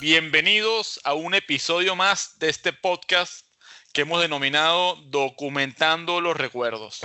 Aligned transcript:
Bienvenidos 0.00 1.00
a 1.04 1.14
un 1.14 1.34
episodio 1.34 1.94
más 1.94 2.38
de 2.38 2.48
este 2.48 2.72
podcast 2.72 3.46
que 3.92 4.00
hemos 4.00 4.20
denominado 4.20 4.96
Documentando 5.06 6.20
los 6.20 6.36
Recuerdos. 6.36 7.00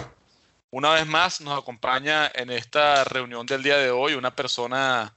Una 0.72 0.94
vez 0.94 1.06
más 1.06 1.42
nos 1.42 1.60
acompaña 1.60 2.32
en 2.34 2.50
esta 2.50 3.04
reunión 3.04 3.46
del 3.46 3.62
día 3.62 3.78
de 3.78 3.92
hoy 3.92 4.14
una 4.14 4.36
persona 4.36 5.16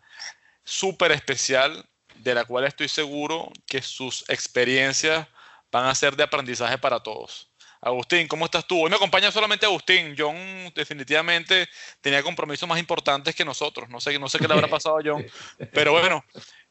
súper 0.65 1.13
especial 1.13 1.89
de 2.17 2.35
la 2.35 2.45
cual 2.45 2.65
estoy 2.65 2.89
seguro 2.89 3.51
que 3.67 3.81
sus 3.83 4.29
experiencias 4.29 5.27
van 5.73 5.87
a 5.87 5.95
ser 5.95 6.17
de 6.17 6.25
aprendizaje 6.25 6.77
para 6.77 7.01
todos. 7.01 7.51
Agustín, 7.81 8.27
¿cómo 8.27 8.47
estás 8.47 8.67
tú? 8.67 8.83
Hoy 8.83 8.91
me 8.91 8.97
acompaña 8.97 9.31
solamente 9.31 9.65
Agustín. 9.65 10.15
John 10.19 10.37
definitivamente 10.75 11.69
tenía 12.01 12.23
compromisos 12.23 12.69
más 12.69 12.79
importantes 12.79 13.35
que 13.35 13.45
nosotros. 13.45 13.89
No 13.89 14.01
sé, 14.01 14.19
no 14.19 14.29
sé 14.29 14.39
qué 14.39 14.49
le 14.49 14.55
habrá 14.55 14.69
pasado 14.69 14.99
a 14.99 15.03
John. 15.05 15.25
Pero 15.73 15.93
bueno, 15.93 16.25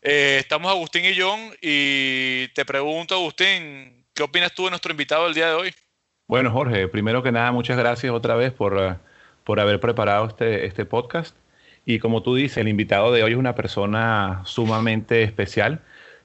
eh, 0.05 0.38
estamos 0.40 0.72
Agustín 0.72 1.04
y 1.04 1.20
John 1.20 1.40
y 1.62 2.48
te 2.50 2.63
pregunto, 2.63 3.16
Agustín, 3.16 4.05
¿qué 4.13 4.23
opinas 4.23 4.54
tú 4.54 4.66
de 4.66 4.70
nuestro 4.70 4.91
invitado 4.91 5.26
del 5.26 5.34
día 5.34 5.48
de 5.48 5.54
hoy? 5.55 5.73
Bueno, 6.27 6.52
Jorge, 6.52 6.88
primero 6.88 7.23
que 7.23 7.32
nada, 7.32 7.52
muchas 7.52 7.77
gracias 7.77 8.13
otra 8.13 8.36
vez 8.36 8.54
por, 8.54 8.73
uh, 8.76 8.96
por 9.44 9.60
haber 9.60 9.80
preparado 9.80 10.27
este, 10.27 10.66
este 10.66 10.86
podcast. 10.86 11.36
Y 11.86 11.99
como 11.99 12.22
tú 12.22 12.36
dices, 12.36 12.58
el 12.58 12.68
invitado 12.68 13.12
de 13.12 13.23
hoy 13.23 13.32
es 13.32 13.38
una 13.38 13.55
persona 13.55 14.41
sumamente 14.46 15.23
especial. 15.23 15.82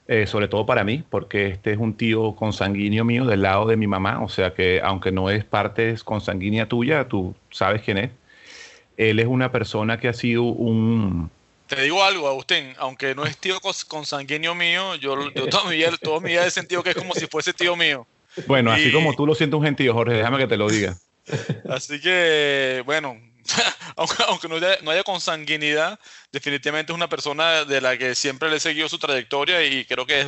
Eh, 0.09 0.27
sobre 0.27 0.49
todo 0.49 0.67
para 0.67 0.83
mí, 0.83 1.05
porque 1.09 1.47
este 1.47 1.71
es 1.71 1.79
un 1.79 1.95
tío 1.95 2.35
consanguíneo 2.35 3.05
mío 3.05 3.27
del 3.27 3.43
lado 3.43 3.67
de 3.67 3.77
mi 3.77 3.87
mamá, 3.87 4.21
o 4.25 4.29
sea 4.29 4.55
que 4.55 4.81
aunque 4.83 5.13
no 5.13 5.31
es 5.31 5.45
parte 5.45 5.95
consanguínea 6.03 6.67
tuya, 6.67 7.07
tú 7.07 7.37
sabes 7.51 7.83
quién 7.83 7.97
es. 7.97 8.11
Él 8.97 9.21
es 9.21 9.29
una 9.29 9.53
persona 9.53 10.01
que 10.01 10.09
ha 10.09 10.13
sido 10.13 10.43
un... 10.43 11.31
Te 11.71 11.81
digo 11.83 12.03
algo, 12.03 12.27
Agustín, 12.27 12.75
aunque 12.79 13.15
no 13.15 13.25
es 13.25 13.37
tío 13.37 13.61
consanguíneo 13.87 14.57
mío, 14.57 14.97
yo, 14.97 15.31
yo 15.31 15.47
toda, 15.47 15.71
mi 15.71 15.77
vida, 15.77 15.93
toda 16.03 16.19
mi 16.19 16.31
vida 16.31 16.45
he 16.45 16.51
sentido 16.51 16.83
que 16.83 16.91
es 16.91 16.97
como 16.97 17.15
si 17.15 17.29
fuese 17.29 17.53
tío 17.53 17.77
mío. 17.77 18.09
Bueno, 18.49 18.73
así 18.73 18.91
como 18.91 19.15
tú 19.15 19.25
lo 19.25 19.37
sientes 19.37 19.57
un 19.57 19.65
gentío, 19.65 19.95
Jorge, 19.95 20.15
déjame 20.15 20.39
que 20.39 20.49
te 20.49 20.57
lo 20.57 20.69
diga. 20.69 20.97
Así 21.69 22.01
que, 22.01 22.83
bueno, 22.85 23.17
aunque, 23.97 24.49
no, 24.49 24.57
haya, 24.91 25.05
consanguinidad, 25.05 26.01
definitivamente 26.33 26.91
es 26.91 26.97
una 26.97 27.09
persona 27.09 27.65
de 27.65 27.81
la 27.81 27.97
que 27.97 28.17
siempre 28.17 28.51
le 28.51 28.57
he 28.57 28.61
seguido 28.61 28.89
su 28.89 28.99
trayectoria 28.99 29.65
y 29.65 29.85
creo 29.85 30.05
que 30.07 30.23
es 30.23 30.27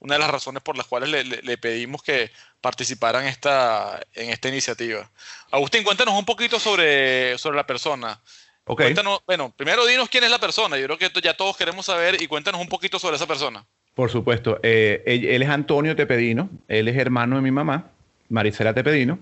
una 0.00 0.14
de 0.14 0.18
las 0.18 0.30
razones 0.30 0.60
por 0.60 0.76
las 0.76 0.88
cuales 0.88 1.24
le, 1.44 1.58
pedimos 1.58 2.02
que 2.02 2.32
participara 2.60 3.20
en 3.20 3.28
esta, 3.28 4.00
en 4.12 4.30
esta 4.30 4.48
iniciativa. 4.48 5.08
Agustín, 5.52 5.84
cuéntanos 5.84 6.18
un 6.18 6.24
poquito 6.24 6.58
sobre, 6.58 7.38
sobre 7.38 7.58
la 7.58 7.64
persona. 7.64 8.20
Cuéntanos, 8.64 9.20
bueno, 9.26 9.52
primero 9.54 9.84
dinos 9.86 10.08
quién 10.08 10.24
es 10.24 10.30
la 10.30 10.38
persona. 10.38 10.78
Yo 10.78 10.86
creo 10.86 10.98
que 10.98 11.10
ya 11.20 11.34
todos 11.34 11.56
queremos 11.56 11.86
saber 11.86 12.20
y 12.20 12.26
cuéntanos 12.26 12.60
un 12.60 12.68
poquito 12.68 12.98
sobre 12.98 13.16
esa 13.16 13.26
persona. 13.26 13.64
Por 13.94 14.10
supuesto. 14.10 14.58
Eh, 14.62 15.02
él, 15.06 15.42
es 15.42 15.48
Antonio 15.48 15.94
Tepedino. 15.94 16.48
Él 16.66 16.88
es 16.88 16.96
hermano 16.96 17.36
de 17.36 17.42
mi 17.42 17.50
mamá, 17.50 17.90
Marisela 18.30 18.72
Tepedino. 18.72 19.18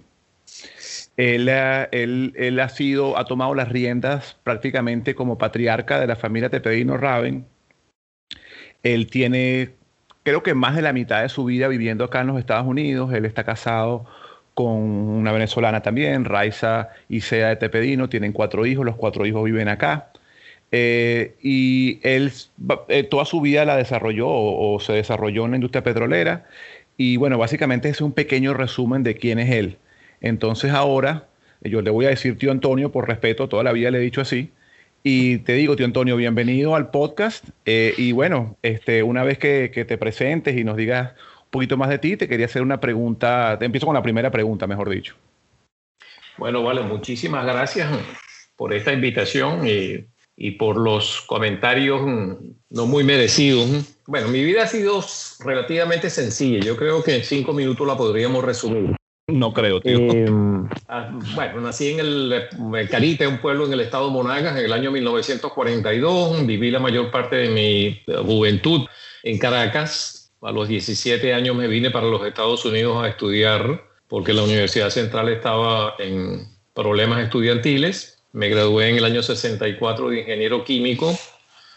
Él, 1.17 1.49
él, 1.49 2.61
ha 2.61 2.69
sido, 2.69 3.19
ha 3.19 3.25
tomado 3.25 3.55
las 3.55 3.69
riendas 3.69 4.37
prácticamente 4.45 5.15
como 5.15 5.39
patriarca 5.39 6.01
de 6.01 6.07
la 6.07 6.17
familia 6.17 6.49
Tepedino 6.49 6.97
Raven. 6.97 7.45
Él 8.83 9.09
tiene, 9.09 9.75
creo 10.23 10.43
que 10.43 10.55
más 10.55 10.77
de 10.77 10.83
la 10.83 10.93
mitad 10.93 11.23
de 11.23 11.29
su 11.29 11.45
vida 11.45 11.69
viviendo 11.69 12.05
acá 12.05 12.21
en 12.21 12.29
los 12.29 12.39
Estados 12.39 12.67
Unidos. 12.67 13.13
Él 13.13 13.25
está 13.25 13.45
casado 13.45 14.07
con 14.55 14.69
una 14.69 15.33
venezolana 15.33 15.83
también, 15.83 16.25
Raiza 16.25 16.91
y 17.09 17.23
Sea 17.23 17.49
de 17.49 17.57
Tepedino. 17.57 18.09
Tienen 18.09 18.33
cuatro 18.33 18.67
hijos, 18.67 18.85
los 18.85 18.97
cuatro 18.97 19.27
hijos 19.27 19.45
viven 19.45 19.69
acá. 19.69 20.11
Eh, 20.75 21.35
y 21.43 22.01
él 22.03 22.33
eh, 22.89 23.03
toda 23.05 23.27
su 23.27 23.43
vida 23.43 23.67
la 23.67 23.77
desarrolló 23.77 24.29
o, 24.29 24.81
se 24.81 24.95
desarrolló 24.95 25.45
en 25.45 25.53
la 25.53 25.57
industria 25.59 25.85
petrolera. 25.85 26.47
Y 26.97 27.17
bueno, 27.17 27.39
básicamente 27.39 27.89
es 27.89 28.01
un 28.01 28.13
pequeño 28.13 28.55
resumen 28.55 29.03
de 29.03 29.17
quién 29.17 29.39
es 29.39 29.51
él. 29.51 29.77
Entonces 30.21 30.73
ahora, 30.73 31.27
yo 31.63 31.83
le 31.83 31.91
voy 31.91 32.07
a 32.07 32.11
decir 32.11 32.39
tío 32.39 32.51
Antonio, 32.51 32.93
por 32.93 33.09
respeto, 33.09 33.49
toda 33.49 33.63
la 33.65 33.73
vida 33.73 33.91
le 33.91 33.99
he 33.99 34.01
dicho 34.03 34.21
así. 34.21 34.51
Y 35.05 35.39
te 35.39 35.55
digo, 35.55 35.75
tío 35.77 35.85
Antonio, 35.85 36.17
bienvenido 36.17 36.77
al 36.77 36.91
podcast. 36.91 37.45
Eh, 37.67 37.93
y 37.97 38.13
bueno, 38.13 38.57
este, 38.63 39.03
una 39.03 39.25
vez 39.25 39.39
que, 39.39 39.69
te 39.69 39.99
presentes 39.99 40.57
y 40.57 40.65
nos 40.65 40.77
digas 40.77 41.13
poquito 41.53 41.77
más 41.77 41.91
de 41.91 41.99
ti, 41.99 42.17
te 42.17 42.27
quería 42.27 42.47
hacer 42.47 42.63
una 42.63 42.81
pregunta. 42.81 43.57
Te 43.59 43.67
empiezo 43.67 43.87
con 43.87 43.95
la 43.95 44.03
primera 44.03 44.33
pregunta, 44.33 44.67
mejor 44.67 44.89
dicho. 44.89 45.15
Bueno, 46.39 46.65
vale, 46.65 46.81
muchísimas 46.81 47.45
gracias 47.45 47.89
por 48.57 48.73
esta 48.73 48.93
invitación 48.93 49.67
y, 49.67 50.07
y 50.37 50.53
por 50.53 50.77
los 50.77 51.21
comentarios 51.23 52.01
no 52.71 52.87
muy 52.87 53.05
merecidos. 53.05 53.97
Bueno, 54.07 54.29
mi 54.29 54.43
vida 54.43 54.65
ha 54.65 54.67
sido 54.67 55.05
relativamente 55.45 56.11
sencilla. 56.11 56.59
Yo 56.61 56.77
creo 56.77 57.05
que 57.05 57.17
en 57.17 57.23
cinco 57.23 57.53
minutos 57.53 57.87
la 57.87 57.97
podríamos 57.97 58.43
resumir. 58.43 58.97
No 59.29 59.53
creo, 59.53 59.81
tío. 59.81 59.99
Em, 59.99 60.69
ah, 60.89 61.11
bueno, 61.35 61.61
nací 61.61 61.91
en 61.91 62.01
el, 62.01 62.89
Carite, 62.91 63.27
un 63.27 63.39
pueblo 63.39 63.67
en 63.67 63.73
el 63.75 63.81
estado 63.81 64.07
de 64.07 64.13
Monagas, 64.13 64.59
en 64.59 64.65
el 64.65 64.73
año 64.73 64.91
1942. 64.91 66.45
Viví 66.47 66.71
la 66.71 66.81
mayor 66.81 67.11
parte 67.11 67.37
de 67.37 67.49
mi 67.51 68.15
juventud 68.25 68.87
en 69.23 69.39
Caracas. 69.39 70.22
A 70.43 70.53
los 70.53 70.69
17 70.69 71.33
años 71.35 71.57
me 71.57 71.69
vine 71.69 71.91
para 71.91 72.07
los 72.07 72.27
Estados 72.27 72.65
Unidos 72.65 73.03
a 73.03 73.09
estudiar 73.09 73.85
porque 74.09 74.33
la 74.33 74.43
Universidad 74.43 74.91
Central 74.91 75.29
estaba 75.29 75.95
en 75.99 76.49
problemas 76.75 77.23
estudiantiles. 77.23 78.23
Me 78.33 78.49
gradué 78.49 78.89
en 78.89 78.97
el 78.97 79.05
año 79.05 79.23
64 79.23 80.11
de 80.11 80.21
ingeniero 80.21 80.65
químico. 80.65 81.17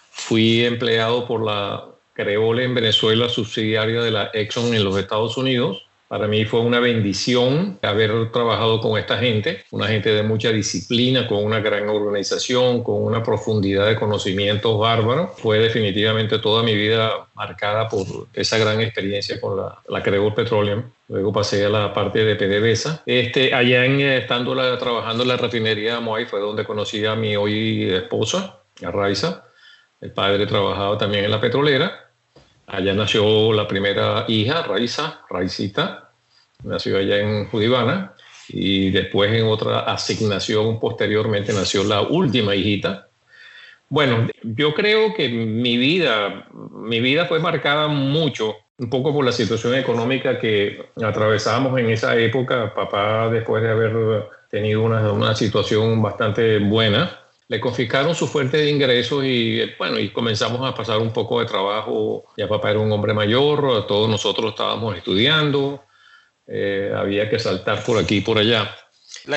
Fui 0.09 0.65
empleado 0.65 1.27
por 1.27 1.45
la 1.45 1.85
Creole 2.13 2.63
en 2.63 2.73
Venezuela, 2.73 3.29
subsidiaria 3.29 4.01
de 4.01 4.11
la 4.11 4.31
Exxon 4.33 4.73
en 4.73 4.83
los 4.83 4.97
Estados 4.97 5.37
Unidos 5.37 5.84
para 6.15 6.29
mí 6.29 6.45
fue 6.45 6.61
una 6.61 6.79
bendición 6.79 7.77
haber 7.81 8.31
trabajado 8.31 8.79
con 8.79 8.97
esta 8.97 9.17
gente, 9.17 9.65
una 9.71 9.87
gente 9.87 10.11
de 10.11 10.23
mucha 10.23 10.49
disciplina, 10.49 11.27
con 11.27 11.43
una 11.43 11.59
gran 11.59 11.89
organización, 11.89 12.83
con 12.85 13.03
una 13.03 13.21
profundidad 13.21 13.85
de 13.85 13.97
conocimientos 13.97 14.79
bárbaros. 14.79 15.31
Fue 15.41 15.59
definitivamente 15.59 16.39
toda 16.39 16.63
mi 16.63 16.73
vida 16.73 17.27
marcada 17.33 17.89
por 17.89 18.05
esa 18.33 18.57
gran 18.57 18.79
experiencia 18.79 19.41
con 19.41 19.57
la, 19.57 19.77
la 19.89 20.01
Petroleum. 20.01 20.83
Luego 21.09 21.33
pasé 21.33 21.65
a 21.65 21.69
la 21.69 21.93
parte 21.93 22.23
de 22.23 22.37
PDVSA. 22.37 23.03
Este, 23.05 23.53
allá 23.53 23.83
en, 23.83 23.99
estando 23.99 24.55
trabajando 24.77 25.23
en 25.23 25.27
la 25.27 25.35
refinería 25.35 25.95
de 25.95 25.99
Moai 25.99 26.27
fue 26.27 26.39
donde 26.39 26.63
conocí 26.63 27.05
a 27.05 27.15
mi 27.15 27.35
hoy 27.35 27.91
esposa, 27.91 28.61
a 28.81 28.89
Raiza. 28.89 29.43
El 29.99 30.13
padre 30.13 30.47
trabajaba 30.47 30.97
también 30.97 31.25
en 31.25 31.31
la 31.31 31.41
petrolera 31.41 32.05
Allá 32.67 32.93
nació 32.93 33.53
la 33.53 33.67
primera 33.67 34.25
hija, 34.27 34.63
Raiza, 34.63 35.21
Raicita, 35.29 36.04
nació 36.63 36.97
allá 36.97 37.19
en 37.19 37.47
Judivana, 37.47 38.13
y 38.49 38.91
después 38.91 39.31
en 39.33 39.47
otra 39.47 39.79
asignación 39.81 40.79
posteriormente 40.79 41.53
nació 41.53 41.83
la 41.83 42.01
última 42.01 42.55
hijita. 42.55 43.07
Bueno, 43.89 44.27
yo 44.43 44.73
creo 44.73 45.13
que 45.13 45.29
mi 45.29 45.77
vida, 45.77 46.47
mi 46.71 46.99
vida 46.99 47.25
fue 47.25 47.39
marcada 47.39 47.87
mucho, 47.87 48.55
un 48.77 48.89
poco 48.89 49.13
por 49.13 49.23
la 49.23 49.31
situación 49.31 49.75
económica 49.75 50.39
que 50.39 50.89
atravesábamos 51.01 51.79
en 51.79 51.89
esa 51.89 52.17
época. 52.17 52.73
Papá, 52.73 53.29
después 53.29 53.63
de 53.63 53.69
haber 53.69 54.27
tenido 54.49 54.81
una, 54.81 55.11
una 55.11 55.35
situación 55.35 56.01
bastante 56.01 56.59
buena, 56.59 57.19
le 57.47 57.59
confiscaron 57.59 58.15
su 58.15 58.27
fuente 58.27 58.57
de 58.57 58.71
ingresos 58.71 59.23
y 59.23 59.61
bueno, 59.77 59.99
y 59.99 60.09
comenzamos 60.09 60.67
a 60.67 60.73
pasar 60.73 60.97
un 60.97 61.13
poco 61.13 61.39
de 61.39 61.45
trabajo. 61.45 62.25
Ya 62.37 62.47
papá 62.47 62.71
era 62.71 62.79
un 62.79 62.91
hombre 62.91 63.13
mayor, 63.13 63.85
todos 63.87 64.09
nosotros 64.09 64.51
estábamos 64.51 64.97
estudiando, 64.97 65.83
eh, 66.47 66.91
había 66.95 67.29
que 67.29 67.39
saltar 67.39 67.83
por 67.83 67.97
aquí 67.97 68.17
y 68.17 68.21
por 68.21 68.37
allá. 68.37 68.75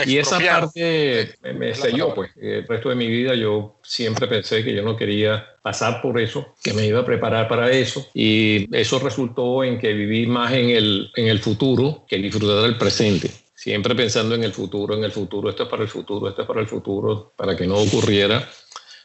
Y 0.07 0.19
esa 0.19 0.39
parte 0.39 1.35
me, 1.55 1.75
selló, 1.75 2.15
pues. 2.15 2.31
El 2.37 2.67
resto 2.67 2.91
de 2.91 2.95
mi 2.95 3.07
vida 3.07 3.35
yo 3.35 3.79
siempre 3.83 4.27
pensé 4.27 4.63
que 4.63 4.75
yo 4.75 4.83
no 4.83 4.97
quería 4.97 5.47
pasar 5.63 6.03
por 6.03 6.21
eso, 6.21 6.55
que 6.63 6.75
me 6.75 6.85
iba 6.85 7.01
a 7.01 7.07
preparar 7.07 7.49
para 7.49 7.71
eso. 7.71 8.07
Y 8.13 8.69
eso 8.77 8.99
resultó 8.99 9.65
en 9.65 9.79
que 9.79 9.95
viví 9.95 10.27
más 10.27 10.53
en 10.53 10.71
el, 10.71 11.11
en 11.17 11.29
el 11.29 11.39
futuro 11.39 12.05
que 12.07 12.19
disfrutar 12.19 12.63
del 12.63 12.77
presente 12.77 13.31
siempre 13.59 13.97
pensando 13.97 14.37
en 14.37 14.45
el 14.45 14.53
futuro, 14.53 14.95
en 14.95 15.03
el 15.03 15.11
futuro, 15.11 15.51
esto 15.51 15.65
es 15.65 15.69
para 15.69 15.83
el 15.83 15.89
futuro, 15.89 16.29
esto 16.29 16.43
es 16.43 16.47
para 16.47 16.61
el 16.61 16.69
futuro, 16.69 17.33
para 17.37 17.57
que 17.57 17.67
no 17.67 17.75
ocurriera 17.75 18.49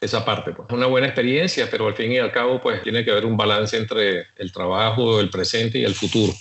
esa 0.00 0.24
parte. 0.24 0.52
Pues. 0.52 0.68
Una 0.70 0.86
buena 0.86 1.08
experiencia, 1.08 1.68
pero 1.68 1.88
al 1.88 1.94
fin 1.94 2.12
y 2.12 2.18
al 2.18 2.30
cabo 2.30 2.60
pues 2.60 2.80
tiene 2.82 3.04
que 3.04 3.10
haber 3.10 3.26
un 3.26 3.36
balance 3.36 3.76
entre 3.76 4.28
el 4.36 4.52
trabajo, 4.52 5.18
el 5.18 5.28
presente 5.28 5.78
y 5.78 5.84
el 5.84 5.94
futuro. 5.94 6.32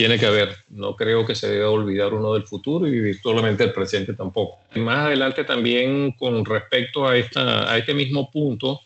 Tiene 0.00 0.18
que 0.18 0.24
haber, 0.24 0.56
no 0.70 0.96
creo 0.96 1.26
que 1.26 1.34
se 1.34 1.50
deba 1.50 1.68
olvidar 1.68 2.14
uno 2.14 2.32
del 2.32 2.44
futuro 2.44 2.86
y 2.86 2.90
vivir 2.90 3.20
solamente 3.20 3.64
el 3.64 3.72
presente 3.74 4.14
tampoco. 4.14 4.60
Más 4.76 5.00
adelante 5.00 5.44
también 5.44 6.12
con 6.12 6.42
respecto 6.42 7.06
a 7.06 7.18
este 7.18 7.92
mismo 7.92 8.30
punto, 8.30 8.80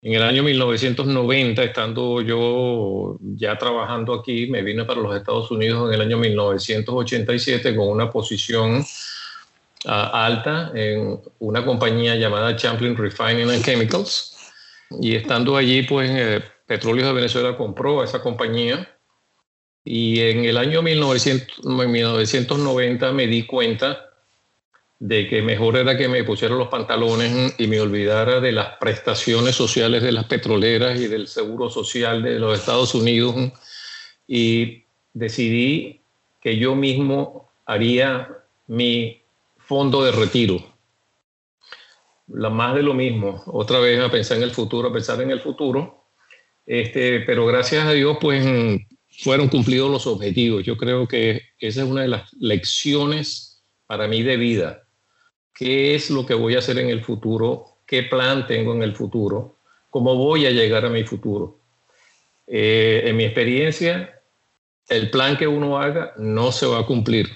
en 0.00 0.14
el 0.14 0.22
año 0.22 0.44
1990, 0.44 1.60
estando 1.60 2.22
yo 2.22 3.18
ya 3.20 3.58
trabajando 3.58 4.14
aquí, 4.14 4.46
me 4.46 4.62
vine 4.62 4.84
para 4.84 5.00
los 5.00 5.16
Estados 5.16 5.50
Unidos 5.50 5.88
en 5.88 5.94
el 5.94 6.06
año 6.06 6.18
1987 6.18 7.74
con 7.74 7.88
una 7.88 8.12
posición 8.12 8.86
ah, 9.86 10.24
alta 10.24 10.70
en 10.72 11.18
una 11.40 11.64
compañía 11.64 12.14
llamada 12.14 12.54
Champlain 12.54 12.96
Refining 12.96 13.50
and 13.50 13.64
Chemicals. 13.64 14.36
Y 15.00 15.16
estando 15.16 15.56
allí, 15.56 15.82
pues 15.82 16.08
eh, 16.12 16.44
Petróleos 16.64 17.08
de 17.08 17.12
Venezuela 17.12 17.56
compró 17.56 18.00
a 18.00 18.04
esa 18.04 18.22
compañía 18.22 18.93
y 19.84 20.20
en 20.20 20.46
el 20.46 20.56
año 20.56 20.80
1990 20.82 23.12
me 23.12 23.26
di 23.26 23.44
cuenta 23.44 24.08
de 24.98 25.28
que 25.28 25.42
mejor 25.42 25.76
era 25.76 25.98
que 25.98 26.08
me 26.08 26.24
pusiera 26.24 26.54
los 26.54 26.68
pantalones 26.68 27.54
y 27.58 27.66
me 27.66 27.78
olvidara 27.80 28.40
de 28.40 28.52
las 28.52 28.78
prestaciones 28.78 29.54
sociales 29.54 30.02
de 30.02 30.12
las 30.12 30.24
petroleras 30.24 30.98
y 30.98 31.08
del 31.08 31.28
seguro 31.28 31.68
social 31.68 32.22
de 32.22 32.38
los 32.38 32.58
Estados 32.58 32.94
Unidos 32.94 33.34
y 34.26 34.84
decidí 35.12 36.00
que 36.40 36.56
yo 36.56 36.74
mismo 36.74 37.50
haría 37.66 38.30
mi 38.66 39.20
fondo 39.58 40.02
de 40.02 40.12
retiro. 40.12 40.64
La 42.28 42.48
más 42.48 42.74
de 42.74 42.82
lo 42.82 42.94
mismo, 42.94 43.42
otra 43.46 43.80
vez 43.80 44.00
a 44.00 44.10
pensar 44.10 44.38
en 44.38 44.44
el 44.44 44.52
futuro, 44.52 44.88
a 44.88 44.92
pensar 44.92 45.20
en 45.20 45.30
el 45.30 45.40
futuro. 45.40 46.06
Este, 46.64 47.20
pero 47.20 47.44
gracias 47.44 47.84
a 47.84 47.92
Dios, 47.92 48.16
pues 48.18 48.42
fueron 49.18 49.48
cumplidos 49.48 49.90
los 49.90 50.06
objetivos. 50.06 50.64
Yo 50.64 50.76
creo 50.76 51.06
que 51.06 51.42
esa 51.58 51.82
es 51.82 51.88
una 51.88 52.02
de 52.02 52.08
las 52.08 52.32
lecciones 52.34 53.62
para 53.86 54.08
mí 54.08 54.22
de 54.22 54.36
vida. 54.36 54.82
¿Qué 55.54 55.94
es 55.94 56.10
lo 56.10 56.26
que 56.26 56.34
voy 56.34 56.56
a 56.56 56.58
hacer 56.58 56.78
en 56.78 56.88
el 56.88 57.04
futuro? 57.04 57.78
¿Qué 57.86 58.02
plan 58.02 58.46
tengo 58.46 58.74
en 58.74 58.82
el 58.82 58.94
futuro? 58.94 59.60
¿Cómo 59.90 60.16
voy 60.16 60.46
a 60.46 60.50
llegar 60.50 60.84
a 60.84 60.90
mi 60.90 61.04
futuro? 61.04 61.60
Eh, 62.46 63.02
en 63.04 63.16
mi 63.16 63.24
experiencia, 63.24 64.20
el 64.88 65.10
plan 65.10 65.36
que 65.36 65.46
uno 65.46 65.78
haga 65.78 66.12
no 66.16 66.50
se 66.50 66.66
va 66.66 66.80
a 66.80 66.86
cumplir. 66.86 67.28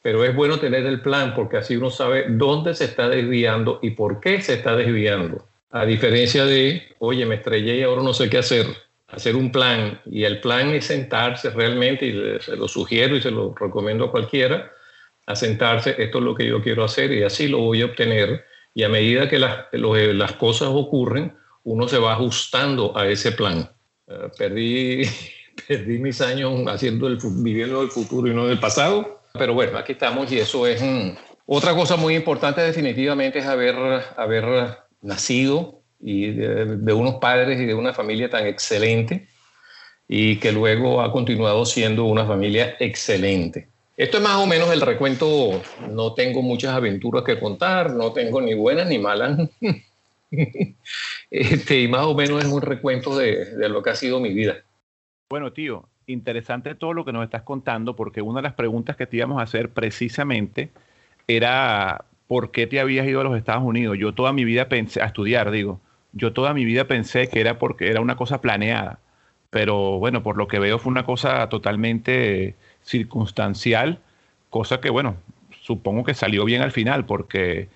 Pero 0.00 0.24
es 0.24 0.34
bueno 0.36 0.60
tener 0.60 0.86
el 0.86 1.00
plan 1.00 1.34
porque 1.34 1.56
así 1.56 1.76
uno 1.76 1.90
sabe 1.90 2.26
dónde 2.28 2.74
se 2.74 2.84
está 2.84 3.08
desviando 3.08 3.80
y 3.82 3.90
por 3.90 4.20
qué 4.20 4.40
se 4.40 4.54
está 4.54 4.76
desviando. 4.76 5.48
A 5.70 5.86
diferencia 5.86 6.44
de, 6.44 6.94
oye, 7.00 7.26
me 7.26 7.36
estrellé 7.36 7.78
y 7.78 7.82
ahora 7.82 8.02
no 8.02 8.14
sé 8.14 8.30
qué 8.30 8.38
hacer 8.38 8.66
hacer 9.14 9.36
un 9.36 9.52
plan 9.52 10.00
y 10.06 10.24
el 10.24 10.40
plan 10.40 10.70
es 10.70 10.86
sentarse 10.86 11.50
realmente, 11.50 12.06
y 12.06 12.40
se 12.40 12.56
lo 12.56 12.68
sugiero 12.68 13.16
y 13.16 13.22
se 13.22 13.30
lo 13.30 13.54
recomiendo 13.54 14.06
a 14.06 14.10
cualquiera, 14.10 14.72
a 15.26 15.36
sentarse, 15.36 15.94
esto 15.98 16.18
es 16.18 16.24
lo 16.24 16.34
que 16.34 16.46
yo 16.46 16.62
quiero 16.62 16.84
hacer 16.84 17.12
y 17.12 17.22
así 17.22 17.48
lo 17.48 17.58
voy 17.58 17.82
a 17.82 17.86
obtener. 17.86 18.44
Y 18.74 18.82
a 18.82 18.88
medida 18.88 19.28
que 19.28 19.38
las, 19.38 19.66
las 19.72 20.32
cosas 20.32 20.68
ocurren, 20.72 21.32
uno 21.62 21.86
se 21.88 21.98
va 21.98 22.14
ajustando 22.14 22.96
a 22.96 23.06
ese 23.08 23.32
plan. 23.32 23.70
Eh, 24.08 24.28
perdí, 24.36 25.02
perdí 25.68 25.98
mis 25.98 26.20
años 26.20 26.52
haciendo 26.66 27.06
el, 27.06 27.18
viviendo 27.22 27.82
el 27.82 27.90
futuro 27.90 28.28
y 28.28 28.34
no 28.34 28.46
del 28.46 28.58
pasado, 28.58 29.22
pero 29.32 29.54
bueno, 29.54 29.78
aquí 29.78 29.92
estamos 29.92 30.30
y 30.32 30.38
eso 30.40 30.66
es... 30.66 30.82
otra 31.46 31.74
cosa 31.74 31.96
muy 31.96 32.16
importante 32.16 32.60
definitivamente 32.60 33.38
es 33.38 33.46
haber, 33.46 33.76
haber 34.16 34.78
nacido 35.02 35.83
y 36.06 36.32
de, 36.32 36.92
unos 36.92 37.14
padres 37.14 37.58
y 37.58 37.64
de 37.64 37.72
una 37.72 37.94
familia 37.94 38.28
tan 38.28 38.46
excelente 38.46 39.26
y 40.06 40.36
que 40.36 40.52
luego 40.52 41.00
ha 41.00 41.10
continuado 41.10 41.64
siendo 41.64 42.04
una 42.04 42.26
familia 42.26 42.76
excelente. 42.78 43.68
Esto 43.96 44.18
es 44.18 44.22
más 44.22 44.36
o 44.36 44.46
menos 44.46 44.70
el 44.70 44.82
recuento, 44.82 45.62
no 45.88 46.12
tengo 46.12 46.42
muchas 46.42 46.74
aventuras 46.74 47.24
que 47.24 47.40
contar, 47.40 47.94
no 47.94 48.12
tengo 48.12 48.42
ni 48.42 48.52
buenas 48.52 48.86
ni 48.86 48.98
malas, 48.98 49.48
este, 51.30 51.80
y 51.80 51.88
más 51.88 52.04
o 52.04 52.14
menos 52.14 52.44
es 52.44 52.50
un 52.50 52.60
recuento 52.60 53.16
de, 53.16 53.56
de 53.56 53.68
lo 53.70 53.82
que 53.82 53.90
ha 53.90 53.94
sido 53.94 54.20
mi 54.20 54.34
vida. 54.34 54.56
Bueno, 55.30 55.54
tío, 55.54 55.88
interesante 56.06 56.74
todo 56.74 56.92
lo 56.92 57.06
que 57.06 57.12
nos 57.12 57.24
estás 57.24 57.44
contando, 57.44 57.96
porque 57.96 58.20
una 58.20 58.40
de 58.40 58.48
las 58.48 58.54
preguntas 58.54 58.96
que 58.96 59.06
te 59.06 59.16
íbamos 59.16 59.38
a 59.40 59.44
hacer 59.44 59.70
precisamente 59.70 60.68
era 61.28 62.04
por 62.26 62.50
qué 62.50 62.66
te 62.66 62.78
habías 62.78 63.06
ido 63.06 63.22
a 63.22 63.24
los 63.24 63.38
Estados 63.38 63.62
Unidos. 63.62 63.96
Yo 63.98 64.12
toda 64.12 64.34
mi 64.34 64.44
vida 64.44 64.68
pensé, 64.68 65.00
a 65.00 65.06
estudiar, 65.06 65.50
digo, 65.50 65.80
yo 66.14 66.32
toda 66.32 66.54
mi 66.54 66.64
vida 66.64 66.84
pensé 66.84 67.28
que 67.28 67.40
era 67.40 67.58
porque 67.58 67.88
era 67.90 68.00
una 68.00 68.16
cosa 68.16 68.40
planeada, 68.40 69.00
pero 69.50 69.98
bueno, 69.98 70.22
por 70.22 70.36
lo 70.36 70.48
que 70.48 70.58
veo 70.58 70.78
fue 70.78 70.90
una 70.90 71.04
cosa 71.04 71.48
totalmente 71.48 72.54
circunstancial, 72.82 73.98
cosa 74.48 74.80
que 74.80 74.90
bueno, 74.90 75.16
supongo 75.62 76.04
que 76.04 76.14
salió 76.14 76.44
bien 76.44 76.62
al 76.62 76.72
final, 76.72 77.04
porque 77.04 77.68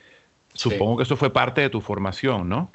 supongo 0.52 0.96
que 0.96 1.02
eso 1.02 1.16
fue 1.16 1.32
parte 1.32 1.60
de 1.60 1.70
tu 1.70 1.80
formación, 1.80 2.48
¿no? 2.48 2.70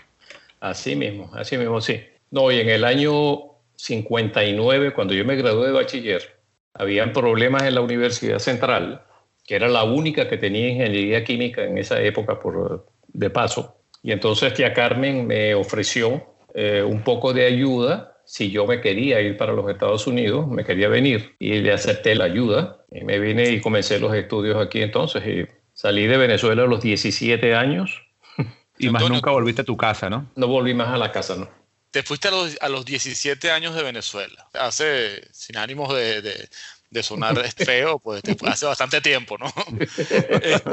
Así 0.59 0.95
mismo, 0.95 1.29
así 1.33 1.57
mismo, 1.57 1.81
sí. 1.81 2.01
No, 2.31 2.51
y 2.51 2.59
en 2.59 2.69
el 2.69 2.83
año 2.83 3.41
59, 3.75 4.93
cuando 4.93 5.13
yo 5.13 5.25
me 5.25 5.35
gradué 5.35 5.67
de 5.67 5.73
bachiller, 5.73 6.39
habían 6.73 7.13
problemas 7.13 7.63
en 7.63 7.75
la 7.75 7.81
Universidad 7.81 8.39
Central, 8.39 9.03
que 9.45 9.55
era 9.55 9.67
la 9.67 9.83
única 9.83 10.27
que 10.27 10.37
tenía 10.37 10.69
ingeniería 10.69 11.23
química 11.23 11.63
en 11.63 11.77
esa 11.77 12.01
época, 12.01 12.39
por 12.39 12.87
de 13.09 13.29
paso. 13.29 13.77
Y 14.03 14.11
entonces 14.11 14.53
tía 14.53 14.73
Carmen 14.73 15.25
me 15.25 15.55
ofreció 15.55 16.35
eh, 16.53 16.83
un 16.85 17.01
poco 17.03 17.33
de 17.33 17.45
ayuda 17.45 18.13
si 18.25 18.51
yo 18.51 18.65
me 18.65 18.81
quería 18.81 19.21
ir 19.21 19.37
para 19.37 19.53
los 19.53 19.69
Estados 19.69 20.07
Unidos, 20.07 20.47
me 20.47 20.63
quería 20.63 20.87
venir 20.87 21.35
y 21.39 21.59
le 21.59 21.73
acepté 21.73 22.15
la 22.15 22.25
ayuda 22.25 22.85
y 22.91 23.03
me 23.03 23.19
vine 23.19 23.49
y 23.49 23.61
comencé 23.61 23.99
los 23.99 24.13
estudios 24.13 24.61
aquí 24.61 24.81
entonces 24.81 25.23
y 25.27 25.45
salí 25.73 26.07
de 26.07 26.17
Venezuela 26.17 26.63
a 26.63 26.67
los 26.67 26.81
17 26.81 27.55
años. 27.55 28.01
Y 28.79 28.89
más 28.89 29.07
nunca 29.07 29.29
volviste 29.29 29.61
a 29.61 29.65
tu 29.65 29.77
casa, 29.77 30.09
¿no? 30.09 30.31
No 30.35 30.47
volví 30.47 30.73
más 30.73 30.87
a 30.89 30.97
la 30.97 31.11
casa, 31.11 31.35
¿no? 31.35 31.47
Te 31.91 32.01
fuiste 32.01 32.29
a 32.29 32.31
los, 32.31 32.57
a 32.59 32.69
los 32.69 32.83
17 32.83 33.51
años 33.51 33.75
de 33.75 33.83
Venezuela, 33.83 34.47
hace, 34.53 35.21
sin 35.31 35.57
ánimos 35.57 35.93
de, 35.93 36.49
de 36.93 37.03
sonar 37.03 37.37
feo, 37.57 37.99
pues 37.99 38.21
hace 38.47 38.65
bastante 38.65 39.01
tiempo, 39.01 39.37
¿no? 39.37 39.51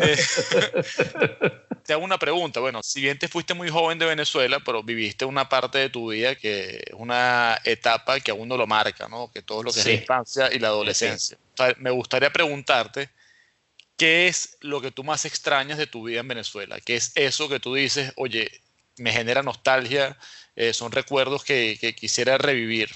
Este, 0.00 0.16
te 1.84 1.92
hago 1.92 2.04
una 2.04 2.18
pregunta. 2.18 2.60
Bueno, 2.60 2.82
si 2.82 3.00
bien 3.00 3.18
te 3.18 3.28
fuiste 3.28 3.54
muy 3.54 3.68
joven 3.68 3.98
de 3.98 4.06
Venezuela, 4.06 4.60
pero 4.64 4.82
viviste 4.82 5.24
una 5.24 5.48
parte 5.48 5.78
de 5.78 5.90
tu 5.90 6.10
vida 6.10 6.34
que 6.34 6.82
es 6.86 6.94
una 6.94 7.58
etapa 7.64 8.20
que 8.20 8.30
aún 8.30 8.48
no 8.48 8.56
lo 8.56 8.66
marca, 8.66 9.08
¿no? 9.08 9.30
Que 9.32 9.42
todo 9.42 9.62
lo 9.62 9.72
que 9.72 9.80
es 9.80 9.86
la 9.86 9.92
infancia 9.92 10.50
y 10.52 10.58
la 10.58 10.68
adolescencia. 10.68 11.38
me 11.78 11.90
gustaría 11.90 12.32
preguntarte, 12.32 13.10
¿qué 13.96 14.28
es 14.28 14.56
lo 14.60 14.80
que 14.80 14.90
tú 14.90 15.04
más 15.04 15.24
extrañas 15.24 15.78
de 15.78 15.86
tu 15.86 16.04
vida 16.04 16.20
en 16.20 16.28
Venezuela? 16.28 16.78
¿Qué 16.80 16.96
es 16.96 17.12
eso 17.14 17.48
que 17.48 17.60
tú 17.60 17.74
dices, 17.74 18.12
oye, 18.16 18.50
me 18.96 19.12
genera 19.12 19.42
nostalgia, 19.42 20.16
eh, 20.56 20.72
son 20.72 20.92
recuerdos 20.92 21.44
que, 21.44 21.78
que 21.80 21.94
quisiera 21.94 22.38
revivir? 22.38 22.90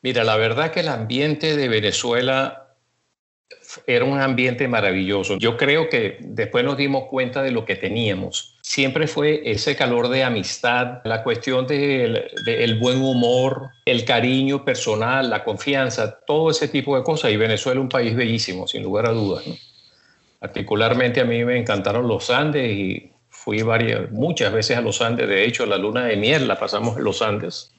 Mira, 0.00 0.24
la 0.24 0.36
verdad 0.36 0.72
que 0.72 0.80
el 0.80 0.88
ambiente 0.88 1.56
de 1.56 1.68
Venezuela 1.68 2.61
era 3.86 4.04
un 4.04 4.20
ambiente 4.20 4.68
maravilloso. 4.68 5.38
Yo 5.38 5.56
creo 5.56 5.88
que 5.88 6.18
después 6.20 6.64
nos 6.64 6.76
dimos 6.76 7.04
cuenta 7.08 7.42
de 7.42 7.50
lo 7.50 7.64
que 7.64 7.76
teníamos. 7.76 8.56
Siempre 8.62 9.06
fue 9.06 9.42
ese 9.44 9.76
calor 9.76 10.08
de 10.08 10.24
amistad, 10.24 11.00
la 11.04 11.22
cuestión 11.22 11.66
del 11.66 12.78
buen 12.80 13.02
humor, 13.02 13.70
el 13.84 14.04
cariño 14.04 14.64
personal, 14.64 15.30
la 15.30 15.44
confianza, 15.44 16.20
todo 16.26 16.50
ese 16.50 16.68
tipo 16.68 16.96
de 16.96 17.02
cosas. 17.02 17.32
Y 17.32 17.36
Venezuela 17.36 17.80
es 17.80 17.82
un 17.82 17.88
país 17.88 18.14
bellísimo, 18.14 18.66
sin 18.66 18.82
lugar 18.82 19.06
a 19.06 19.12
dudas. 19.12 19.44
Particularmente 20.38 21.20
a 21.20 21.24
mí 21.24 21.44
me 21.44 21.58
encantaron 21.58 22.08
los 22.08 22.30
Andes 22.30 22.70
y 22.70 23.12
fui 23.28 23.62
varias, 23.62 24.10
muchas 24.10 24.52
veces 24.52 24.76
a 24.76 24.80
los 24.80 25.00
Andes. 25.00 25.28
De 25.28 25.44
hecho, 25.44 25.66
la 25.66 25.78
luna 25.78 26.06
de 26.06 26.16
miel 26.16 26.48
la 26.48 26.58
pasamos 26.58 26.96
en 26.96 27.04
los 27.04 27.22
Andes 27.22 27.72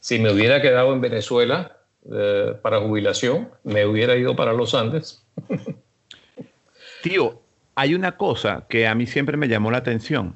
si 0.00 0.18
me 0.18 0.32
hubiera 0.32 0.60
quedado 0.60 0.92
en 0.92 1.00
Venezuela 1.00 1.76
eh, 2.10 2.54
para 2.62 2.80
jubilación, 2.80 3.50
me 3.62 3.86
hubiera 3.86 4.16
ido 4.16 4.34
para 4.34 4.54
los 4.54 4.74
Andes. 4.74 5.19
Tío, 7.02 7.40
hay 7.74 7.94
una 7.94 8.16
cosa 8.16 8.66
que 8.68 8.86
a 8.86 8.94
mí 8.94 9.06
siempre 9.06 9.36
me 9.36 9.48
llamó 9.48 9.70
la 9.70 9.78
atención, 9.78 10.34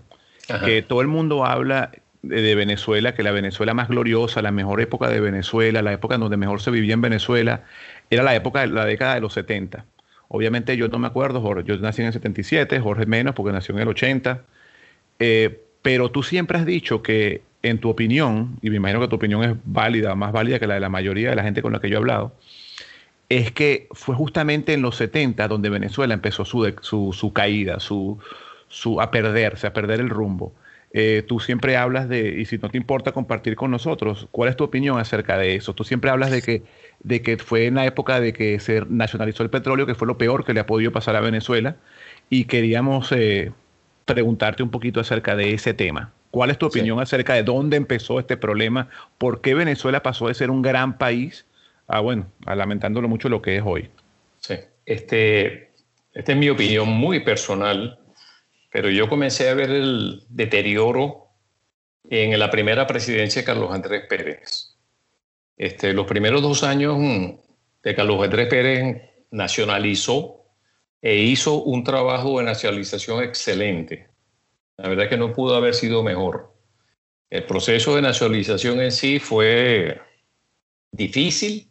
que 0.64 0.82
todo 0.82 1.00
el 1.00 1.08
mundo 1.08 1.44
habla 1.44 1.90
de, 2.22 2.54
Venezuela, 2.54 3.14
que 3.14 3.22
la 3.22 3.32
Venezuela 3.32 3.74
más 3.74 3.88
gloriosa, 3.88 4.42
la 4.42 4.50
mejor 4.50 4.80
época 4.80 5.08
de 5.08 5.20
Venezuela, 5.20 5.82
la 5.82 5.92
época 5.92 6.14
en 6.14 6.22
donde 6.22 6.36
mejor 6.36 6.60
se 6.60 6.70
vivía 6.70 6.94
en 6.94 7.00
Venezuela, 7.00 7.64
era 8.10 8.22
la 8.22 8.34
época 8.34 8.60
de 8.60 8.68
la 8.68 8.84
década 8.84 9.14
de 9.14 9.20
los 9.20 9.32
70. 9.34 9.84
Obviamente 10.28 10.76
yo 10.76 10.88
no 10.88 10.98
me 10.98 11.06
acuerdo, 11.06 11.40
Jorge, 11.40 11.64
yo 11.64 11.76
nací 11.78 12.00
en 12.00 12.08
el 12.08 12.12
77, 12.12 12.80
Jorge 12.80 13.06
menos 13.06 13.34
porque 13.34 13.52
nació 13.52 13.74
en 13.74 13.82
el 13.82 13.88
80, 13.88 14.42
eh, 15.18 15.60
pero 15.82 16.10
tú 16.10 16.22
siempre 16.22 16.58
has 16.58 16.66
dicho 16.66 17.02
que 17.02 17.42
en 17.62 17.78
tu 17.78 17.88
opinión, 17.88 18.58
y 18.62 18.70
me 18.70 18.76
imagino 18.76 19.00
que 19.00 19.08
tu 19.08 19.16
opinión 19.16 19.42
es 19.44 19.56
válida, 19.64 20.14
más 20.14 20.32
válida 20.32 20.58
que 20.58 20.66
la 20.66 20.74
de 20.74 20.80
la 20.80 20.88
mayoría 20.88 21.30
de 21.30 21.36
la 21.36 21.42
gente 21.42 21.62
con 21.62 21.72
la 21.72 21.80
que 21.80 21.88
yo 21.88 21.96
he 21.96 21.98
hablado, 21.98 22.32
es 23.28 23.52
que 23.52 23.88
fue 23.92 24.14
justamente 24.14 24.74
en 24.74 24.82
los 24.82 24.96
70 24.96 25.48
donde 25.48 25.70
Venezuela 25.70 26.14
empezó 26.14 26.44
su, 26.44 26.72
su, 26.82 27.32
caída, 27.32 27.80
su, 27.80 28.18
su, 28.68 29.00
a 29.00 29.10
perderse, 29.10 29.66
a 29.66 29.72
perder 29.72 30.00
el 30.00 30.10
rumbo. 30.10 30.52
Eh, 30.92 31.24
tú 31.26 31.40
siempre 31.40 31.76
hablas 31.76 32.08
de, 32.08 32.40
y 32.40 32.44
si 32.44 32.58
no 32.58 32.68
te 32.68 32.78
importa 32.78 33.10
compartir 33.12 33.56
con 33.56 33.70
nosotros, 33.70 34.28
¿cuál 34.30 34.48
es 34.48 34.56
tu 34.56 34.62
opinión 34.62 34.98
acerca 34.98 35.36
de 35.36 35.56
eso? 35.56 35.74
Tú 35.74 35.82
siempre 35.82 36.10
hablas 36.10 36.30
de 36.30 36.40
que, 36.40 36.62
de 37.00 37.20
que 37.20 37.36
fue 37.36 37.66
en 37.66 37.74
la 37.74 37.86
época 37.86 38.20
de 38.20 38.32
que 38.32 38.60
se 38.60 38.82
nacionalizó 38.88 39.42
el 39.42 39.50
petróleo, 39.50 39.86
que 39.86 39.96
fue 39.96 40.06
lo 40.06 40.18
peor 40.18 40.44
que 40.44 40.54
le 40.54 40.60
ha 40.60 40.66
podido 40.66 40.92
pasar 40.92 41.16
a 41.16 41.20
Venezuela, 41.20 41.76
y 42.30 42.44
queríamos 42.44 43.10
eh, 43.10 43.52
preguntarte 44.04 44.62
un 44.62 44.70
poquito 44.70 45.00
acerca 45.00 45.34
de 45.34 45.54
ese 45.54 45.74
tema. 45.74 46.12
¿Cuál 46.30 46.50
es 46.50 46.58
tu 46.58 46.66
opinión 46.66 47.00
acerca 47.00 47.34
de 47.34 47.42
dónde 47.42 47.76
empezó 47.76 48.20
este 48.20 48.36
problema? 48.36 48.88
¿Por 49.18 49.40
qué 49.40 49.54
Venezuela 49.54 50.02
pasó 50.02 50.28
de 50.28 50.34
ser 50.34 50.50
un 50.50 50.62
gran 50.62 50.98
país 50.98 51.46
a, 51.86 52.00
bueno, 52.00 52.30
a 52.46 52.54
lamentándolo 52.54 53.08
mucho 53.08 53.28
lo 53.28 53.42
que 53.42 53.56
es 53.56 53.62
hoy? 53.64 53.90
Sí, 54.38 54.54
este, 54.86 55.70
esta 56.12 56.32
es 56.32 56.38
mi 56.38 56.48
opinión 56.48 56.88
muy 56.88 57.20
personal, 57.20 57.98
pero 58.70 58.90
yo 58.90 59.08
comencé 59.08 59.48
a 59.48 59.54
ver 59.54 59.70
el 59.70 60.22
deterioro 60.28 61.28
en 62.08 62.38
la 62.38 62.50
primera 62.50 62.86
presidencia 62.86 63.42
de 63.42 63.46
Carlos 63.46 63.72
Andrés 63.72 64.04
Pérez. 64.08 64.76
Este, 65.56 65.92
los 65.92 66.06
primeros 66.06 66.42
dos 66.42 66.64
años 66.64 66.96
mm, 66.98 67.30
de 67.82 67.94
Carlos 67.94 68.22
Andrés 68.22 68.48
Pérez 68.48 69.02
nacionalizó 69.30 70.44
e 71.00 71.16
hizo 71.16 71.62
un 71.62 71.84
trabajo 71.84 72.38
de 72.38 72.44
nacionalización 72.44 73.22
excelente. 73.22 74.08
La 74.76 74.88
verdad 74.88 75.08
que 75.08 75.16
no 75.16 75.32
pudo 75.32 75.54
haber 75.54 75.74
sido 75.74 76.02
mejor. 76.02 76.52
El 77.30 77.44
proceso 77.44 77.94
de 77.96 78.02
nacionalización 78.02 78.80
en 78.80 78.92
sí 78.92 79.18
fue 79.18 80.00
difícil, 80.90 81.68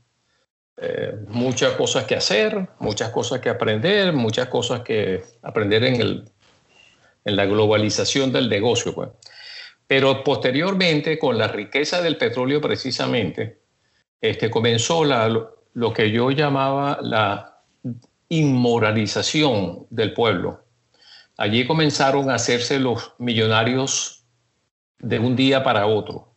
eh, 0.78 1.16
muchas 1.28 1.74
cosas 1.74 2.06
que 2.06 2.16
hacer, 2.16 2.70
muchas 2.80 3.10
cosas 3.12 3.40
que 3.40 3.50
aprender, 3.50 4.14
muchas 4.14 4.48
cosas 4.48 4.82
que 4.82 5.24
aprender 5.42 5.84
en, 5.84 6.02
el, 6.02 6.32
en 7.26 7.36
la 7.36 7.46
globalización 7.46 8.32
del 8.32 8.50
negocio. 8.50 8.94
Pues. 8.94 9.10
Pero 9.88 10.24
posteriormente, 10.24 11.20
con 11.20 11.38
la 11.38 11.48
riqueza 11.48 12.02
del 12.02 12.18
petróleo 12.18 12.60
precisamente, 12.60 13.60
este, 14.22 14.50
comenzó 14.50 15.06
la, 15.06 15.28
lo 15.74 15.94
que 15.94 16.12
yo 16.12 16.32
llamaba 16.32 17.00
la 17.02 17.62
inmoralización 18.30 19.86
del 19.90 20.14
pueblo. 20.14 20.66
Allí 21.38 21.66
comenzaron 21.68 22.30
a 22.30 22.36
hacerse 22.36 22.80
los 22.80 23.14
millonarios 23.20 24.26
de 25.00 25.20
un 25.20 25.36
día 25.36 25.64
para 25.64 25.86
otro, 25.86 26.33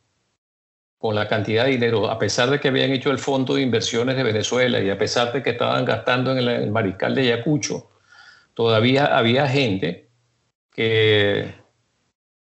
con 0.98 1.14
la 1.14 1.28
cantidad 1.28 1.64
de 1.64 1.72
dinero, 1.72 2.10
a 2.10 2.18
pesar 2.18 2.50
de 2.50 2.58
que 2.58 2.68
habían 2.68 2.90
hecho 2.90 3.10
el 3.10 3.18
Fondo 3.18 3.54
de 3.54 3.62
Inversiones 3.62 4.16
de 4.16 4.22
Venezuela 4.22 4.80
y 4.80 4.90
a 4.90 4.98
pesar 4.98 5.32
de 5.32 5.42
que 5.42 5.50
estaban 5.50 5.84
gastando 5.84 6.32
en 6.32 6.38
el, 6.38 6.70
Mariscal 6.70 7.14
de 7.14 7.22
Ayacucho, 7.22 7.90
todavía 8.54 9.16
había 9.16 9.46
gente 9.46 10.08
que, 10.72 11.54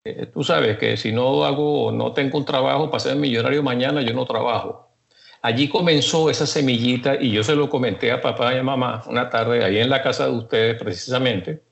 eh, 0.04 0.26
tú 0.34 0.44
sabes, 0.44 0.78
que 0.78 0.98
si 0.98 1.12
no 1.12 1.46
hago, 1.46 1.92
no 1.92 2.14
tengo 2.14 2.38
un 2.38 2.46
trabajo 2.46 2.90
para 2.90 3.00
ser 3.00 3.16
millonario 3.18 3.62
mañana, 3.62 4.02
yo 4.02 4.14
no 4.14 4.26
trabajo. 4.26 4.90
Allí 5.42 5.70
comenzó 5.70 6.30
esa 6.30 6.46
semillita 6.46 7.16
y 7.16 7.32
yo 7.32 7.44
se 7.44 7.56
lo 7.56 7.70
comenté 7.70 8.12
a 8.12 8.20
papá 8.20 8.54
y 8.54 8.58
a 8.58 8.64
mamá 8.64 9.04
una 9.08 9.30
tarde 9.30 9.64
ahí 9.64 9.78
en 9.78 9.90
la 9.90 10.02
casa 10.02 10.26
de 10.26 10.32
ustedes 10.32 10.76
precisamente. 10.78 11.64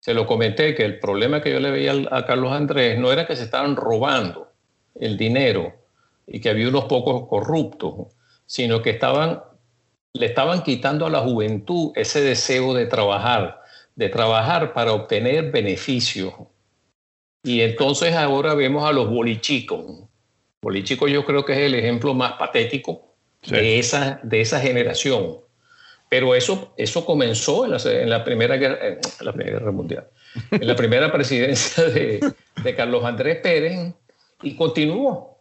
Se 0.00 0.14
lo 0.14 0.26
comenté 0.26 0.74
que 0.74 0.84
el 0.84 0.98
problema 0.98 1.40
que 1.40 1.52
yo 1.52 1.60
le 1.60 1.70
veía 1.70 1.94
a 2.10 2.26
Carlos 2.26 2.52
Andrés 2.52 2.98
no 2.98 3.12
era 3.12 3.26
que 3.26 3.36
se 3.36 3.44
estaban 3.44 3.76
robando 3.76 4.52
el 4.96 5.16
dinero 5.16 5.83
y 6.26 6.40
que 6.40 6.50
había 6.50 6.68
unos 6.68 6.84
pocos 6.84 7.28
corruptos, 7.28 8.14
sino 8.46 8.82
que 8.82 8.90
estaban, 8.90 9.42
le 10.12 10.26
estaban 10.26 10.62
quitando 10.62 11.06
a 11.06 11.10
la 11.10 11.20
juventud 11.20 11.92
ese 11.94 12.20
deseo 12.20 12.74
de 12.74 12.86
trabajar, 12.86 13.60
de 13.94 14.08
trabajar 14.08 14.72
para 14.72 14.92
obtener 14.92 15.50
beneficios. 15.50 16.34
Y 17.42 17.60
entonces 17.60 18.14
ahora 18.14 18.54
vemos 18.54 18.88
a 18.88 18.92
los 18.92 19.10
bolichicos, 19.10 20.04
Polichico 20.64 21.06
yo 21.06 21.26
creo 21.26 21.44
que 21.44 21.52
es 21.52 21.58
el 21.58 21.74
ejemplo 21.74 22.14
más 22.14 22.32
patético 22.32 23.14
de, 23.46 23.78
esa, 23.78 24.18
de 24.22 24.40
esa 24.40 24.58
generación. 24.58 25.36
Pero 26.08 26.34
eso, 26.34 26.72
eso 26.78 27.04
comenzó 27.04 27.66
en 27.66 27.72
la, 27.72 27.78
en 27.84 28.08
la 28.08 28.24
primera, 28.24 28.56
guerra, 28.56 28.78
la 29.20 29.32
primera 29.32 29.58
Guerra 29.58 29.72
Mundial, 29.72 30.06
en 30.50 30.66
la 30.66 30.74
primera 30.74 31.12
presidencia 31.12 31.84
de, 31.84 32.20
de, 32.62 32.74
Carlos 32.74 33.04
Andrés 33.04 33.40
Pérez 33.42 33.92
y 34.42 34.56
continuó, 34.56 35.33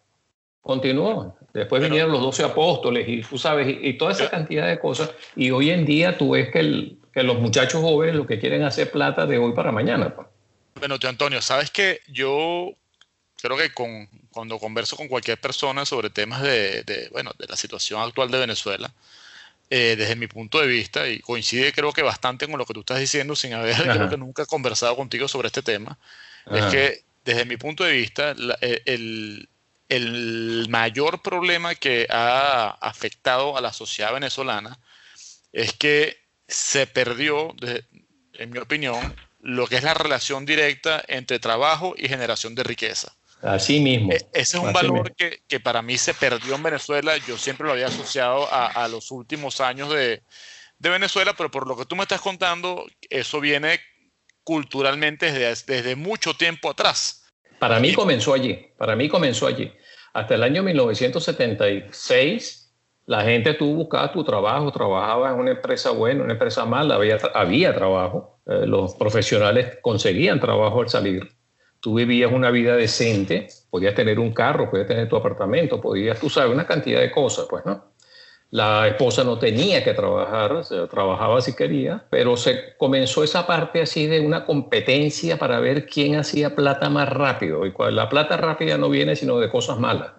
continuó. 0.63 1.37
Después 1.53 1.83
vinieron 1.83 2.11
los 2.11 2.21
doce 2.21 2.43
apóstoles 2.43 3.07
y 3.07 3.21
tú 3.21 3.37
sabes, 3.37 3.77
y, 3.79 3.93
toda 3.93 4.13
esa 4.13 4.31
cantidad 4.31 4.67
de 4.67 4.79
cosas. 4.79 5.11
Y 5.35 5.51
hoy 5.51 5.69
en 5.69 5.85
día 5.85 6.17
tú 6.17 6.31
ves 6.31 6.49
que, 6.51 6.59
el, 6.59 6.97
que 7.13 7.21
los 7.21 7.37
muchachos 7.37 7.81
jóvenes 7.81 8.15
lo 8.15 8.25
que 8.25 8.39
quieren 8.39 8.63
hacer 8.63 8.89
plata 8.89 9.27
de 9.27 9.37
hoy 9.37 9.53
para 9.53 9.71
mañana. 9.71 10.15
Pues. 10.15 10.27
Bueno, 10.79 10.97
tío 10.97 11.09
Antonio, 11.09 11.41
sabes 11.41 11.69
que 11.69 11.99
yo 12.07 12.71
creo 13.39 13.57
que 13.57 13.71
con, 13.71 14.07
cuando 14.31 14.57
converso 14.57 14.95
con 14.95 15.07
cualquier 15.07 15.39
persona 15.39 15.85
sobre 15.85 16.09
temas 16.09 16.41
de, 16.41 17.09
bueno, 17.11 17.31
de 17.37 17.45
la 17.45 17.57
situación 17.57 18.01
actual 18.01 18.31
de 18.31 18.39
Venezuela, 18.39 18.91
eh, 19.69 19.95
desde 19.97 20.15
mi 20.15 20.27
punto 20.27 20.61
de 20.61 20.67
vista, 20.67 21.07
y 21.07 21.19
coincide 21.19 21.73
creo 21.73 21.91
que 21.91 22.03
bastante 22.03 22.47
con 22.47 22.57
lo 22.57 22.65
que 22.65 22.73
tú 22.73 22.79
estás 22.79 22.99
diciendo, 22.99 23.35
sin 23.35 23.53
haber 23.53 23.75
creo 23.75 24.09
que 24.09 24.17
nunca 24.17 24.45
conversado 24.45 24.95
contigo 24.95 25.27
sobre 25.27 25.47
este 25.47 25.61
tema, 25.61 25.99
es 26.51 26.65
que 26.65 27.03
desde 27.25 27.45
mi 27.45 27.57
punto 27.57 27.83
de 27.83 27.93
vista, 27.93 28.35
eh, 28.61 28.81
el, 28.85 29.49
el, 29.95 30.67
mayor 30.69 31.21
problema 31.21 31.75
que 31.75 32.07
ha 32.09 32.69
afectado 32.81 33.57
a 33.57 33.61
la 33.61 33.73
sociedad 33.73 34.13
venezolana 34.13 34.79
es 35.51 35.73
que 35.73 36.17
se 36.47 36.87
perdió, 36.87 37.53
en 38.33 38.49
mi 38.49 38.59
opinión, 38.59 39.15
lo 39.41 39.67
que 39.67 39.75
es 39.75 39.83
la 39.83 39.93
relación 39.93 40.45
directa 40.45 41.03
entre 41.07 41.39
trabajo 41.39 41.93
y 41.97 42.07
generación 42.07 42.55
de 42.55 42.63
riqueza. 42.63 43.15
Así 43.41 43.81
mismo. 43.81 44.11
E, 44.11 44.15
ese 44.33 44.57
es 44.57 44.63
un 44.63 44.71
valor 44.71 45.13
que, 45.15 45.41
que, 45.47 45.59
para 45.59 45.81
mí 45.81 45.97
se 45.97 46.13
perdió 46.13 46.55
en 46.55 46.63
Venezuela. 46.63 47.17
Yo 47.27 47.37
siempre 47.37 47.67
lo 47.67 47.73
había 47.73 47.87
asociado 47.87 48.51
a, 48.51 48.67
a 48.67 48.87
los 48.87 49.11
últimos 49.11 49.59
años 49.59 49.89
de, 49.89 50.23
de, 50.79 50.89
Venezuela, 50.89 51.33
pero 51.35 51.51
por 51.51 51.67
lo 51.67 51.75
que 51.75 51.85
tú 51.85 51.95
me 51.97 52.03
estás 52.03 52.21
contando, 52.21 52.85
eso 53.09 53.41
viene 53.41 53.81
culturalmente 54.45 55.31
desde, 55.31 55.73
desde 55.73 55.95
mucho 55.97 56.33
tiempo 56.35 56.69
atrás. 56.69 57.23
Para 57.59 57.79
mí 57.79 57.93
comenzó 57.93 58.33
allí, 58.33 58.67
para 58.77 58.95
mí 58.95 59.07
comenzó 59.09 59.47
allí. 59.47 59.71
Hasta 60.13 60.35
el 60.35 60.43
año 60.43 60.63
1976, 60.63 62.73
la 63.05 63.23
gente 63.23 63.53
tú 63.55 63.75
buscabas 63.75 64.13
tu 64.13 64.23
trabajo, 64.23 64.71
trabajabas 64.71 65.33
en 65.33 65.39
una 65.39 65.51
empresa 65.51 65.91
buena, 65.91 66.23
una 66.23 66.33
empresa 66.33 66.65
mala, 66.65 66.95
había, 66.95 67.17
había 67.33 67.73
trabajo. 67.73 68.39
Eh, 68.45 68.65
los 68.65 68.95
profesionales 68.95 69.79
conseguían 69.81 70.39
trabajo 70.39 70.81
al 70.81 70.89
salir 70.89 71.29
tú 71.83 71.95
vivías 71.95 72.31
una 72.31 72.49
vida 72.49 72.77
decente, 72.77 73.49
podías 73.69 73.93
tener 73.93 74.17
un 74.17 74.33
carro, 74.33 74.71
podías 74.71 74.87
tener 74.87 75.09
tu 75.09 75.17
apartamento, 75.17 75.81
podías, 75.81 76.17
tú 76.17 76.29
sabes, 76.29 76.49
una 76.49 76.65
cantidad 76.65 77.01
de 77.01 77.11
cosas, 77.11 77.45
pues, 77.49 77.65
¿no? 77.65 77.92
La 78.53 78.87
esposa 78.87 79.23
no 79.23 79.39
tenía 79.39 79.83
que 79.83 79.95
trabajar, 79.95 80.61
trabajaba 80.87 81.41
si 81.41 81.55
quería, 81.55 82.05
pero 82.11 82.37
se 82.37 82.75
comenzó 82.77 83.23
esa 83.23 83.47
parte 83.47 83.81
así 83.81 84.05
de 84.05 84.19
una 84.19 84.45
competencia 84.45 85.39
para 85.39 85.59
ver 85.59 85.87
quién 85.87 86.17
hacía 86.17 86.53
plata 86.53 86.87
más 86.87 87.09
rápido. 87.09 87.65
Y 87.65 87.73
la 87.89 88.09
plata 88.09 88.37
rápida 88.37 88.77
no 88.77 88.91
viene 88.91 89.15
sino 89.15 89.39
de 89.39 89.49
cosas 89.49 89.79
malas. 89.79 90.11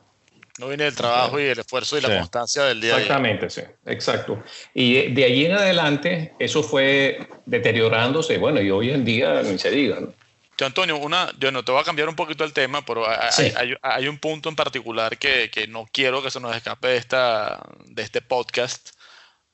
No 0.59 0.67
viene 0.67 0.83
del 0.83 0.97
trabajo 0.97 1.39
y 1.39 1.45
el 1.45 1.61
esfuerzo 1.61 1.97
y 1.97 2.01
la 2.01 2.19
constancia 2.19 2.65
del 2.65 2.81
día 2.81 2.95
a 2.95 2.97
día. 2.97 3.05
Exactamente, 3.05 3.51
sí, 3.51 3.61
exacto. 3.87 4.43
Y 4.75 5.13
de 5.13 5.25
allí 5.25 5.47
en 5.47 5.53
adelante 5.53 6.35
eso 6.41 6.65
fue 6.65 7.29
deteriorándose, 7.47 8.39
bueno, 8.39 8.61
y 8.61 8.69
hoy 8.69 8.91
en 8.91 9.05
día 9.05 9.43
ni 9.45 9.59
se 9.59 9.71
diga, 9.71 10.01
¿no? 10.01 10.13
Antonio, 10.63 10.97
una, 10.99 11.33
yo 11.39 11.51
no 11.51 11.65
te 11.65 11.73
voy 11.73 11.81
a 11.81 11.85
cambiar 11.85 12.09
un 12.09 12.15
poquito 12.15 12.45
el 12.45 12.53
tema, 12.53 12.85
pero 12.85 13.05
hay, 13.09 14.09
un 14.09 14.19
punto 14.19 14.49
en 14.49 14.57
particular 14.57 15.19
que, 15.19 15.67
no 15.69 15.89
quiero 15.91 16.23
que 16.23 16.31
se 16.31 16.41
nos 16.41 16.55
escape 16.55 16.89
de, 16.89 16.97
esta, 16.97 17.61
de 17.87 18.03
este 18.03 18.23
podcast, 18.23 18.91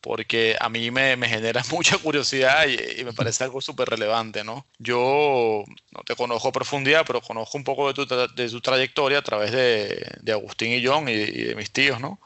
porque 0.00 0.56
a 0.60 0.68
mí 0.68 0.90
me, 0.90 1.16
genera 1.26 1.62
mucha 1.70 1.96
curiosidad 1.96 2.66
y, 2.66 3.04
me 3.04 3.12
parece 3.12 3.44
algo 3.44 3.60
súper 3.60 3.88
relevante, 3.88 4.44
¿no? 4.44 4.66
Yo 4.78 5.64
no 5.92 6.02
te 6.04 6.16
conozco 6.16 6.48
a 6.48 6.52
profundidad, 6.52 7.04
pero 7.06 7.20
conozco 7.20 7.56
un 7.56 7.64
poco 7.64 7.92
de 7.92 7.94
tu, 7.94 8.06
de 8.06 8.48
tu 8.50 8.60
trayectoria 8.60 9.18
a 9.18 9.22
través 9.22 9.52
de, 9.52 10.32
Agustín 10.32 10.72
y 10.72 10.84
John 10.84 11.08
y, 11.08 11.14
de 11.14 11.54
mis 11.54 11.70
tíos, 11.70 12.00
¿no? 12.00 12.20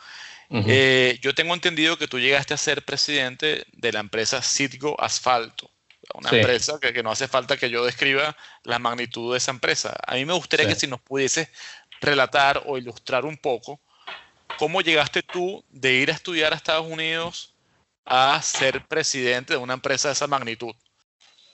Eh, 0.50 1.18
yo 1.20 1.34
tengo 1.34 1.52
entendido 1.52 1.98
que 1.98 2.06
tú 2.06 2.20
llegaste 2.20 2.54
a 2.54 2.56
ser 2.56 2.84
presidente 2.84 3.66
de 3.72 3.92
la 3.92 3.98
empresa 3.98 4.40
Citgo 4.40 4.94
Asfalto 5.00 5.73
una 6.14 6.30
empresa 6.30 6.78
que, 6.80 7.02
no 7.02 7.10
hace 7.10 7.28
falta 7.28 7.56
que 7.56 7.70
yo 7.70 7.84
describa 7.84 8.36
la 8.62 8.78
magnitud 8.78 9.32
de 9.32 9.38
esa 9.38 9.50
empresa. 9.50 9.96
A 10.06 10.14
mí 10.14 10.24
me 10.24 10.34
gustaría 10.34 10.66
que 10.66 10.74
si 10.74 10.86
nos 10.86 11.00
pudiese 11.00 11.50
relatar 12.00 12.62
o 12.66 12.76
ilustrar 12.78 13.24
un 13.24 13.36
poco 13.36 13.80
cómo 14.58 14.80
llegaste 14.80 15.22
tú 15.22 15.64
de 15.70 15.94
ir 15.94 16.10
a 16.10 16.14
estudiar 16.14 16.52
a 16.52 16.56
Estados 16.56 16.86
Unidos 16.86 17.54
a 18.04 18.40
ser 18.42 18.84
presidente 18.86 19.54
de 19.54 19.58
una 19.58 19.74
empresa 19.74 20.08
de 20.08 20.12
esa 20.12 20.26
magnitud. 20.26 20.74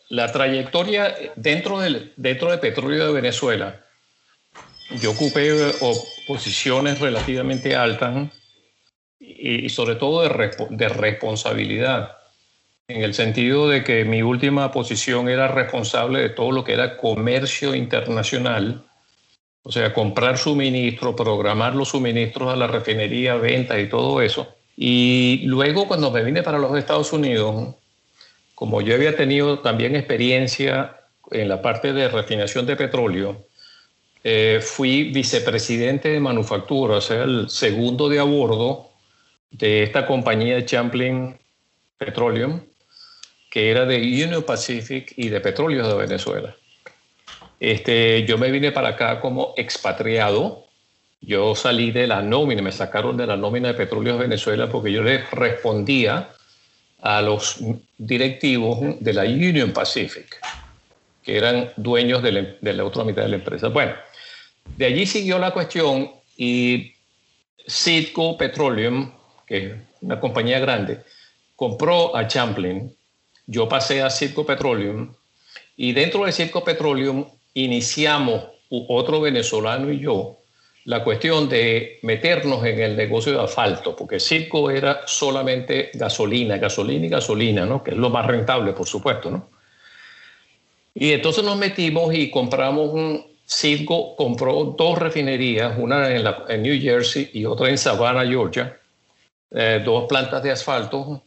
La 0.09 0.33
trayectoria 0.33 1.14
dentro, 1.37 1.78
del, 1.78 2.12
dentro 2.16 2.50
de 2.50 2.59
Petróleo 2.59 3.07
de 3.07 3.12
Venezuela, 3.12 3.85
yo 5.00 5.12
ocupé 5.12 5.73
posiciones 6.26 6.99
relativamente 6.99 7.76
altas 7.76 8.28
y, 9.21 9.69
sobre 9.69 9.95
todo 9.95 10.23
de, 10.23 10.50
de 10.71 10.88
responsabilidad 10.88 12.20
en 12.90 13.02
el 13.02 13.14
sentido 13.14 13.68
de 13.68 13.85
que 13.85 14.04
mi 14.04 14.23
última 14.23 14.73
posición 14.73 15.28
era 15.28 15.49
responsable 15.49 16.20
de 16.20 16.28
todo 16.30 16.50
lo 16.50 16.64
que 16.64 16.73
era 16.73 16.97
comercio 16.97 17.75
internacional, 17.75 18.85
o 19.62 19.70
sea, 19.70 19.92
comprar 19.94 20.38
suministros, 20.38 21.14
programar 21.14 21.75
los 21.75 21.90
suministros 21.90 22.52
a 22.52 22.56
la 22.56 22.66
refinería, 22.66 23.37
ventas 23.37 23.78
y 23.78 23.88
todo 23.88 24.20
eso. 24.20 24.49
Y 24.76 25.42
luego 25.44 25.87
cuando 25.87 26.11
me 26.11 26.25
vine 26.25 26.42
para 26.42 26.59
los 26.59 26.76
Estados 26.76 27.12
Unidos, 27.12 27.75
como 28.54 28.80
yo 28.80 28.94
había 28.94 29.16
tenido 29.16 29.61
también 29.61 29.94
experiencia 29.94 30.97
en 31.30 31.49
la 31.49 31.62
parte 31.62 31.92
de 31.92 32.09
refinación 32.09 32.66
de 32.66 32.76
petróleo, 32.76 33.47
eh, 34.25 34.61
fui 34.62 35.04
vicepresidente 35.04 36.09
de 36.09 36.20
manufactura, 36.20 36.97
o 36.97 37.00
sea, 37.00 37.23
el 37.23 37.49
segundo 37.49 38.09
de 38.09 38.18
a 38.18 38.25
bordo 38.25 38.90
de 39.50 39.82
esta 39.82 40.06
compañía 40.06 40.56
de 40.56 40.66
Champlain 40.66 41.38
Petroleum, 41.97 42.61
que 43.50 43.71
era 43.71 43.85
de 43.85 43.97
Union 43.99 44.45
Pacific 44.45 45.12
y 45.16 45.28
de 45.28 45.40
Petróleos 45.40 45.88
de 45.88 45.95
Venezuela. 45.95 46.57
Este, 47.59 48.25
yo 48.25 48.38
me 48.38 48.50
vine 48.50 48.73
para 48.73 48.90
acá 48.90 49.21
como 49.21 49.52
expatriado. 49.57 50.66
Yo 51.21 51.54
salí 51.54 51.90
de 51.90 52.07
la 52.07 52.23
nómina, 52.23 52.62
me 52.62 52.73
sacaron 52.73 53.16
de 53.16 53.26
la 53.26 53.37
nómina 53.37 53.69
de 53.69 53.75
Petróleos 53.75 54.19
Venezuela 54.19 54.71
porque 54.71 54.92
yo 54.92 55.02
le 55.02 55.19
respondía 55.33 56.30
a 57.02 57.21
los 57.21 57.59
directivos 57.99 58.78
de 59.00 59.12
la 59.12 59.25
Union 59.25 59.73
Pacific, 59.73 60.40
que 61.23 61.37
eran 61.37 61.71
dueños 61.76 62.23
de 62.23 62.33
la, 62.33 62.47
de 62.61 62.73
la 62.73 62.85
otra 62.85 63.04
mitad 63.04 63.23
de 63.23 63.28
la 63.28 63.37
empresa. 63.37 63.69
Bueno, 63.69 63.95
de 64.76 64.87
allí 64.87 65.07
siguió 65.07 65.38
la 65.38 65.50
cuestión 65.50 66.11
y 66.37 66.92
Citgo 67.69 68.37
Petroleum, 68.38 69.12
que 69.47 69.66
es 69.66 69.73
una 70.00 70.21
compañía 70.21 70.59
grande, 70.59 71.00
compró 71.57 72.16
a 72.16 72.26
Champlain. 72.26 72.95
Yo 73.50 73.69
pasé 73.69 74.00
a 74.00 74.11
Citgo 74.11 74.47
Petroleum 74.47 75.12
y 75.76 75.92
dentro 75.92 76.25
de 76.25 76.30
Citgo 76.30 76.62
Petroleum 76.62 77.26
iniciamos 77.54 78.45
otro 78.69 79.21
venezolano 79.21 79.90
y 79.90 79.99
yo 79.99 80.37
la 80.85 81.02
cuestión 81.02 81.49
de 81.49 81.99
meternos 82.02 82.64
en 82.64 82.80
el 82.80 82.97
negocio 82.97 83.33
de 83.33 83.42
asfalto, 83.42 83.97
porque 83.97 84.21
Citgo 84.21 84.71
era 84.71 85.00
solamente 85.04 85.90
gasolina, 85.95 86.59
gasolina 86.59 87.07
y 87.07 87.09
gasolina, 87.09 87.66
¿no? 87.66 87.83
que 87.83 87.90
es 87.90 87.97
lo 87.97 88.09
más 88.09 88.25
rentable, 88.25 88.73
por 88.73 88.87
supuesto. 88.87 89.33
¿no? 89.33 89.50
Y 90.95 91.11
entonces 91.11 91.42
nos 91.42 91.57
metimos 91.57 92.14
y 92.14 92.30
compramos 92.30 92.95
un, 92.95 93.26
Citgo 93.49 94.14
compró 94.14 94.76
dos 94.78 94.97
refinerías, 94.97 95.76
una 95.76 96.09
en, 96.09 96.62
New 96.62 96.80
Jersey 96.80 97.30
y 97.33 97.47
otra 97.47 97.69
en 97.69 97.78
Savannah, 97.78 98.25
Georgia, 98.25 98.78
eh, 99.50 99.83
dos 99.85 100.07
plantas 100.09 100.40
de 100.40 100.52
asfalto. 100.52 101.25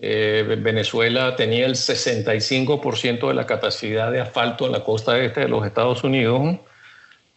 Eh, 0.00 0.56
Venezuela 0.60 1.36
tenía 1.36 1.66
el 1.66 1.74
65% 1.74 3.28
de 3.28 3.34
la 3.34 3.46
capacidad 3.46 4.12
de 4.12 4.20
asfalto 4.20 4.66
en 4.66 4.72
la 4.72 4.84
costa 4.84 5.18
este 5.18 5.40
de 5.40 5.48
los 5.48 5.66
Estados 5.66 6.04
Unidos. 6.04 6.58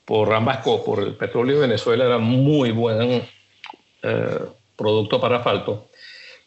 Por 0.05 0.33
ambas 0.33 0.57
por 0.57 0.99
el 0.99 1.15
petróleo 1.15 1.55
de 1.55 1.67
Venezuela 1.67 2.05
era 2.05 2.17
muy 2.17 2.71
buen 2.71 3.23
eh, 4.03 4.39
producto 4.75 5.21
para 5.21 5.37
asfalto. 5.37 5.87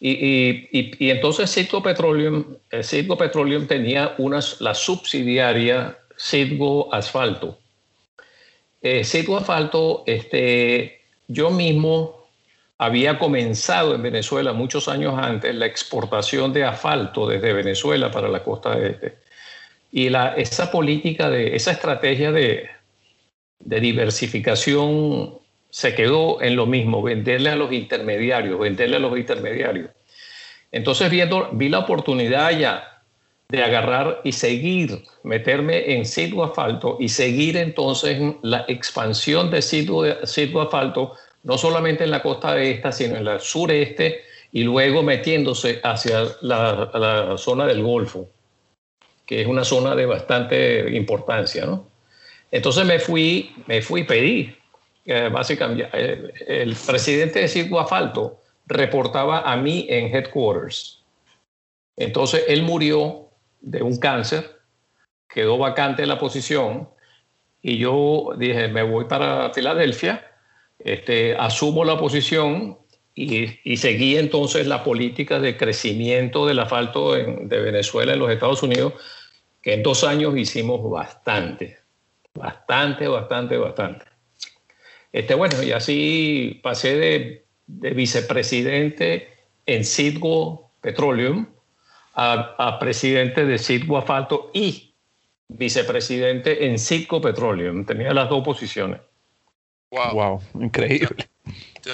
Y, 0.04 0.68
entonces 1.10 1.48
Citgo 1.48 1.80
Petroleum, 1.80 2.56
Citgo 2.82 3.16
Petroleum 3.16 3.68
tenía 3.68 4.14
unas, 4.18 4.60
la 4.60 4.74
subsidiaria 4.74 5.96
Citgo 6.18 6.92
Asfalto 6.92 7.58
eh, 8.82 9.04
Asfalto, 9.38 10.02
este, 10.06 11.02
yo 11.28 11.50
mismo 11.50 12.21
había 12.84 13.16
comenzado 13.16 13.94
en 13.94 14.02
Venezuela 14.02 14.52
muchos 14.52 14.88
años 14.88 15.14
antes 15.16 15.54
la 15.54 15.66
exportación 15.66 16.52
de 16.52 16.64
asfalto 16.64 17.28
desde 17.28 17.52
Venezuela 17.52 18.10
para 18.10 18.26
la 18.26 18.42
costa 18.42 18.76
este. 18.76 19.18
Y 19.92 20.08
la, 20.08 20.34
esa 20.34 20.68
política, 20.72 21.30
de, 21.30 21.54
esa 21.54 21.70
estrategia 21.70 22.32
de, 22.32 22.68
diversificación 23.60 25.38
se 25.70 25.94
quedó 25.94 26.42
en 26.42 26.56
lo 26.56 26.66
mismo, 26.66 27.02
venderle 27.02 27.50
a 27.50 27.56
los 27.56 27.72
intermediarios, 27.72 28.58
venderle 28.58 28.96
a 28.96 28.98
los 28.98 29.16
intermediarios. 29.16 29.90
Entonces 30.72 31.08
viendo, 31.08 31.50
vi 31.52 31.68
la 31.68 31.78
oportunidad 31.78 32.50
ya 32.50 33.04
de 33.48 33.62
agarrar 33.62 34.22
y 34.24 34.32
seguir, 34.32 35.04
meterme 35.22 35.94
en 35.94 36.04
sitio 36.04 36.42
asfalto 36.42 36.96
y 36.98 37.10
seguir 37.10 37.56
entonces 37.56 38.20
la 38.42 38.64
expansión 38.66 39.52
de 39.52 39.62
sitio 39.62 40.62
asfalto, 40.62 41.12
no 41.42 41.58
solamente 41.58 42.04
en 42.04 42.10
la 42.10 42.22
costa 42.22 42.60
esta, 42.60 42.92
sino 42.92 43.16
en 43.16 43.24
la 43.24 43.38
sureste 43.38 44.22
y 44.52 44.64
luego 44.64 45.02
metiéndose 45.02 45.80
hacia 45.82 46.24
la, 46.42 47.34
zona 47.38 47.66
del 47.66 47.82
Golfo, 47.82 48.28
que 49.26 49.40
es 49.40 49.46
una 49.46 49.64
zona 49.64 49.94
de 49.94 50.06
bastante 50.06 50.94
importancia, 50.94 51.64
¿no? 51.64 51.88
Entonces 52.50 52.84
me 52.84 52.98
fui, 52.98 53.54
me 53.66 53.80
fui, 53.80 54.04
pedí, 54.04 54.54
eh, 55.06 55.30
básicamente, 55.32 55.88
eh, 55.94 56.32
el 56.46 56.76
presidente 56.76 57.40
de 57.40 57.48
Sitio 57.48 57.80
Asfalto 57.80 58.40
reportaba 58.66 59.40
a 59.40 59.56
mí 59.56 59.86
en 59.88 60.14
headquarters. 60.14 61.02
Entonces 61.96 62.44
él 62.46 62.62
murió 62.62 63.28
de 63.60 63.82
un 63.82 63.96
cáncer, 63.96 64.58
quedó 65.28 65.56
vacante 65.56 66.04
la 66.04 66.18
posición 66.18 66.88
y 67.62 67.78
yo 67.78 68.34
dije, 68.36 68.68
me 68.68 68.82
voy 68.82 69.06
para 69.06 69.50
Filadelfia, 69.54 70.31
este, 70.78 71.36
asumo 71.36 71.84
la 71.84 71.98
posición 71.98 72.78
y, 73.14 73.58
y, 73.64 73.76
seguí 73.76 74.16
entonces 74.16 74.66
la 74.66 74.82
política 74.82 75.38
de 75.38 75.56
crecimiento 75.56 76.46
del 76.46 76.58
asfalto 76.60 77.12
de 77.12 77.60
Venezuela 77.60 78.14
en 78.14 78.18
los 78.18 78.30
Estados 78.30 78.62
Unidos, 78.62 78.94
que 79.60 79.74
en 79.74 79.82
dos 79.82 80.02
años 80.02 80.36
hicimos 80.36 80.90
bastante, 80.90 81.78
bastante, 82.34 83.06
bastante, 83.06 83.56
bastante. 83.58 84.06
Este, 85.12 85.34
bueno, 85.34 85.62
y 85.62 85.72
así 85.72 86.60
pasé 86.62 86.96
de, 86.96 87.44
de 87.66 87.90
vicepresidente 87.90 89.28
en 89.66 89.84
Citgo 89.84 90.72
Petroleum, 90.80 91.46
a, 92.14 92.78
presidente 92.78 93.46
de 93.46 93.58
Citgo 93.58 93.96
Asfalto 93.96 94.50
y 94.52 94.94
vicepresidente 95.48 96.66
en 96.66 96.78
Citgo 96.78 97.20
Petroleum. 97.20 97.84
Tenía 97.84 98.12
las 98.12 98.28
dos 98.28 98.44
posiciones. 98.44 99.00
Wow, 99.92 100.14
wow 100.14 100.42
increíble. 100.60 101.28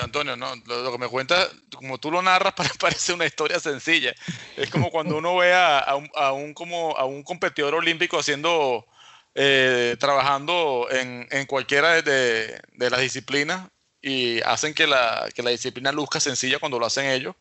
Antonio, 0.02 0.36
no, 0.36 0.54
lo, 0.66 0.92
que 0.92 0.98
me 0.98 1.08
cuenta, 1.08 1.48
como 1.74 1.98
tú 1.98 2.10
lo 2.10 2.22
narras, 2.22 2.54
parece 2.80 3.12
una 3.12 3.26
historia 3.26 3.58
sencilla. 3.58 4.14
Es 4.56 4.70
como 4.70 4.90
cuando 4.90 5.16
uno 5.16 5.36
ve 5.36 5.52
a, 5.52 5.96
un, 5.96 6.54
como, 6.54 6.96
a 6.96 7.04
un 7.04 7.22
competidor 7.24 7.74
olímpico 7.74 8.18
haciendo, 8.18 8.86
eh, 9.34 9.96
trabajando 9.98 10.86
en, 10.90 11.26
en 11.30 11.46
cualquiera 11.46 12.00
de, 12.02 12.60
de, 12.72 12.90
las 12.90 13.00
disciplinas 13.00 13.68
y 14.00 14.40
hacen 14.42 14.74
que 14.74 14.86
la, 14.86 15.28
que 15.34 15.42
la 15.42 15.50
disciplina 15.50 15.90
luzca 15.90 16.20
sencilla 16.20 16.60
cuando 16.60 16.78
lo 16.78 16.86
hacen 16.86 17.06
ellos 17.06 17.34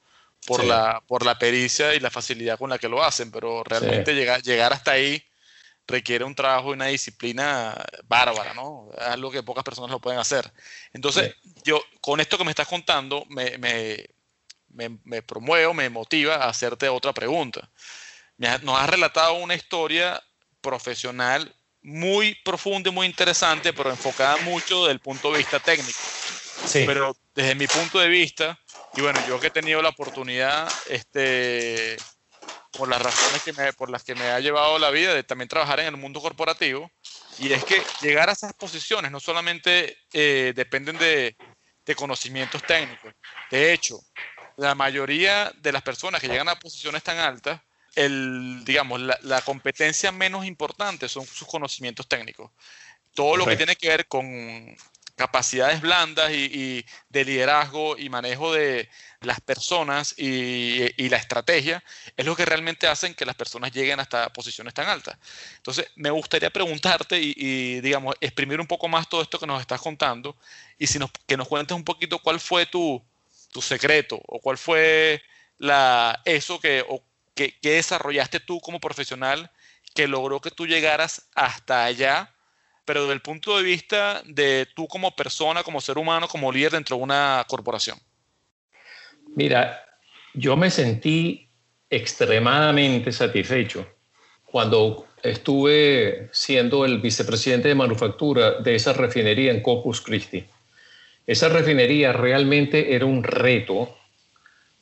por, 0.47 0.63
la, 0.63 1.03
por 1.05 1.23
la 1.23 1.37
pericia 1.37 1.93
y 1.93 1.99
la 1.99 2.09
facilidad 2.09 2.57
con 2.57 2.69
la 2.69 2.79
que 2.79 2.89
lo 2.89 3.03
hacen, 3.03 3.29
pero 3.29 3.63
realmente 3.63 4.15
llegar, 4.15 4.41
llegar 4.41 4.73
hasta 4.73 4.91
ahí 4.91 5.23
requiere 5.87 6.25
un 6.25 6.35
trabajo 6.35 6.69
y 6.69 6.73
una 6.73 6.87
disciplina 6.87 7.75
bárbara, 8.07 8.53
¿no? 8.53 8.89
Algo 8.99 9.31
que 9.31 9.41
pocas 9.41 9.63
personas 9.63 9.89
lo 9.89 9.99
pueden 9.99 10.19
hacer. 10.19 10.51
Entonces, 10.93 11.35
yo 11.63 11.81
con 12.01 12.19
esto 12.19 12.37
que 12.37 12.43
me 12.43 12.51
estás 12.51 12.67
contando, 12.67 13.25
me, 13.29 13.57
me, 13.57 14.05
me, 14.69 14.97
me, 15.05 15.21
promuevo, 15.21 15.73
me 15.73 15.89
motiva 15.89 16.35
a 16.35 16.49
hacerte 16.49 16.89
otra 16.89 17.13
pregunta. 17.13 17.69
Nos 18.37 18.79
has 18.79 18.89
relatado 18.89 19.33
una 19.35 19.55
historia 19.55 20.21
profesional 20.61 21.55
muy 21.81 22.35
profunda 22.43 22.89
y 22.89 22.93
muy 22.93 23.07
interesante, 23.07 23.71
pero 23.71 23.89
enfocada 23.89 24.37
mucho 24.37 24.81
desde 24.81 24.93
el 24.93 24.99
punto 24.99 25.31
de 25.31 25.37
vista 25.37 25.59
técnico. 25.59 25.99
Sí. 26.65 26.83
Pero 26.85 27.15
desde 27.33 27.55
mi 27.55 27.65
punto 27.67 27.99
de 27.99 28.09
vista, 28.09 28.59
y 28.95 29.01
bueno, 29.01 29.19
yo 29.27 29.39
que 29.39 29.47
he 29.47 29.51
tenido 29.51 29.81
la 29.81 29.89
oportunidad, 29.89 30.69
este, 30.89 31.97
por 32.77 32.87
las 32.87 33.01
razones 33.01 33.41
que 33.43 33.53
me, 33.53 33.73
por 33.73 33.89
las 33.89 34.03
que 34.03 34.15
me 34.15 34.29
ha 34.29 34.39
llevado 34.39 34.77
la 34.79 34.91
vida 34.91 35.13
de 35.13 35.23
también 35.23 35.49
trabajar 35.49 35.79
en 35.79 35.87
el 35.87 35.97
mundo 35.97 36.21
corporativo, 36.21 36.91
y 37.39 37.51
es 37.51 37.63
que 37.65 37.81
llegar 38.01 38.29
a 38.29 38.33
esas 38.33 38.53
posiciones 38.53 39.11
no 39.11 39.19
solamente 39.19 39.97
eh, 40.13 40.53
dependen 40.55 40.97
de, 40.97 41.35
de, 41.85 41.95
conocimientos 41.95 42.63
técnicos. 42.63 43.13
De 43.51 43.73
hecho, 43.73 43.99
la 44.57 44.75
mayoría 44.75 45.51
de 45.57 45.71
las 45.71 45.81
personas 45.81 46.21
que 46.21 46.27
llegan 46.27 46.49
a 46.49 46.59
posiciones 46.59 47.03
tan 47.03 47.17
altas, 47.17 47.59
el, 47.95 48.63
digamos, 48.63 49.01
la, 49.01 49.17
la 49.23 49.41
competencia 49.41 50.11
menos 50.11 50.45
importante 50.45 51.09
son 51.09 51.25
sus 51.25 51.47
conocimientos 51.47 52.07
técnicos. 52.07 52.51
Todo 53.13 53.35
lo 53.35 53.45
que 53.45 53.57
tiene 53.57 53.75
que 53.75 53.89
ver 53.89 54.07
con 54.07 54.23
capacidades 55.17 55.81
blandas 55.81 56.31
y, 56.31 56.85
de 57.09 57.25
liderazgo 57.25 57.97
y 57.97 58.07
manejo 58.07 58.53
de 58.53 58.87
las 59.21 59.41
personas 59.41 60.13
y, 60.17 61.09
la 61.09 61.17
estrategia 61.17 61.83
es 62.15 62.25
lo 62.25 62.35
que 62.35 62.45
realmente 62.45 62.87
hacen 62.87 63.15
que 63.15 63.25
las 63.25 63.35
personas 63.35 63.71
lleguen 63.71 63.99
hasta 63.99 64.31
posiciones 64.31 64.73
tan 64.73 64.87
altas. 64.87 65.17
Entonces, 65.57 65.87
me 65.95 66.11
gustaría 66.11 66.51
preguntarte 66.51 67.19
y, 67.19 67.81
digamos, 67.81 68.15
exprimir 68.21 68.61
un 68.61 68.67
poco 68.67 68.87
más 68.87 69.09
todo 69.09 69.23
esto 69.23 69.39
que 69.39 69.47
nos 69.47 69.59
estás 69.59 69.81
contando 69.81 70.37
y 70.77 70.85
si 70.85 70.99
nos, 70.99 71.09
que 71.25 71.35
nos 71.35 71.47
cuentes 71.47 71.75
un 71.75 71.83
poquito 71.83 72.19
cuál 72.19 72.39
fue 72.39 72.67
tu, 72.67 73.03
tu 73.51 73.61
secreto 73.61 74.21
o 74.27 74.39
cuál 74.39 74.59
fue 74.59 75.23
la, 75.57 76.21
eso 76.25 76.59
que, 76.59 76.85
o, 76.87 77.03
que 77.33 77.57
desarrollaste 77.61 78.39
tú 78.39 78.61
como 78.61 78.79
profesional 78.79 79.51
que 79.95 80.07
logró 80.07 80.41
que 80.41 80.51
tú 80.51 80.67
llegaras 80.67 81.23
hasta 81.33 81.85
allá 81.85 82.31
pero 82.87 83.01
desde 83.01 83.15
el 83.15 83.21
punto 83.21 83.57
de 83.57 83.63
vista 83.63 84.23
de 84.25 84.65
tú 84.73 84.87
como 84.87 85.13
persona, 85.13 85.61
como 85.61 85.81
ser 85.81 85.97
humano, 85.97 86.29
como 86.29 86.53
líder 86.53 86.71
dentro 86.71 86.95
de 86.95 87.03
una 87.03 87.45
corporación? 87.45 87.99
Mira, 89.35 89.83
yo 90.33 90.55
me 90.55 90.71
sentí 90.71 91.49
extremadamente 91.89 93.11
satisfecho 93.11 93.85
cuando 94.45 95.05
estuve 95.21 96.29
siendo 96.31 96.85
el 96.85 96.99
vicepresidente 96.99 97.67
de 97.67 97.75
manufactura 97.75 98.51
de 98.61 98.75
esa 98.75 98.93
refinería 98.93 99.51
en 99.51 99.61
Corpus 99.61 99.99
Christi. 99.99 100.45
Esa 101.25 101.49
refinería 101.49 102.13
realmente 102.13 102.95
era 102.95 103.05
un 103.05 103.21
reto, 103.21 103.97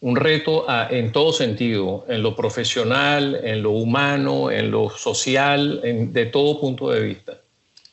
un 0.01 0.15
reto 0.15 0.67
en 0.91 1.11
todo 1.11 1.33
sentido, 1.33 2.05
en 2.07 2.21
lo 2.21 2.35
profesional, 2.35 3.41
en 3.43 3.63
lo 3.63 3.71
humano, 3.71 4.51
en 4.51 4.69
lo 4.69 4.91
social, 4.91 5.81
de 5.81 6.25
todo 6.27 6.61
punto 6.61 6.91
de 6.91 7.01
vista. 7.01 7.41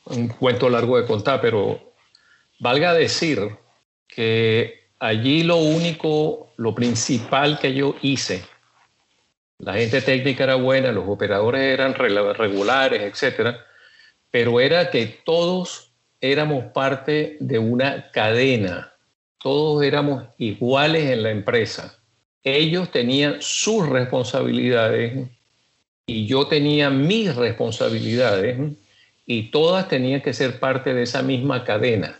Un 0.05 0.27
cuento 0.27 0.69
largo 0.69 0.97
de 0.97 1.05
contar, 1.05 1.41
pero 1.41 1.93
valga 2.59 2.93
decir 2.93 3.57
que 4.07 4.87
allí 4.99 5.43
lo 5.43 5.57
único, 5.57 6.53
lo 6.57 6.75
principal 6.75 7.59
que 7.59 7.73
yo 7.73 7.95
hice, 8.01 8.43
la 9.59 9.73
gente 9.73 10.01
técnica 10.01 10.43
era 10.43 10.55
buena, 10.55 10.91
los 10.91 11.07
operadores 11.07 11.61
eran 11.61 11.93
regulares, 11.93 13.01
etcétera, 13.01 13.65
pero 14.29 14.59
era 14.59 14.89
que 14.89 15.05
todos 15.23 15.93
éramos 16.19 16.65
parte 16.73 17.37
de 17.39 17.59
una 17.59 18.11
cadena, 18.11 18.93
todos 19.41 19.83
éramos 19.83 20.25
iguales 20.37 21.09
en 21.11 21.23
la 21.23 21.31
empresa. 21.31 21.97
Ellos 22.43 22.91
tenían 22.91 23.37
sus 23.41 23.87
responsabilidades 23.87 25.29
y 26.07 26.25
yo 26.25 26.47
tenía 26.47 26.89
mis 26.89 27.33
responsabilidades 27.35 28.57
y 29.25 29.51
todas 29.51 29.87
tenían 29.87 30.21
que 30.21 30.33
ser 30.33 30.59
parte 30.59 30.93
de 30.93 31.03
esa 31.03 31.21
misma 31.21 31.63
cadena. 31.63 32.19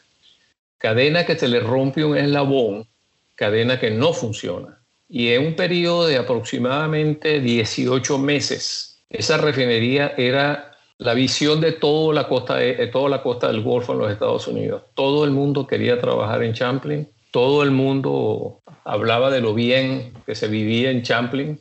Cadena 0.78 1.26
que 1.26 1.38
se 1.38 1.48
le 1.48 1.60
rompe 1.60 2.04
un 2.04 2.18
eslabón, 2.18 2.88
cadena 3.36 3.80
que 3.80 3.92
no 3.92 4.14
funciona. 4.14 4.80
Y 5.10 5.30
en 5.30 5.48
un 5.48 5.56
periodo 5.56 6.08
de 6.08 6.18
aproximadamente 6.18 7.40
18 7.40 8.18
meses, 8.18 9.00
esa 9.10 9.38
refinería 9.38 10.14
era 10.18 10.72
la 10.98 11.14
visión 11.14 11.62
de 11.62 11.74
toda 11.74 12.14
la 12.14 12.28
costa, 12.28 12.56
de, 12.56 12.88
toda 12.88 13.10
la 13.10 13.22
costa 13.22 13.48
del 13.48 13.62
Golfo 13.62 13.94
en 13.94 14.00
los 14.00 14.12
Estados 14.12 14.48
Unidos. 14.48 14.84
Todo 14.94 15.26
el 15.26 15.32
mundo 15.32 15.68
quería 15.68 16.00
trabajar 16.00 16.44
en 16.44 16.54
Champlain, 16.54 17.10
todo 17.32 17.64
el 17.64 17.72
mundo 17.72 18.62
hablaba 18.86 19.30
de 19.30 19.42
lo 19.42 19.54
bien 19.54 20.14
que 20.26 20.36
se 20.36 20.48
vivía 20.48 20.92
en 20.92 21.04
Champlain. 21.04 21.60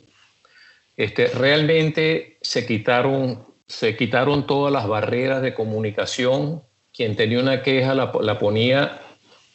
Este, 0.95 1.27
realmente 1.27 2.37
se 2.41 2.65
quitaron, 2.65 3.45
se 3.73 3.95
quitaron 3.97 4.45
todas 4.45 4.71
las 4.71 4.87
barreras 4.87 5.41
de 5.41 5.53
comunicación. 5.53 6.61
Quien 6.93 7.15
tenía 7.15 7.39
una 7.39 7.63
queja 7.63 7.95
la, 7.95 8.11
la 8.21 8.37
ponía 8.37 9.01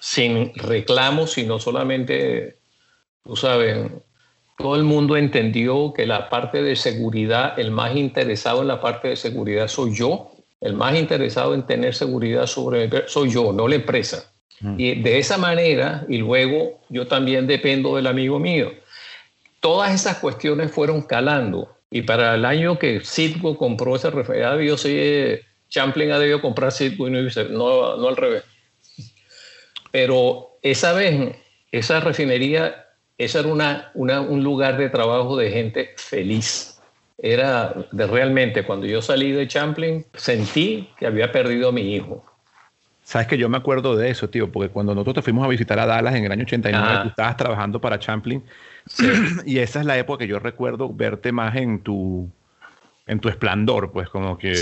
sin 0.00 0.52
reclamos, 0.56 1.32
sino 1.32 1.60
solamente, 1.60 2.58
tú 3.24 3.36
sabes, 3.36 3.90
todo 4.56 4.74
el 4.74 4.82
mundo 4.82 5.16
entendió 5.16 5.92
que 5.94 6.04
la 6.04 6.28
parte 6.28 6.62
de 6.62 6.74
seguridad, 6.74 7.58
el 7.58 7.70
más 7.70 7.94
interesado 7.94 8.62
en 8.62 8.68
la 8.68 8.80
parte 8.80 9.08
de 9.08 9.16
seguridad 9.16 9.68
soy 9.68 9.94
yo, 9.94 10.32
el 10.60 10.74
más 10.74 10.96
interesado 10.96 11.54
en 11.54 11.64
tener 11.64 11.94
seguridad 11.94 12.46
sobre 12.46 13.08
soy 13.08 13.30
yo, 13.30 13.52
no 13.52 13.68
la 13.68 13.76
empresa. 13.76 14.32
Mm. 14.60 14.74
Y 14.80 14.94
de 14.96 15.18
esa 15.18 15.38
manera, 15.38 16.04
y 16.08 16.18
luego 16.18 16.80
yo 16.88 17.06
también 17.06 17.46
dependo 17.46 17.94
del 17.94 18.08
amigo 18.08 18.40
mío. 18.40 18.72
Todas 19.60 19.94
esas 19.94 20.18
cuestiones 20.18 20.72
fueron 20.72 21.02
calando. 21.02 21.77
Y 21.90 22.02
para 22.02 22.34
el 22.34 22.44
año 22.44 22.78
que 22.78 23.00
Citgo 23.00 23.56
compró 23.56 23.96
esa 23.96 24.10
refinería, 24.10 24.62
yo 24.62 24.76
sé, 24.76 25.44
Champlain 25.68 26.12
ha 26.12 26.18
debido 26.18 26.40
comprar 26.40 26.72
Citgo 26.72 27.08
y 27.08 27.10
no, 27.10 27.96
no 27.96 28.08
al 28.08 28.16
revés. 28.16 28.44
Pero 29.90 30.58
esa 30.62 30.92
vez, 30.92 31.36
esa 31.72 32.00
refinería 32.00 32.84
ese 33.18 33.40
era 33.40 33.48
una, 33.48 33.90
un 33.94 34.44
lugar 34.44 34.78
de 34.78 34.88
trabajo 34.88 35.36
de 35.36 35.50
gente 35.50 35.90
feliz. 35.96 36.80
Era 37.20 37.74
de 37.90 38.06
realmente, 38.06 38.64
cuando 38.64 38.86
yo 38.86 39.02
salí 39.02 39.32
de 39.32 39.48
Champlain, 39.48 40.06
sentí 40.14 40.88
que 40.96 41.06
había 41.06 41.32
perdido 41.32 41.70
a 41.70 41.72
mi 41.72 41.96
hijo. 41.96 42.24
Sabes 43.02 43.26
que 43.26 43.36
yo 43.36 43.48
me 43.48 43.56
acuerdo 43.56 43.96
de 43.96 44.10
eso, 44.10 44.30
tío, 44.30 44.52
porque 44.52 44.70
cuando 44.70 44.94
nosotros 44.94 45.16
te 45.16 45.22
fuimos 45.22 45.44
a 45.44 45.48
visitar 45.48 45.80
a 45.80 45.86
Dallas 45.86 46.14
en 46.14 46.26
el 46.26 46.32
año 46.32 46.44
89, 46.44 46.86
ah. 46.88 47.02
tú 47.02 47.08
estabas 47.08 47.36
trabajando 47.36 47.80
para 47.80 47.98
Champlain. 47.98 48.44
y 49.46 49.58
esa 49.58 49.80
es 49.80 49.86
la 49.86 49.98
época 49.98 50.24
que 50.24 50.28
yo 50.28 50.38
recuerdo 50.38 50.92
verte 50.92 51.32
más 51.32 51.56
en 51.56 51.80
tu, 51.80 52.30
en 53.06 53.20
tu 53.20 53.28
esplendor, 53.28 53.90
pues 53.92 54.08
como 54.08 54.38
que 54.38 54.52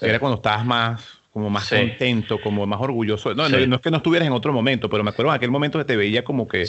era 0.00 0.18
cuando 0.18 0.36
estabas 0.36 0.64
más 0.64 1.18
como 1.32 1.50
más 1.50 1.68
contento, 1.68 2.40
como 2.40 2.66
más 2.66 2.80
orgulloso. 2.80 3.32
No, 3.32 3.48
no, 3.48 3.58
es 3.58 3.80
que 3.80 3.90
no 3.90 3.98
estuvieras 3.98 4.26
en 4.26 4.32
otro 4.32 4.52
momento, 4.52 4.90
pero 4.90 5.04
me 5.04 5.10
acuerdo 5.10 5.30
en 5.30 5.36
aquel 5.36 5.52
momento 5.52 5.78
que 5.78 5.84
te 5.84 5.96
veía 5.96 6.24
como 6.24 6.48
que 6.48 6.66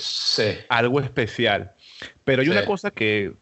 algo 0.69 0.99
especial. 0.99 1.71
Pero 2.23 2.43
hay 2.43 2.49
una 2.49 2.65
cosa 2.65 2.91
que, 2.91 3.33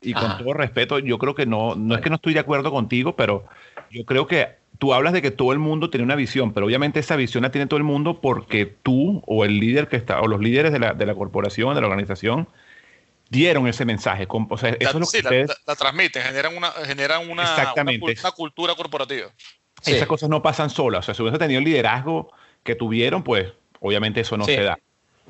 y 0.00 0.12
con 0.12 0.38
todo 0.38 0.52
respeto, 0.52 1.00
yo 1.00 1.18
creo 1.18 1.34
que 1.34 1.44
no, 1.44 1.74
no 1.74 1.96
es 1.96 2.00
que 2.02 2.10
no 2.10 2.16
estoy 2.16 2.34
de 2.34 2.40
acuerdo 2.40 2.70
contigo, 2.70 3.16
pero 3.16 3.46
yo 3.90 4.04
creo 4.04 4.28
que 4.28 4.48
tú 4.78 4.94
hablas 4.94 5.12
de 5.12 5.22
que 5.22 5.30
todo 5.30 5.52
el 5.52 5.58
mundo 5.58 5.90
tiene 5.90 6.04
una 6.04 6.14
visión, 6.14 6.52
pero 6.52 6.66
obviamente 6.66 7.00
esa 7.00 7.16
visión 7.16 7.42
la 7.42 7.50
tiene 7.50 7.66
todo 7.66 7.78
el 7.78 7.84
mundo 7.84 8.20
porque 8.20 8.66
tú 8.66 9.22
o 9.26 9.44
el 9.44 9.58
líder 9.58 9.88
que 9.88 9.96
está, 9.96 10.20
o 10.20 10.28
los 10.28 10.40
líderes 10.40 10.72
de 10.72 10.78
la, 10.78 10.94
de 10.94 11.06
la 11.06 11.14
corporación, 11.14 11.74
de 11.74 11.80
la 11.80 11.86
organización, 11.86 12.46
dieron 13.28 13.66
ese 13.66 13.84
mensaje. 13.84 14.26
O 14.28 14.58
sea, 14.58 14.70
eso 14.78 14.98
es 14.98 15.22
lo 15.22 15.30
que 15.30 15.46
la, 15.66 15.76
transmiten, 15.76 16.22
generan 16.22 16.56
una, 16.56 16.70
generan 16.70 17.28
una, 17.30 17.72
una, 17.76 18.30
cultura 18.32 18.74
corporativa. 18.74 19.28
Esas 19.84 20.08
cosas 20.08 20.28
no 20.28 20.42
pasan 20.42 20.70
solas. 20.70 21.00
O 21.00 21.02
sea, 21.02 21.14
si 21.14 21.22
hubiese 21.22 21.38
tenido 21.38 21.58
el 21.58 21.64
liderazgo 21.64 22.32
que 22.62 22.74
tuvieron, 22.74 23.22
pues 23.22 23.52
obviamente 23.80 24.20
eso 24.20 24.36
no 24.36 24.44
se 24.44 24.62
da. 24.62 24.78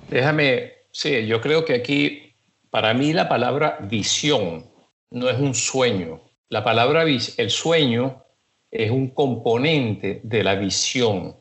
Déjame, 0.09 0.73
sí, 0.93 1.27
yo 1.27 1.41
creo 1.41 1.65
que 1.65 1.75
aquí, 1.75 2.35
para 2.71 2.95
mí 2.95 3.13
la 3.13 3.29
palabra 3.29 3.79
visión 3.83 4.67
no 5.11 5.29
es 5.29 5.39
un 5.39 5.55
sueño. 5.55 6.21
La 6.49 6.63
palabra, 6.63 7.03
el 7.03 7.51
sueño 7.51 8.23
es 8.71 8.91
un 8.91 9.09
componente 9.11 10.21
de 10.23 10.45
la 10.45 10.55
visión, 10.55 11.37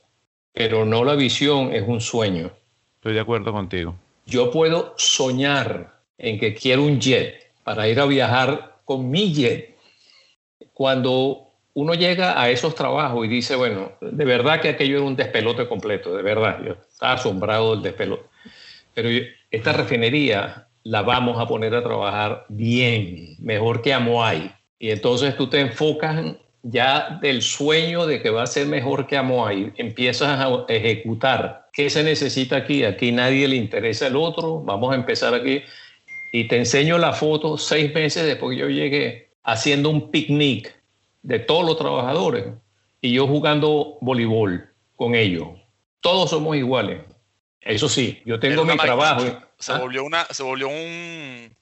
pero 0.51 0.85
no 0.85 1.03
la 1.03 1.15
visión 1.15 1.73
es 1.73 1.83
un 1.87 2.01
sueño. 2.01 2.51
Estoy 2.95 3.13
de 3.13 3.19
acuerdo 3.19 3.51
contigo. 3.51 3.95
Yo 4.25 4.49
puedo 4.51 4.95
soñar 4.97 5.94
en 6.17 6.39
que 6.39 6.53
quiero 6.53 6.83
un 6.83 6.99
jet 6.99 7.51
para 7.63 7.87
ir 7.87 7.99
a 7.99 8.05
viajar 8.05 8.77
con 8.85 9.09
mi 9.09 9.33
jet. 9.33 9.75
Cuando 10.73 11.45
uno 11.73 11.93
llega 11.93 12.41
a 12.41 12.49
esos 12.49 12.73
trabajos 12.75 13.25
y 13.25 13.29
dice, 13.29 13.55
bueno, 13.55 13.91
de 13.99 14.25
verdad 14.25 14.61
que 14.61 14.69
aquello 14.69 14.97
era 14.97 15.05
un 15.05 15.15
despelote 15.15 15.67
completo, 15.67 16.15
de 16.15 16.23
verdad, 16.23 16.59
yo 16.65 16.73
estaba 16.89 17.13
asombrado 17.13 17.71
del 17.71 17.83
despelote. 17.83 18.23
Pero 18.93 19.09
esta 19.51 19.73
refinería 19.73 20.67
la 20.83 21.01
vamos 21.01 21.39
a 21.39 21.47
poner 21.47 21.75
a 21.75 21.83
trabajar 21.83 22.45
bien, 22.47 23.35
mejor 23.39 23.81
que 23.81 23.93
Amoay. 23.93 24.51
Y 24.79 24.91
entonces 24.91 25.35
tú 25.35 25.47
te 25.49 25.59
enfocas 25.59 26.35
ya 26.63 27.19
del 27.21 27.41
sueño 27.41 28.07
de 28.07 28.21
que 28.21 28.29
va 28.29 28.43
a 28.43 28.47
ser 28.47 28.67
mejor 28.67 29.05
que 29.05 29.17
Amoay, 29.17 29.73
empiezas 29.75 30.39
a 30.39 30.65
ejecutar. 30.69 31.67
¿Qué 31.73 31.89
se 31.89 32.03
necesita 32.03 32.55
aquí? 32.55 32.83
Aquí 32.85 33.11
nadie 33.11 33.47
le 33.47 33.55
interesa 33.55 34.07
el 34.07 34.15
otro, 34.15 34.61
vamos 34.61 34.93
a 34.93 34.95
empezar 34.95 35.33
aquí. 35.33 35.61
Y 36.31 36.47
te 36.47 36.57
enseño 36.57 36.97
la 36.97 37.13
foto 37.13 37.57
seis 37.57 37.93
meses 37.93 38.25
después 38.25 38.55
que 38.55 38.61
yo 38.61 38.69
llegué 38.69 39.29
haciendo 39.43 39.89
un 39.89 40.11
picnic 40.11 40.75
de 41.21 41.39
todos 41.39 41.65
los 41.65 41.77
trabajadores 41.77 42.45
y 43.01 43.13
yo 43.13 43.27
jugando 43.27 43.97
voleibol 44.01 44.69
con 44.95 45.15
ellos. 45.15 45.47
Todos 46.01 46.29
somos 46.29 46.55
iguales. 46.55 47.01
Eso 47.61 47.89
sí, 47.89 48.21
yo 48.25 48.39
tengo 48.39 48.63
mi 48.63 48.77
trabajo. 48.77 49.23
Se, 49.57 49.71
¿ah? 49.71 49.79
volvió 49.79 50.03
una, 50.03 50.25
se 50.25 50.43
volvió 50.43 50.67
un... 50.67 51.55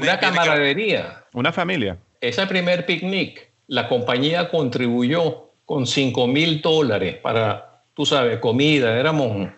una 0.00 0.18
camaradería. 0.20 1.24
Una 1.32 1.52
familia. 1.52 1.98
Ese 2.20 2.46
primer 2.46 2.86
picnic, 2.86 3.50
la 3.66 3.88
compañía 3.88 4.48
contribuyó 4.50 5.50
con 5.64 5.86
5 5.86 6.26
mil 6.28 6.60
dólares 6.60 7.16
para, 7.16 7.82
tú 7.94 8.06
sabes, 8.06 8.38
comida. 8.38 8.98
Éramos 8.98 9.48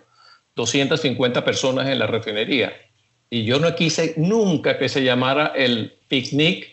250 0.54 1.44
personas 1.44 1.88
en 1.88 1.98
la 1.98 2.06
refinería. 2.06 2.72
Y 3.30 3.44
yo 3.44 3.58
no 3.58 3.74
quise 3.74 4.14
nunca 4.16 4.78
que 4.78 4.88
se 4.88 5.02
llamara 5.02 5.52
el 5.56 5.98
picnic 6.08 6.68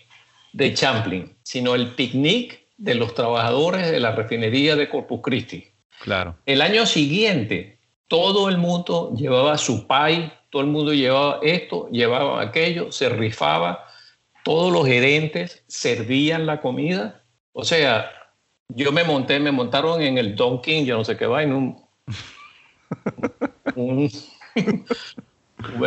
de 0.53 0.73
Champlain, 0.73 1.35
sino 1.43 1.75
el 1.75 1.87
picnic 1.95 2.61
de 2.77 2.95
los 2.95 3.13
trabajadores 3.13 3.91
de 3.91 3.99
la 3.99 4.11
refinería 4.11 4.75
de 4.75 4.89
Corpus 4.89 5.21
Christi. 5.21 5.67
Claro. 6.01 6.35
El 6.45 6.61
año 6.61 6.85
siguiente, 6.85 7.77
todo 8.07 8.49
el 8.49 8.57
mundo 8.57 9.13
llevaba 9.15 9.57
su 9.57 9.87
pay, 9.87 10.31
todo 10.49 10.63
el 10.63 10.67
mundo 10.67 10.93
llevaba 10.93 11.39
esto, 11.43 11.87
llevaba 11.89 12.41
aquello, 12.41 12.91
se 12.91 13.09
rifaba, 13.09 13.85
todos 14.43 14.73
los 14.73 14.85
gerentes 14.85 15.63
servían 15.67 16.45
la 16.45 16.59
comida. 16.59 17.23
O 17.53 17.63
sea, 17.63 18.11
yo 18.69 18.91
me 18.91 19.03
monté, 19.03 19.39
me 19.39 19.51
montaron 19.51 20.01
en 20.01 20.17
el 20.17 20.35
King, 20.63 20.85
yo 20.85 20.97
no 20.97 21.05
sé 21.05 21.17
qué 21.17 21.25
va, 21.25 21.43
en 21.43 21.53
un, 21.53 21.81
un, 23.75 24.11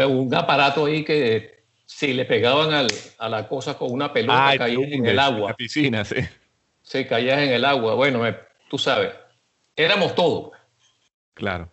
un 0.07 0.35
aparato 0.35 0.87
ahí 0.87 1.05
que 1.05 1.65
si 1.87 2.13
le 2.13 2.25
pegaban 2.25 2.87
a 3.19 3.29
la 3.29 3.49
cosa 3.49 3.77
con 3.77 3.91
una 3.91 4.13
pelota 4.13 4.55
caía 4.59 4.89
en 4.89 5.07
el 5.07 5.19
agua. 5.19 5.51
La 5.51 5.57
piscina, 5.57 6.05
sí 6.05 6.17
se 6.85 7.07
caías 7.07 7.41
en 7.41 7.51
el 7.51 7.65
agua. 7.65 7.95
Bueno, 7.95 8.23
tú 8.69 8.79
sabes, 8.79 9.13
éramos 9.75 10.15
todos. 10.15 10.53
Claro. 11.33 11.69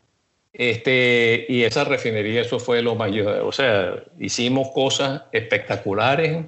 Este, 0.53 1.45
y 1.47 1.63
esa 1.63 1.83
refinería, 1.83 2.41
eso 2.41 2.59
fue 2.59 2.81
lo 2.81 2.95
mayor. 2.95 3.41
O 3.41 3.51
sea, 3.51 3.93
hicimos 4.19 4.69
cosas 4.73 5.23
espectaculares 5.31 6.45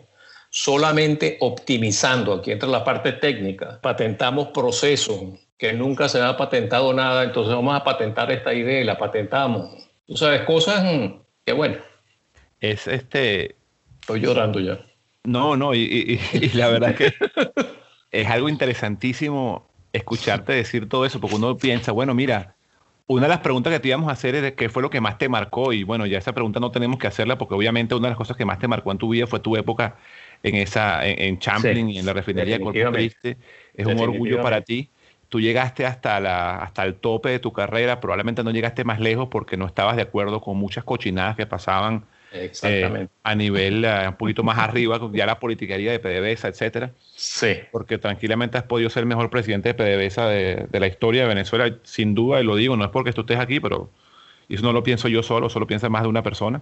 solamente 0.49 1.37
optimizando. 1.41 2.33
Aquí 2.33 2.51
entra 2.51 2.69
la 2.69 2.83
parte 2.83 3.11
técnica. 3.13 3.79
Patentamos 3.81 4.47
procesos 4.47 5.21
que 5.57 5.73
nunca 5.73 6.09
se 6.09 6.21
ha 6.21 6.35
patentado 6.35 6.93
nada. 6.93 7.23
Entonces 7.23 7.53
vamos 7.53 7.75
a 7.75 7.83
patentar 7.83 8.31
esta 8.31 8.53
idea 8.53 8.81
y 8.81 8.85
la 8.85 8.97
patentamos. 8.97 9.87
Tú 10.07 10.17
sabes, 10.17 10.41
cosas 10.41 10.83
que 11.45 11.53
bueno. 11.53 11.77
Es 12.59 12.87
este. 12.87 13.55
Estoy 14.01 14.21
llorando 14.21 14.59
ya. 14.59 14.79
No, 15.23 15.55
no, 15.55 15.73
y, 15.73 16.19
y 16.33 16.49
la 16.49 16.67
verdad 16.67 16.95
que 16.95 17.13
es 18.11 18.27
algo 18.27 18.49
interesantísimo 18.49 19.69
escucharte 19.93 20.53
decir 20.53 20.89
todo 20.89 21.05
eso, 21.05 21.21
porque 21.21 21.35
uno 21.35 21.57
piensa, 21.57 21.91
bueno, 21.91 22.13
mira, 22.13 22.55
una 23.07 23.23
de 23.23 23.29
las 23.29 23.39
preguntas 23.39 23.71
que 23.71 23.79
te 23.79 23.89
íbamos 23.89 24.09
a 24.09 24.13
hacer 24.13 24.35
es 24.35 24.53
qué 24.53 24.69
fue 24.69 24.81
lo 24.81 24.89
que 24.89 25.01
más 25.01 25.17
te 25.17 25.29
marcó 25.29 25.73
y 25.73 25.83
bueno, 25.83 26.05
ya 26.05 26.17
esa 26.17 26.33
pregunta 26.33 26.59
no 26.59 26.71
tenemos 26.71 26.97
que 26.97 27.07
hacerla 27.07 27.37
porque 27.37 27.53
obviamente 27.53 27.95
una 27.95 28.07
de 28.07 28.11
las 28.11 28.17
cosas 28.17 28.37
que 28.37 28.45
más 28.45 28.59
te 28.59 28.67
marcó 28.67 28.91
en 28.91 28.97
tu 28.97 29.09
vida 29.09 29.27
fue 29.27 29.39
tu 29.39 29.55
época 29.55 29.97
en 30.41 30.55
esa 30.55 31.05
en, 31.05 31.37
Champlin 31.39 31.89
y 31.89 31.99
en 31.99 32.05
la 32.05 32.13
refinería 32.13 32.57
de 32.57 32.63
Corpus 32.63 32.83
Christi. 32.91 33.35
Es 33.73 33.85
un 33.85 33.99
orgullo 33.99 34.41
para 34.41 34.61
ti. 34.61 34.89
Tú 35.33 35.41
llegaste 35.41 35.87
hasta, 35.87 36.19
la, 36.19 36.57
hasta 36.57 36.85
el 36.85 36.93
tope 36.93 37.29
de 37.29 37.39
tu 37.39 37.51
carrera, 37.51 37.99
probablemente 37.99 38.43
no 38.43 38.51
llegaste 38.51 38.83
más 38.83 38.99
lejos 38.99 39.29
porque 39.31 39.57
no 39.57 39.65
estabas 39.65 39.95
de 39.95 40.03
acuerdo 40.03 40.41
con 40.41 40.57
muchas 40.57 40.83
cochinadas 40.83 41.35
que 41.35 41.47
pasaban 41.47 42.05
eh, 42.31 43.07
a 43.23 43.33
nivel 43.33 43.83
eh, 43.83 44.09
un 44.09 44.13
poquito 44.13 44.43
más 44.43 44.59
arriba, 44.59 44.99
ya 45.11 45.25
la 45.25 45.39
politiquería 45.39 45.91
de 45.91 45.97
PDVSA, 45.97 46.49
etcétera. 46.49 46.91
Sí. 47.15 47.55
Porque 47.71 47.97
tranquilamente 47.97 48.59
has 48.59 48.65
podido 48.65 48.91
ser 48.91 49.01
el 49.01 49.07
mejor 49.07 49.31
presidente 49.31 49.73
de 49.73 49.73
PDVSA 49.73 50.27
de, 50.27 50.67
de, 50.69 50.79
la 50.79 50.85
historia 50.85 51.23
de 51.23 51.29
Venezuela, 51.29 51.79
sin 51.81 52.13
duda, 52.13 52.39
y 52.39 52.43
lo 52.43 52.55
digo, 52.55 52.77
no 52.77 52.83
es 52.85 52.91
porque 52.91 53.11
tú 53.11 53.21
estés 53.21 53.39
aquí, 53.39 53.59
pero 53.59 53.89
eso 54.49 54.61
no 54.61 54.71
lo 54.71 54.83
pienso 54.83 55.07
yo 55.07 55.23
solo, 55.23 55.49
solo 55.49 55.65
piensa 55.65 55.89
más 55.89 56.03
de 56.03 56.09
una 56.09 56.21
persona. 56.21 56.61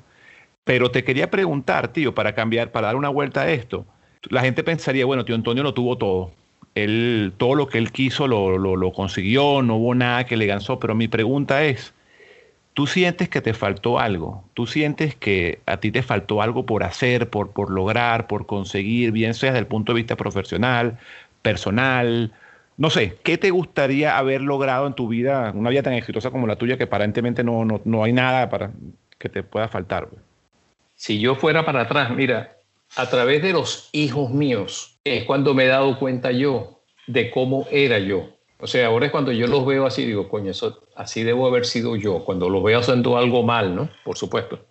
Pero 0.63 0.91
te 0.91 1.03
quería 1.03 1.29
preguntar, 1.29 1.89
tío, 1.89 2.15
para 2.15 2.33
cambiar, 2.35 2.71
para 2.71 2.87
dar 2.87 2.95
una 2.95 3.09
vuelta 3.09 3.41
a 3.41 3.51
esto. 3.51 3.85
La 4.29 4.39
gente 4.39 4.63
pensaría, 4.63 5.05
bueno, 5.05 5.25
tío 5.25 5.35
Antonio 5.35 5.61
lo 5.61 5.73
tuvo 5.73 5.97
todo. 5.97 6.31
Él, 6.75 7.33
todo 7.37 7.55
lo 7.55 7.67
que 7.67 7.77
él 7.77 7.91
quiso 7.91 8.27
lo, 8.27 8.57
lo, 8.57 8.93
consiguió, 8.93 9.61
no 9.61 9.75
hubo 9.75 9.95
nada 9.95 10.25
que 10.25 10.37
le 10.37 10.45
ganó, 10.45 10.79
pero 10.79 10.95
mi 10.95 11.07
pregunta 11.07 11.63
es, 11.65 11.93
tú 12.73 12.87
sientes 12.87 13.29
que 13.29 13.41
te 13.41 13.53
faltó 13.53 13.99
algo, 13.99 14.45
tú 14.53 14.67
sientes 14.67 15.15
que 15.15 15.59
a 15.65 15.77
ti 15.77 15.91
te 15.91 16.01
faltó 16.01 16.41
algo 16.41 16.65
por 16.65 16.83
hacer, 16.83 17.29
por, 17.29 17.51
por 17.51 17.71
lograr, 17.71 18.27
por 18.27 18.45
conseguir, 18.45 19.11
bien 19.11 19.33
sea 19.33 19.51
desde 19.51 19.59
el 19.59 19.67
punto 19.67 19.91
de 19.91 19.97
vista 19.97 20.15
profesional, 20.15 20.97
personal, 21.41 22.31
no 22.77 22.89
sé, 22.89 23.17
¿qué 23.23 23.37
te 23.37 23.51
gustaría 23.51 24.17
haber 24.17 24.41
logrado 24.41 24.87
en 24.87 24.93
tu 24.93 25.07
vida, 25.07 25.51
una 25.53 25.69
vida 25.69 25.83
tan 25.83 25.93
exitosa 25.93 26.31
como 26.31 26.47
la 26.47 26.55
tuya, 26.55 26.77
que 26.77 26.85
aparentemente 26.85 27.43
no, 27.43 27.65
no, 27.65 27.81
no 27.85 28.03
hay 28.03 28.13
nada 28.13 28.49
para 28.49 28.71
que 29.19 29.29
te 29.29 29.43
pueda 29.43 29.67
faltar? 29.67 30.07
Si 30.95 31.19
yo 31.19 31.35
fuera 31.35 31.65
para 31.65 31.81
atrás, 31.81 32.09
mira, 32.11 32.57
a 32.95 33.09
través 33.09 33.41
de 33.41 33.53
los 33.53 33.89
hijos 33.91 34.31
míos 34.31 34.99
es 35.03 35.23
cuando 35.23 35.53
me 35.53 35.65
he 35.65 35.67
dado 35.67 35.97
cuenta 35.97 36.31
yo 36.31 36.81
de 37.07 37.31
cómo 37.31 37.67
era 37.71 37.99
yo. 37.99 38.29
O 38.59 38.67
sea, 38.67 38.87
ahora 38.87 39.07
es 39.07 39.11
cuando 39.11 39.31
yo 39.31 39.47
los 39.47 39.65
veo 39.65 39.87
así, 39.87 40.05
digo, 40.05 40.29
coño, 40.29 40.51
eso, 40.51 40.87
así 40.95 41.23
debo 41.23 41.47
haber 41.47 41.65
sido 41.65 41.95
yo, 41.95 42.23
cuando 42.23 42.47
los 42.47 42.63
veo 42.63 42.79
haciendo 42.79 43.17
algo 43.17 43.41
mal, 43.41 43.75
¿no? 43.75 43.89
Por 44.05 44.17
supuesto. 44.17 44.67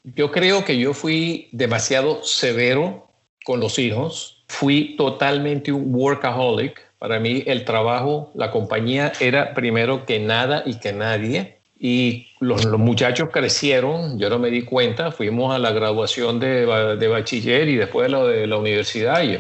yo 0.04 0.30
creo 0.30 0.64
que 0.64 0.78
yo 0.78 0.94
fui 0.94 1.50
demasiado 1.52 2.22
severo 2.22 3.10
con 3.44 3.60
los 3.60 3.78
hijos, 3.78 4.44
fui 4.48 4.96
totalmente 4.96 5.72
un 5.72 5.94
workaholic. 5.94 6.80
Para 6.98 7.18
mí 7.18 7.42
el 7.46 7.64
trabajo, 7.64 8.30
la 8.34 8.50
compañía 8.50 9.12
era 9.20 9.52
primero 9.52 10.06
que 10.06 10.20
nada 10.20 10.62
y 10.64 10.78
que 10.80 10.92
nadie. 10.92 11.59
Y 11.82 12.28
los, 12.40 12.66
los 12.66 12.78
muchachos 12.78 13.30
crecieron, 13.32 14.18
yo 14.18 14.28
no 14.28 14.38
me 14.38 14.50
di 14.50 14.62
cuenta, 14.62 15.12
fuimos 15.12 15.54
a 15.54 15.58
la 15.58 15.72
graduación 15.72 16.38
de, 16.38 16.66
de 16.66 17.08
bachiller 17.08 17.68
y 17.70 17.76
después 17.76 18.10
la 18.10 18.22
de 18.24 18.46
la 18.46 18.58
universidad 18.58 19.22
y 19.22 19.32
yo, 19.32 19.38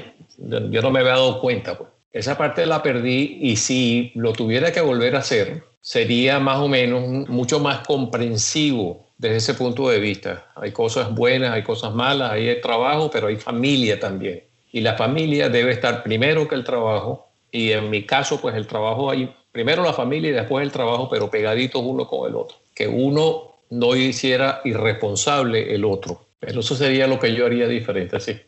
yo 0.70 0.80
no 0.80 0.90
me 0.90 1.00
había 1.00 1.12
dado 1.12 1.38
cuenta. 1.38 1.76
Pues. 1.76 1.90
Esa 2.12 2.38
parte 2.38 2.64
la 2.64 2.82
perdí 2.82 3.38
y 3.42 3.56
si 3.56 4.10
lo 4.14 4.32
tuviera 4.32 4.72
que 4.72 4.80
volver 4.80 5.16
a 5.16 5.18
hacer, 5.18 5.64
sería 5.82 6.40
más 6.40 6.58
o 6.58 6.68
menos 6.68 7.28
mucho 7.28 7.60
más 7.60 7.86
comprensivo 7.86 9.06
desde 9.18 9.36
ese 9.36 9.54
punto 9.54 9.90
de 9.90 10.00
vista. 10.00 10.46
Hay 10.56 10.72
cosas 10.72 11.14
buenas, 11.14 11.52
hay 11.52 11.62
cosas 11.62 11.94
malas, 11.94 12.32
hay 12.32 12.58
trabajo, 12.62 13.10
pero 13.10 13.26
hay 13.26 13.36
familia 13.36 14.00
también. 14.00 14.44
Y 14.72 14.80
la 14.80 14.96
familia 14.96 15.50
debe 15.50 15.72
estar 15.72 16.02
primero 16.02 16.48
que 16.48 16.54
el 16.54 16.64
trabajo. 16.64 17.28
Y 17.52 17.72
en 17.72 17.90
mi 17.90 18.06
caso, 18.06 18.40
pues 18.40 18.54
el 18.54 18.66
trabajo 18.66 19.10
hay 19.10 19.30
primero 19.52 19.82
la 19.82 19.92
familia 19.92 20.30
y 20.30 20.34
después 20.34 20.64
el 20.64 20.72
trabajo, 20.72 21.08
pero 21.08 21.30
pegaditos 21.30 21.82
uno 21.84 22.06
con 22.06 22.28
el 22.28 22.36
otro. 22.36 22.58
Que 22.74 22.88
uno 22.88 23.62
no 23.70 23.96
hiciera 23.96 24.60
irresponsable 24.64 25.74
el 25.74 25.84
otro. 25.84 26.26
Pero 26.38 26.60
eso 26.60 26.74
sería 26.74 27.06
lo 27.06 27.18
que 27.20 27.34
yo 27.34 27.46
haría 27.46 27.68
diferente, 27.68 28.18
sí. 28.20 28.40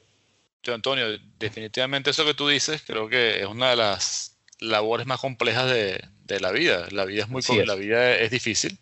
Antonio, 0.67 1.07
definitivamente 1.39 2.11
eso 2.11 2.25
que 2.25 2.35
tú 2.35 2.47
dices 2.49 2.83
creo 2.87 3.09
que 3.09 3.41
es 3.41 3.47
una 3.47 3.71
de 3.71 3.77
las 3.77 4.37
labores 4.61 5.07
más 5.07 5.21
complejas 5.21 5.69
de, 5.71 6.01
la 6.41 6.51
vida. 6.51 6.87
La 6.93 7.05
vida 7.05 7.25
es 7.25 7.29
muy 7.29 7.43
la 7.67 7.75
vida 7.75 8.15
es 8.15 8.31
difícil. 8.31 8.79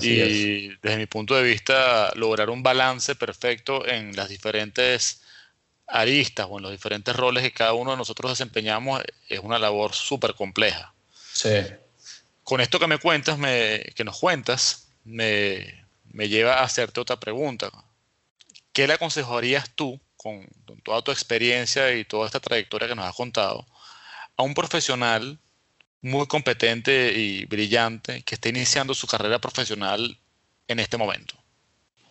y 0.00 0.68
desde 0.82 0.96
mi 0.96 1.06
punto 1.06 1.36
de 1.36 1.44
vista, 1.44 2.10
lograr 2.16 2.50
un 2.50 2.64
balance 2.64 3.14
perfecto 3.14 3.86
en 3.86 4.16
las 4.16 4.28
diferentes 4.28 5.22
aristas 5.86 6.46
o 6.50 6.58
en 6.58 6.62
los 6.62 6.72
diferentes 6.72 7.14
roles 7.14 7.44
que 7.44 7.52
cada 7.52 7.74
uno 7.74 7.92
de 7.92 7.96
nosotros 7.96 8.32
desempeñamos 8.32 9.02
es 9.28 9.38
una 9.38 9.58
labor 9.58 9.92
súper 9.92 10.34
compleja. 10.34 10.92
Sí. 11.40 11.74
Con 12.44 12.60
esto 12.60 12.78
que 12.78 12.86
me 12.86 12.98
cuentas, 12.98 13.38
me, 13.38 13.80
que 13.94 14.04
nos 14.04 14.18
cuentas, 14.18 14.90
me, 15.04 15.86
me 16.12 16.28
lleva 16.28 16.54
a 16.54 16.64
hacerte 16.64 17.00
otra 17.00 17.18
pregunta. 17.18 17.70
¿Qué 18.72 18.86
le 18.86 18.94
aconsejarías 18.94 19.70
tú 19.74 19.98
con, 20.16 20.46
toda 20.82 21.00
tu 21.02 21.12
experiencia 21.12 21.94
y 21.94 22.04
toda 22.04 22.26
esta 22.26 22.40
trayectoria 22.40 22.88
que 22.88 22.94
nos 22.94 23.06
has 23.06 23.14
contado, 23.14 23.66
a 24.36 24.42
un 24.42 24.52
profesional 24.52 25.38
muy 26.02 26.26
competente 26.26 27.12
y 27.14 27.46
brillante 27.46 28.22
que 28.22 28.34
esté 28.34 28.50
iniciando 28.50 28.92
su 28.92 29.06
carrera 29.06 29.38
profesional 29.38 30.18
en 30.68 30.78
este 30.78 30.98
momento? 30.98 31.34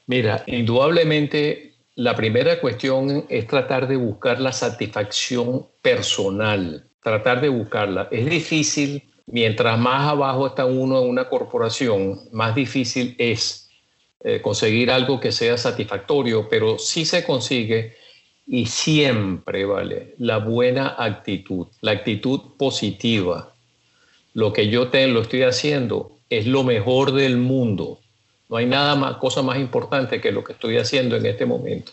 Mira, 0.07 0.43
indudablemente 0.47 1.75
la 1.95 2.15
primera 2.15 2.59
cuestión 2.59 3.27
es 3.29 3.45
tratar 3.45 3.87
de 3.87 3.95
buscar 3.95 4.39
la 4.39 4.53
satisfacción 4.53 5.67
personal, 5.81 6.89
tratar 7.03 7.41
de 7.41 7.49
buscarla. 7.49 8.07
Es 8.09 8.25
difícil, 8.25 9.03
mientras 9.31 9.77
más 9.77 10.09
abajo 10.09 10.47
está 10.47 10.65
uno 10.65 11.01
en 11.01 11.09
una 11.09 11.29
corporación, 11.29 12.19
más 12.31 12.55
difícil 12.55 13.15
es 13.17 13.69
eh, 14.23 14.41
conseguir 14.41 14.91
algo 14.91 15.19
que 15.19 15.31
sea 15.31 15.57
satisfactorio, 15.57 16.47
pero 16.49 16.77
sí 16.77 17.05
se 17.05 17.23
consigue 17.23 17.95
y 18.47 18.65
siempre, 18.65 19.65
¿vale? 19.65 20.15
La 20.17 20.37
buena 20.37 20.95
actitud, 20.97 21.67
la 21.81 21.91
actitud 21.91 22.41
positiva. 22.57 23.53
Lo 24.33 24.51
que 24.53 24.69
yo 24.69 24.89
te, 24.89 25.07
lo 25.07 25.21
estoy 25.21 25.43
haciendo 25.43 26.11
es 26.29 26.47
lo 26.47 26.63
mejor 26.63 27.13
del 27.13 27.37
mundo. 27.37 27.99
No 28.49 28.57
hay 28.57 28.65
nada 28.65 28.95
más, 28.95 29.17
cosa 29.17 29.43
más 29.43 29.59
importante 29.59 30.19
que 30.19 30.31
lo 30.31 30.43
que 30.43 30.53
estoy 30.53 30.77
haciendo 30.77 31.15
en 31.15 31.25
este 31.25 31.45
momento. 31.45 31.91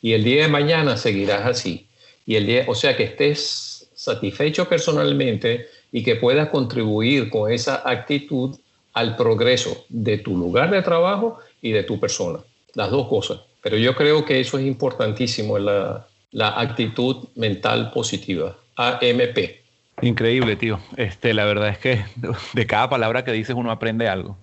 Y 0.00 0.14
el 0.14 0.24
día 0.24 0.42
de 0.42 0.48
mañana 0.48 0.96
seguirás 0.96 1.46
así. 1.46 1.86
Y 2.26 2.34
el 2.34 2.46
día, 2.46 2.64
o 2.66 2.74
sea, 2.74 2.96
que 2.96 3.04
estés 3.04 3.88
satisfecho 3.94 4.68
personalmente 4.68 5.68
y 5.92 6.02
que 6.02 6.16
puedas 6.16 6.48
contribuir 6.48 7.30
con 7.30 7.52
esa 7.52 7.82
actitud 7.88 8.58
al 8.94 9.14
progreso 9.16 9.84
de 9.88 10.18
tu 10.18 10.36
lugar 10.36 10.70
de 10.70 10.82
trabajo 10.82 11.38
y 11.60 11.72
de 11.72 11.82
tu 11.82 12.00
persona. 12.00 12.40
Las 12.74 12.90
dos 12.90 13.08
cosas. 13.08 13.40
Pero 13.62 13.76
yo 13.76 13.94
creo 13.94 14.24
que 14.24 14.40
eso 14.40 14.58
es 14.58 14.66
importantísimo, 14.66 15.58
la, 15.58 16.06
la 16.32 16.60
actitud 16.60 17.28
mental 17.36 17.92
positiva, 17.92 18.56
AMP. 18.76 19.62
Increíble, 20.00 20.56
tío. 20.56 20.80
Este, 20.96 21.34
la 21.34 21.44
verdad 21.44 21.68
es 21.68 21.78
que 21.78 22.04
de 22.54 22.66
cada 22.66 22.88
palabra 22.88 23.24
que 23.24 23.32
dices 23.32 23.54
uno 23.54 23.70
aprende 23.70 24.08
algo. 24.08 24.36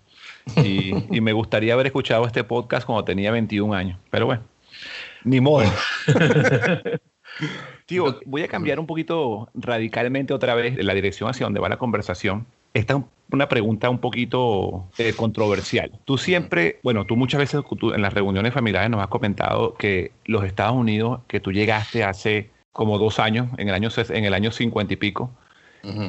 Y, 0.63 0.93
y, 1.11 1.21
me 1.21 1.33
gustaría 1.33 1.73
haber 1.73 1.87
escuchado 1.87 2.25
este 2.25 2.43
podcast 2.43 2.85
cuando 2.85 3.03
tenía 3.03 3.31
21 3.31 3.73
años. 3.73 3.99
Pero 4.09 4.27
bueno, 4.27 4.43
ni 5.23 5.41
modo. 5.41 5.69
tío, 7.89 8.19
voy 8.25 8.43
a 8.43 8.47
cambiar 8.47 8.79
un 8.79 8.85
poquito 8.85 9.49
radicalmente 9.55 10.33
otra 10.33 10.53
vez 10.53 10.77
la 10.77 10.93
dirección 10.93 11.29
hacia 11.29 11.45
donde 11.45 11.59
va 11.59 11.67
la 11.69 11.77
conversación. 11.77 12.45
Esta 12.73 12.97
es 12.97 13.03
una 13.31 13.49
pregunta 13.49 13.89
un 13.89 13.97
poquito 13.97 14.87
eh, 14.99 15.13
controversial. 15.13 15.91
Tú 16.05 16.17
siempre, 16.19 16.79
bueno, 16.83 17.05
tú 17.05 17.15
muchas 17.15 17.39
veces 17.39 17.61
en 17.81 18.01
las 18.01 18.13
reuniones 18.13 18.53
familiares 18.53 18.91
nos 18.91 19.01
has 19.01 19.07
comentado 19.07 19.73
que 19.73 20.11
los 20.25 20.43
Estados 20.45 20.75
Unidos, 20.75 21.21
que 21.27 21.39
tú 21.39 21.51
llegaste 21.51 22.03
hace 22.03 22.51
como 22.71 22.99
dos 22.99 23.19
años, 23.19 23.49
en 23.57 23.69
el 23.69 23.73
año, 23.73 23.89
en 23.97 24.25
el 24.25 24.33
año 24.35 24.51
50 24.51 24.93
y 24.93 24.97
pico, 24.97 25.31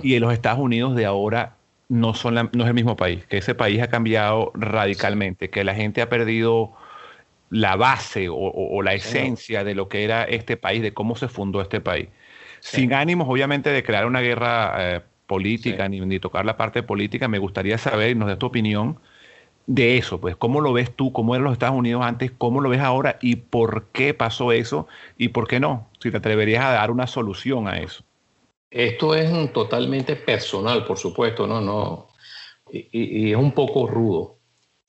y 0.02 0.14
en 0.14 0.20
los 0.20 0.32
Estados 0.32 0.58
Unidos 0.58 0.94
de 0.96 1.06
ahora 1.06 1.56
no, 1.88 2.12
son 2.12 2.34
no 2.34 2.62
es 2.62 2.68
el 2.68 2.74
mismo 2.74 2.96
país, 2.96 3.24
que 3.26 3.38
ese 3.38 3.54
país 3.54 3.80
ha 3.80 3.88
cambiado 3.88 4.52
radicalmente, 4.54 5.48
que 5.48 5.64
la 5.64 5.74
gente 5.74 6.02
ha 6.02 6.08
perdido 6.08 6.72
la 7.50 7.76
base 7.76 8.28
o, 8.30 8.80
la 8.82 8.94
esencia 8.94 9.64
de 9.64 9.74
lo 9.74 9.88
que 9.88 10.04
era 10.04 10.24
este 10.24 10.56
país, 10.56 10.82
de 10.82 10.94
cómo 10.94 11.16
se 11.16 11.28
fundó 11.28 11.60
este 11.60 11.80
país. 11.80 12.08
Sin 12.60 12.92
ánimos, 12.92 13.28
obviamente, 13.28 13.70
de 13.70 13.82
crear 13.82 14.06
una 14.06 14.20
guerra 14.20 14.74
eh, 14.78 15.00
política 15.26 15.88
ni, 15.88 16.20
tocar 16.20 16.44
la 16.44 16.56
parte 16.56 16.82
política, 16.82 17.26
me 17.26 17.38
gustaría 17.38 17.76
saber 17.76 18.10
y 18.10 18.14
nos 18.14 18.28
des 18.28 18.38
tu 18.38 18.46
opinión 18.46 18.98
de 19.66 19.98
eso, 19.98 20.20
pues 20.20 20.36
cómo 20.36 20.60
lo 20.60 20.72
ves 20.72 20.94
tú, 20.94 21.12
cómo 21.12 21.34
eran 21.34 21.44
los 21.44 21.52
Estados 21.52 21.76
Unidos 21.76 22.02
antes, 22.04 22.32
cómo 22.36 22.60
lo 22.60 22.70
ves 22.70 22.80
ahora 22.80 23.18
y 23.20 23.36
por 23.36 23.86
qué 23.92 24.14
pasó 24.14 24.52
eso 24.52 24.88
y 25.16 25.28
por 25.28 25.46
qué 25.46 25.60
no, 25.60 25.88
si 26.00 26.10
te 26.10 26.16
atreverías 26.16 26.64
a 26.64 26.70
dar 26.70 26.90
una 26.90 27.06
solución 27.06 27.68
a 27.68 27.78
eso. 27.78 28.02
Esto 28.70 29.14
es 29.14 29.52
totalmente 29.52 30.16
personal, 30.16 30.84
por 30.84 30.98
supuesto, 30.98 31.46
no, 31.46 31.60
no, 31.60 32.08
y, 32.70 32.88
y 32.92 33.30
es 33.30 33.36
un 33.36 33.52
poco 33.52 33.86
rudo. 33.86 34.39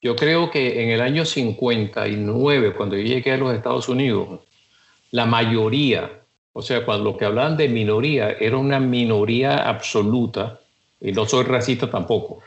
Yo 0.02 0.16
creo 0.16 0.50
que 0.50 0.84
en 0.84 0.90
el 0.90 1.02
año 1.02 1.26
59, 1.26 2.74
cuando 2.74 2.96
yo 2.98 3.04
llegué 3.04 3.34
a 3.34 3.38
los 3.38 3.54
Estados 3.54 3.88
Unidos, 3.88 4.40
la 5.12 5.26
mayoría 5.26 6.18
O 6.54 6.62
sea, 6.62 6.84
cuando 6.84 7.12
lo 7.12 7.18
que 7.18 7.26
hablaban 7.26 7.56
de 7.56 7.70
minoría 7.70 8.32
era 8.32 8.58
una 8.58 8.80
minoría 8.80 9.70
absoluta, 9.70 10.60
y 11.00 11.14
no 11.14 11.26
soy 11.26 11.46
racista 11.46 11.90
tampoco, 11.90 12.40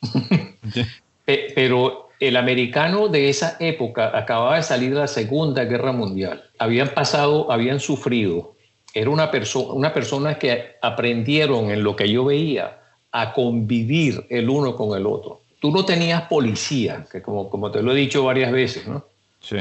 pero 1.24 2.08
el 2.18 2.36
americano 2.36 3.08
de 3.08 3.28
esa 3.28 3.56
época 3.60 4.16
acababa 4.16 4.56
de 4.56 4.62
salir 4.62 4.94
de 4.94 5.00
la 5.00 5.06
Segunda 5.06 5.64
Guerra 5.64 5.92
Mundial. 5.92 6.42
Habían 6.58 6.88
pasado, 6.88 7.52
habían 7.52 7.78
sufrido. 7.78 8.54
Era 8.94 9.10
una, 9.10 9.30
persona 9.30 9.72
una 9.72 9.92
persona 9.92 10.38
que 10.38 10.76
aprendieron 10.82 11.70
en 11.70 11.84
lo 11.84 11.94
que 11.94 12.10
yo 12.10 12.24
veía 12.24 12.80
a 13.12 13.32
convivir 13.32 14.26
el 14.28 14.50
uno 14.50 14.74
con 14.74 14.96
el 14.96 15.06
otro. 15.06 15.41
Tú 15.62 15.70
no 15.70 15.84
tenías 15.84 16.22
policía, 16.22 17.06
que 17.08 17.22
como, 17.22 17.48
como 17.48 17.70
te 17.70 17.84
lo 17.84 17.92
he 17.92 17.94
dicho 17.94 18.24
varias 18.24 18.50
veces, 18.50 18.88
¿no? 18.88 19.06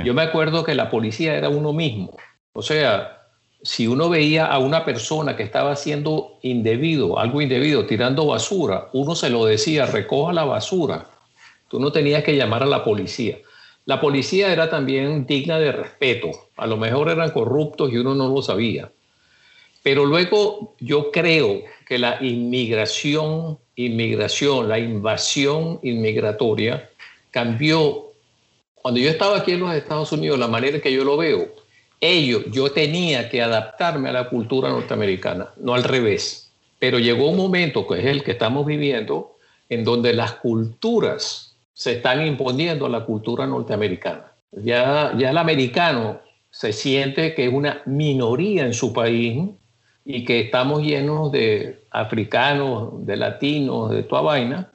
Yo 0.04 0.16
me 0.16 0.24
acuerdo 0.24 0.64
que 0.64 0.74
la 0.74 0.90
policía 0.90 1.36
era 1.36 1.48
uno 1.50 1.74
mismo. 1.74 2.18
O 2.54 2.64
sea, 2.64 3.28
si 3.62 3.86
uno 3.86 4.10
veía 4.10 4.48
a 4.48 4.58
una 4.58 4.84
persona 4.84 5.36
que 5.36 5.44
estaba 5.44 5.74
haciendo 5.74 6.40
indebido, 6.42 7.20
algo 7.20 7.40
indebido, 7.40 7.86
tirando 7.86 8.26
basura, 8.26 8.88
uno 8.94 9.14
se 9.14 9.30
lo 9.30 9.46
decía, 9.46 9.86
recoja 9.86 10.34
la 10.34 10.44
basura. 10.44 11.06
Tú 11.68 11.80
no 11.80 11.92
tenías 11.92 12.24
que 12.24 12.36
llamar 12.36 12.64
a 12.64 12.66
la 12.66 12.84
policía. 12.84 13.38
La 13.86 14.02
policía 14.02 14.52
era 14.52 14.72
también 14.72 15.28
digna 15.28 15.60
de 15.60 15.72
respeto. 15.72 16.32
A 16.58 16.66
lo 16.66 16.78
mejor 16.78 17.10
eran 17.10 17.30
corruptos 17.30 17.94
y 17.94 17.98
uno 17.98 18.16
no 18.16 18.28
lo 18.28 18.42
sabía. 18.42 18.92
Pero 19.84 20.06
luego 20.06 20.74
yo 20.80 21.12
creo 21.12 21.62
que 21.86 22.00
la 22.00 22.18
inmigración, 22.24 23.60
inmigración, 23.76 24.68
la 24.68 24.80
invasión 24.80 25.80
inmigratoria 25.84 26.90
cambió. 27.32 28.12
Cuando 28.76 29.00
yo 29.00 29.10
estaba 29.10 29.38
aquí 29.38 29.52
en 29.52 29.62
los 29.62 29.74
Estados 29.74 30.12
Unidos, 30.12 30.40
la 30.40 30.48
manera 30.48 30.80
que 30.80 30.92
yo 30.92 31.04
lo 31.04 31.18
veo, 31.18 31.54
ello, 32.00 32.44
yo 32.50 32.72
tenía 32.72 33.30
que 33.30 33.42
adaptarme 33.42 34.10
a 34.10 34.14
la 34.14 34.30
cultura 34.30 34.70
norteamericana, 34.70 35.50
no 35.58 35.76
al 35.76 35.84
revés. 35.84 36.52
Pero 36.80 36.98
llegó 36.98 37.30
un 37.30 37.38
momento, 37.38 37.86
que 37.88 38.00
es 38.00 38.06
el 38.06 38.24
que 38.24 38.32
estamos 38.32 38.66
viviendo, 38.66 39.38
en 39.70 39.84
donde 39.84 40.14
las 40.14 40.34
culturas 40.34 41.56
se 41.74 41.94
están 41.94 42.26
imponiendo 42.26 42.88
a 42.88 42.90
la 42.90 43.06
cultura 43.06 43.46
norteamericana. 43.46 44.34
Ya, 44.52 45.14
ya 45.18 45.30
el 45.30 45.38
americano 45.38 46.20
se 46.50 46.74
siente 46.74 47.34
que 47.34 47.46
es 47.46 47.54
una 47.54 47.82
minoría 47.86 48.66
en 48.66 48.74
su 48.74 48.92
país 48.92 49.50
y 50.06 50.26
que 50.26 50.40
estamos 50.40 50.84
llenos 50.84 51.32
de 51.32 51.84
africanos, 51.92 53.06
de 53.06 53.18
latinos, 53.18 53.92
de 53.92 54.04
toda 54.04 54.22
vaina. 54.22 54.72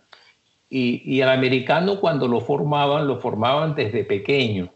Y, 0.68 1.02
y 1.04 1.20
el 1.20 1.28
americano 1.28 2.00
cuando 2.00 2.28
lo 2.28 2.40
formaban, 2.40 3.06
lo 3.06 3.20
formaban 3.20 3.74
desde 3.74 4.04
pequeño. 4.04 4.72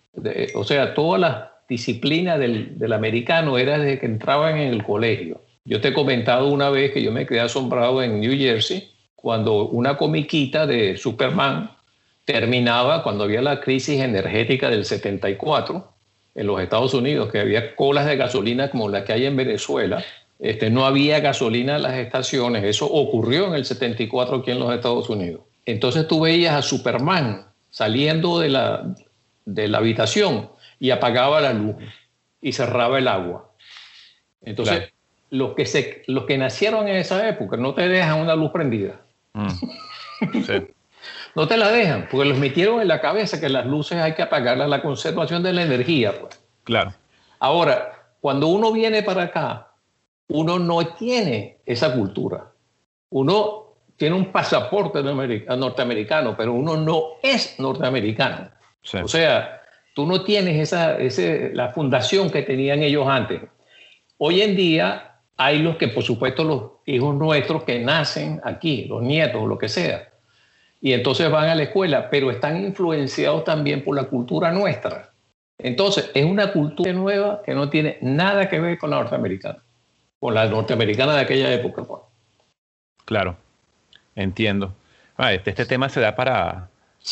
o 0.54 0.64
sea, 0.64 0.94
todas 0.94 1.20
las 1.20 1.50
disciplina 1.70 2.36
del, 2.36 2.76
del, 2.78 2.92
americano 2.92 3.56
era 3.56 3.78
desde 3.78 4.00
que 4.00 4.06
entraban 4.06 4.58
en 4.58 4.72
el 4.74 4.82
colegio. 4.82 5.40
Yo 5.64 5.80
te 5.80 5.88
he 5.88 5.92
comentado 5.92 6.48
una 6.48 6.68
vez 6.68 6.90
que 6.90 7.00
yo 7.00 7.12
me 7.12 7.26
quedé 7.26 7.40
asombrado 7.40 8.02
en 8.02 8.20
New 8.20 8.36
Jersey 8.36 8.90
cuando 9.14 9.68
una 9.68 9.96
comiquita 9.96 10.66
de 10.66 10.96
Superman 10.96 11.70
terminaba 12.24 13.04
cuando 13.04 13.22
había 13.22 13.40
la 13.40 13.60
crisis 13.60 14.00
energética 14.00 14.68
del 14.68 14.84
74 14.84 15.94
en 16.34 16.46
los 16.46 16.60
Estados 16.60 16.92
Unidos, 16.92 17.30
que 17.30 17.38
había 17.38 17.76
colas 17.76 18.06
de 18.06 18.16
gasolina 18.16 18.70
como 18.70 18.88
la 18.88 19.04
que 19.04 19.12
hay 19.12 19.26
en 19.26 19.36
Venezuela. 19.36 20.02
Este, 20.40 20.70
no 20.70 20.86
había 20.86 21.20
gasolina 21.20 21.76
en 21.76 21.82
las 21.82 21.94
estaciones. 21.94 22.64
Eso 22.64 22.86
ocurrió 22.86 23.46
en 23.48 23.54
el 23.54 23.64
74 23.64 24.36
aquí 24.36 24.50
en 24.50 24.58
los 24.58 24.72
Estados 24.72 25.08
Unidos. 25.10 25.42
Entonces 25.66 26.08
tú 26.08 26.20
veías 26.20 26.54
a 26.54 26.62
Superman 26.62 27.46
saliendo 27.68 28.38
de 28.38 28.48
la, 28.48 28.94
de 29.44 29.68
la 29.68 29.78
habitación 29.78 30.50
y 30.78 30.90
apagaba 30.90 31.40
la 31.40 31.52
luz 31.52 31.76
y 32.40 32.52
cerraba 32.52 32.98
el 32.98 33.08
agua. 33.08 33.50
Entonces, 34.42 34.92
los, 35.28 35.54
que 35.54 35.66
se, 35.66 36.02
los 36.06 36.24
que 36.24 36.38
nacieron 36.38 36.88
en 36.88 36.96
esa 36.96 37.28
época 37.28 37.58
no 37.58 37.74
te 37.74 37.86
dejan 37.88 38.20
una 38.20 38.34
luz 38.34 38.50
prendida. 38.50 39.02
Mm. 39.34 39.48
no 41.34 41.46
te 41.46 41.56
la 41.58 41.70
dejan, 41.70 42.08
porque 42.10 42.28
los 42.28 42.38
metieron 42.38 42.80
en 42.80 42.88
la 42.88 43.02
cabeza 43.02 43.40
que 43.40 43.50
las 43.50 43.66
luces 43.66 43.98
hay 43.98 44.14
que 44.14 44.22
apagarlas, 44.22 44.70
la 44.70 44.80
conservación 44.80 45.42
de 45.42 45.52
la 45.52 45.62
energía. 45.62 46.18
Pues. 46.18 46.40
Claro. 46.64 46.94
Ahora, 47.38 48.14
cuando 48.20 48.46
uno 48.48 48.72
viene 48.72 49.02
para 49.02 49.24
acá, 49.24 49.69
uno 50.30 50.58
no 50.58 50.86
tiene 50.94 51.58
esa 51.66 51.94
cultura. 51.94 52.50
Uno 53.10 53.74
tiene 53.96 54.16
un 54.16 54.32
pasaporte 54.32 55.02
norteamericano, 55.02 56.36
pero 56.36 56.54
uno 56.54 56.76
no 56.76 57.02
es 57.22 57.58
norteamericano. 57.58 58.50
O 59.02 59.08
sea, 59.08 59.60
Tú 59.94 60.06
no 60.06 60.22
tienes 60.22 60.72
esa, 60.72 60.96
la 61.52 61.70
fundación 61.70 62.30
que 62.30 62.42
tenían 62.42 62.82
ellos 62.82 63.06
antes. 63.08 63.42
Hoy 64.18 64.40
en 64.40 64.54
día 64.54 65.16
hay 65.36 65.58
los 65.58 65.76
que, 65.76 65.88
por 65.88 66.02
supuesto, 66.02 66.44
los 66.44 66.62
hijos 66.86 67.14
nuestros 67.14 67.64
que 67.64 67.80
nacen 67.80 68.40
aquí, 68.44 68.84
los 68.84 69.02
nietos, 69.02 69.46
lo 69.48 69.58
que 69.58 69.68
sea, 69.68 70.08
y 70.80 70.92
entonces 70.92 71.30
van 71.30 71.48
a 71.48 71.54
la 71.54 71.64
escuela, 71.64 72.08
pero 72.08 72.30
están 72.30 72.62
influenciados 72.64 73.44
también 73.44 73.84
por 73.84 73.96
la 73.96 74.04
cultura 74.04 74.50
nuestra. 74.52 75.12
Entonces, 75.58 76.10
es 76.14 76.24
una 76.24 76.52
cultura 76.52 76.92
nueva 76.92 77.42
que 77.44 77.54
no 77.54 77.68
tiene 77.68 77.98
nada 78.00 78.48
que 78.48 78.60
ver 78.60 78.78
con 78.78 78.90
la 78.90 79.00
norteamericana, 79.00 79.62
con 80.20 80.34
la 80.34 80.46
norteamericana 80.46 81.14
de 81.14 81.20
aquella 81.22 81.52
época. 81.52 81.82
Claro, 83.06 83.36
entiendo. 84.14 84.74
Ah, 85.16 85.32
este, 85.32 85.50
este 85.50 85.64
tema 85.64 85.88
se 85.88 86.00
da 86.00 86.14
para, 86.14 86.68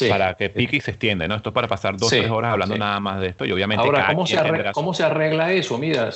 para 0.08 0.34
que 0.34 0.50
pique 0.50 0.76
y 0.76 0.80
se 0.80 0.92
extienda, 0.92 1.26
¿no? 1.26 1.34
Esto 1.34 1.48
es 1.48 1.54
para 1.54 1.66
pasar 1.66 1.96
dos 1.96 2.12
o 2.12 2.16
tres 2.16 2.30
horas 2.30 2.52
hablando 2.52 2.76
nada 2.76 3.00
más 3.00 3.20
de 3.20 3.28
esto 3.28 3.44
y 3.44 3.52
obviamente... 3.52 3.82
Ahora, 3.82 4.06
¿cómo 4.06 4.26
se, 4.26 4.38
arregla, 4.38 4.72
¿cómo 4.72 4.94
se 4.94 5.02
arregla 5.02 5.52
eso? 5.52 5.78
Mira, 5.78 6.10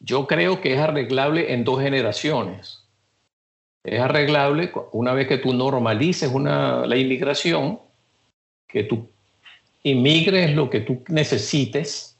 yo 0.00 0.26
creo 0.26 0.60
que 0.60 0.74
es 0.74 0.78
arreglable 0.78 1.52
en 1.52 1.64
dos 1.64 1.80
generaciones. 1.80 2.84
Es 3.82 4.00
arreglable 4.00 4.72
una 4.92 5.12
vez 5.12 5.26
que 5.26 5.38
tú 5.38 5.52
normalices 5.52 6.30
una, 6.30 6.86
la 6.86 6.96
inmigración, 6.96 7.80
que 8.68 8.84
tú 8.84 9.10
inmigres 9.82 10.54
lo 10.54 10.70
que 10.70 10.80
tú 10.80 11.02
necesites, 11.08 12.18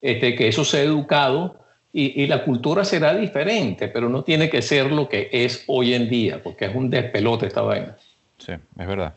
este, 0.00 0.34
que 0.34 0.48
eso 0.48 0.64
sea 0.64 0.82
educado 0.82 1.60
y, 1.92 2.22
y, 2.22 2.26
la 2.26 2.44
cultura 2.44 2.84
será 2.84 3.14
diferente, 3.14 3.88
pero 3.88 4.08
no 4.08 4.22
tiene 4.22 4.48
que 4.48 4.62
ser 4.62 4.92
lo 4.92 5.08
que 5.08 5.28
es 5.32 5.64
hoy 5.66 5.94
en 5.94 6.08
día, 6.08 6.40
porque 6.42 6.66
es 6.66 6.74
un 6.74 6.88
despelote 6.88 7.46
esta 7.46 7.62
vaina. 7.62 7.96
Sí, 8.38 8.52
es 8.52 8.86
verdad. 8.86 9.14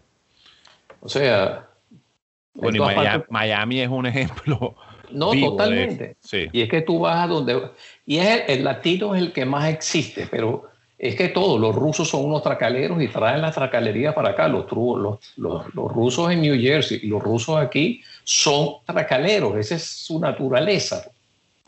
O 1.00 1.10
sea... 1.10 1.68
Bueno, 2.56 2.88
Miami, 3.30 3.82
es 3.82 3.90
un 3.90 4.06
ejemplo. 4.08 4.76
No, 5.12 5.32
totalmente. 5.32 6.16
Sí. 6.20 6.48
Y 6.52 6.62
es 6.62 6.70
que 6.70 6.82
tú 6.82 7.00
vas 7.00 7.24
a 7.24 7.28
donde... 7.28 7.70
Y 8.06 8.18
es 8.18 8.44
el, 8.48 8.64
latino 8.64 9.14
es 9.16 9.22
el 9.22 9.32
que 9.32 9.46
más 9.46 9.70
existe, 9.70 10.28
pero 10.30 10.70
es 10.98 11.16
que 11.16 11.30
todos, 11.30 11.60
los 11.60 11.76
rusos 11.76 12.10
son 12.10 12.26
unos 12.26 12.42
tracaleros 12.42 13.02
y 13.02 13.08
traen 13.08 13.42
la 13.42 13.52
tracalería 13.52 14.16
para 14.16 14.30
acá. 14.30 14.48
Los, 14.48 14.72
los, 14.72 15.20
los, 15.38 15.76
los, 15.76 15.92
rusos 15.92 16.32
en 16.32 16.42
New 16.42 16.60
Jersey 16.60 17.00
y 17.04 17.08
los 17.08 17.22
rusos 17.22 17.58
aquí 17.58 18.02
son 18.24 18.78
tracaleros, 18.86 19.58
esa 19.58 19.76
es 19.76 19.84
su 19.84 20.20
naturaleza. 20.20 21.12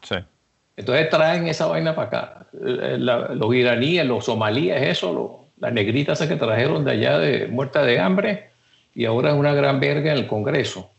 Sí. 0.02 0.15
Entonces 0.78 1.10
traen 1.10 1.48
esa 1.48 1.68
vaina 1.68 1.96
para 1.96 2.08
acá. 2.08 2.48
los 2.52 3.56
iraníes, 3.56 4.06
los 4.06 4.26
somalíes, 4.26 4.82
eso, 4.82 5.48
las 5.58 5.74
negritas 5.74 6.22
que 6.22 6.36
trajeron 6.36 6.84
de 6.84 6.92
allá 6.92 7.20
de 7.20 7.48
muerta 7.48 7.84
de 7.84 8.00
hambre, 8.00 8.52
y 8.94 9.06
ahora 9.06 9.30
es 9.30 9.36
una 9.36 9.54
gran 9.54 9.80
verga 9.80 10.12
en 10.12 10.18
el 10.18 10.28
Congreso. 10.28 10.92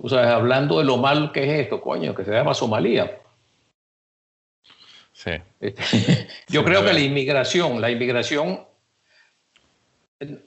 O 0.00 0.08
sea, 0.08 0.34
hablando 0.34 0.78
de 0.78 0.84
lo 0.84 0.96
mal 0.96 1.32
que 1.32 1.44
es 1.44 1.60
esto, 1.60 1.80
coño, 1.80 2.14
que 2.14 2.24
se 2.24 2.32
llama 2.32 2.54
Somalia. 2.54 3.20
Sí. 5.12 5.32
Este, 5.60 6.28
yo 6.48 6.64
creo 6.64 6.84
que 6.84 6.92
la 6.92 7.00
inmigración, 7.00 7.80
la 7.80 7.90
inmigración, 7.90 8.64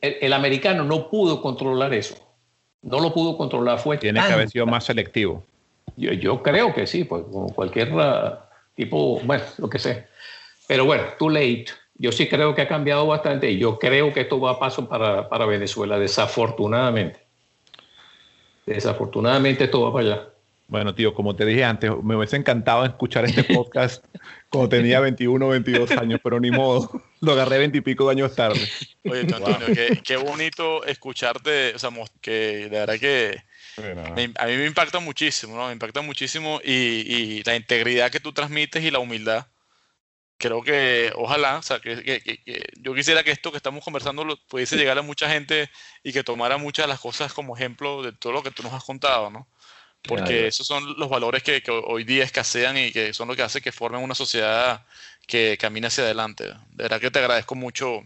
el, 0.01 0.33
americano 0.33 0.83
no 0.83 1.09
pudo 1.09 1.41
controlar 1.41 1.93
eso. 1.93 2.15
No 2.81 2.99
lo 2.99 3.13
pudo 3.13 3.37
controlar. 3.37 3.79
Fue 3.79 3.97
Tiene 3.97 4.21
que 4.25 4.33
haber 4.33 4.49
sido 4.49 4.65
más 4.65 4.85
selectivo. 4.85 5.43
Yo, 5.95 6.11
yo 6.13 6.43
creo 6.43 6.73
que 6.73 6.87
sí, 6.87 7.03
pues 7.03 7.23
como 7.31 7.47
cualquier 7.53 7.93
uh, 7.93 8.37
tipo, 8.75 9.19
bueno, 9.21 9.43
lo 9.57 9.69
que 9.69 9.79
sea. 9.79 10.07
Pero 10.67 10.85
bueno, 10.85 11.03
too 11.17 11.29
late 11.29 11.67
yo 11.97 12.11
sí 12.11 12.27
creo 12.27 12.53
que 12.53 12.61
ha 12.61 12.67
cambiado 12.67 13.07
bastante 13.07 13.51
y 13.51 13.57
yo 13.57 13.79
creo 13.79 14.11
que 14.13 14.21
esto 14.21 14.39
va 14.39 14.51
a 14.51 14.59
paso 14.59 14.87
para, 14.87 15.29
para 15.29 15.45
Venezuela, 15.45 15.97
desafortunadamente. 15.97 17.19
Desafortunadamente 18.65 19.65
esto 19.65 19.81
va 19.81 19.93
para 19.93 20.05
allá. 20.05 20.29
Bueno, 20.67 20.95
tío, 20.95 21.13
como 21.13 21.35
te 21.35 21.45
dije 21.45 21.63
antes, 21.63 21.91
me 22.03 22.15
hubiese 22.15 22.35
encantado 22.37 22.83
escuchar 22.85 23.25
este 23.25 23.43
podcast 23.43 24.03
cuando 24.49 24.69
tenía 24.69 24.99
21 24.99 25.45
o 25.45 25.49
22 25.49 25.91
años, 25.91 26.19
pero 26.23 26.39
ni 26.39 26.49
modo, 26.49 26.89
lo 27.21 27.33
agarré 27.33 27.59
20 27.59 27.77
y 27.77 27.81
pico 27.81 28.05
de 28.05 28.11
años 28.11 28.35
tarde. 28.35 28.59
Oye, 29.05 29.21
Antonio, 29.21 29.67
qué, 30.03 30.17
bonito 30.17 30.83
escucharte, 30.83 31.75
o 31.75 31.79
sea, 31.79 31.91
que 32.19 32.67
de 32.67 32.69
verdad 32.69 32.99
que 32.99 33.37
a 33.77 34.45
mí 34.45 34.57
me 34.57 34.65
impacta 34.65 34.99
muchísimo, 34.99 35.55
¿no? 35.55 35.67
Me 35.67 35.73
impacta 35.73 36.01
muchísimo 36.01 36.61
y, 36.63 36.71
y 36.71 37.43
la 37.43 37.55
integridad 37.55 38.11
que 38.11 38.19
tú 38.19 38.33
transmites 38.33 38.83
y 38.83 38.91
la 38.91 38.99
humildad 38.99 39.47
creo 40.37 40.61
que 40.61 41.11
ojalá, 41.15 41.57
o 41.57 41.61
sea, 41.61 41.79
que, 41.79 42.03
que, 42.03 42.69
yo 42.81 42.93
quisiera 42.93 43.23
que 43.23 43.31
esto 43.31 43.51
que 43.51 43.57
estamos 43.57 43.83
conversando 43.83 44.25
pudiese 44.47 44.75
llegar 44.75 44.97
a 44.97 45.01
mucha 45.01 45.29
gente 45.29 45.69
y 46.03 46.11
que 46.11 46.23
tomara 46.23 46.57
muchas 46.57 46.85
de 46.85 46.89
las 46.89 46.99
cosas 46.99 47.33
como 47.33 47.55
ejemplo 47.55 48.03
de 48.03 48.11
todo 48.11 48.33
lo 48.33 48.43
que 48.43 48.51
tú 48.51 48.63
nos 48.63 48.73
has 48.73 48.83
contado, 48.83 49.29
¿no? 49.29 49.47
porque 50.07 50.47
esos 50.47 50.67
son 50.67 50.97
los 50.97 51.09
valores 51.09 51.43
que, 51.43 51.63
hoy 51.67 52.03
día 52.03 52.23
escasean 52.23 52.77
y 52.77 52.91
que 52.91 53.13
son 53.13 53.27
lo 53.27 53.35
que 53.35 53.41
hace 53.41 53.61
que 53.61 53.71
formen 53.71 54.01
una 54.01 54.15
sociedad 54.15 54.85
que 55.27 55.57
camine 55.59 55.87
hacia 55.87 56.03
adelante. 56.03 56.45
De 56.45 56.83
verdad 56.83 57.01
que 57.01 57.11
te 57.11 57.19
agradezco 57.19 57.55
mucho 57.55 58.01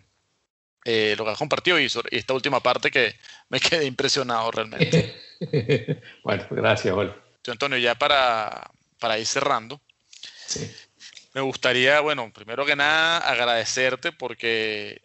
eh, 0.86 1.16
lo 1.18 1.26
que 1.26 1.32
has 1.32 1.38
compartido 1.38 1.80
y, 1.80 1.88
esta 2.12 2.34
última 2.34 2.62
parte 2.62 2.92
que 2.92 3.16
me 3.50 3.60
quedé 3.60 3.86
impresionado 3.86 4.52
realmente. 4.52 5.22
bueno, 6.24 6.46
gracias, 6.50 6.94
Juan. 6.94 7.16
Antonio, 7.48 7.78
ya 7.78 7.96
para, 7.96 8.70
para 9.00 9.18
ir 9.18 9.26
cerrando, 9.26 9.82
me 11.34 11.42
gustaría, 11.42 12.00
bueno, 12.02 12.32
primero 12.34 12.66
que 12.66 12.76
nada 12.76 13.18
agradecerte 13.18 14.12
porque 14.12 15.02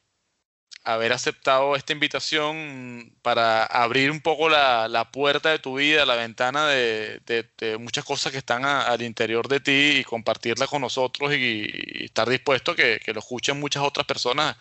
haber 0.85 1.15
aceptado 1.15 1.77
esta 1.77 1.95
invitación 1.95 3.15
para 3.23 3.65
abrir 3.65 4.11
un 4.11 4.21
poco 4.21 4.51
la, 4.51 5.09
puerta 5.13 5.51
de 5.51 5.59
tu 5.59 5.77
vida, 5.77 6.05
la 6.05 6.15
ventana 6.15 6.67
de, 6.69 7.49
muchas 7.81 8.05
cosas 8.05 8.33
que 8.33 8.39
están 8.39 8.65
al 8.67 9.01
interior 9.03 9.49
de 9.49 9.61
ti 9.61 9.99
y 10.01 10.05
compartirla 10.05 10.67
con 10.67 10.83
nosotros 10.83 11.33
y, 11.35 12.05
estar 12.05 12.29
dispuesto 12.29 12.73
a 12.73 12.77
que, 12.77 13.01
lo 13.13 13.21
escuchen 13.21 13.59
muchas 13.59 13.83
otras 13.83 14.07
personas 14.07 14.57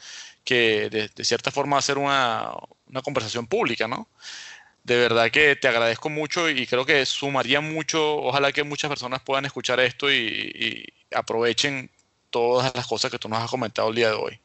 que 0.46 0.90
de, 0.90 1.26
cierta 1.26 1.52
forma 1.52 1.78
hacer 1.78 1.98
una, 1.98 2.52
una 2.88 3.02
conversación 3.02 3.46
pública, 3.48 3.88
¿no? 3.88 4.08
De 4.84 4.98
verdad 4.98 5.32
que 5.32 5.56
te 5.56 5.68
agradezco 5.68 6.10
mucho 6.10 6.50
y 6.50 6.68
creo 6.68 6.86
que 6.86 7.06
sumaría 7.06 7.62
mucho, 7.62 8.18
ojalá 8.18 8.52
que 8.52 8.64
muchas 8.64 8.90
personas 8.90 9.22
puedan 9.22 9.46
escuchar 9.46 9.80
esto 9.80 10.12
y 10.12 10.86
aprovechen 11.14 11.90
todas 12.34 12.74
las 12.76 12.88
cosas 12.88 13.12
que 13.12 13.20
tú 13.20 13.30
nos 13.30 13.40
has 13.40 13.50
comentado 13.50 13.90
el 13.90 13.96
día 13.96 14.10
de 14.10 14.16
hoy. 14.16 14.40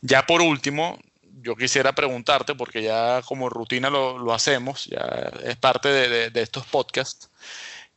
Ya 0.00 0.26
por 0.26 0.40
último, 0.40 0.98
yo 1.42 1.54
quisiera 1.54 1.94
preguntarte, 1.94 2.54
porque 2.54 2.82
ya 2.82 3.22
como 3.22 3.48
rutina 3.48 3.90
lo, 3.90 4.32
hacemos, 4.32 4.86
ya 4.86 5.30
es 5.44 5.56
parte 5.56 5.88
de, 5.88 6.42
estos 6.42 6.66
podcasts, 6.66 7.30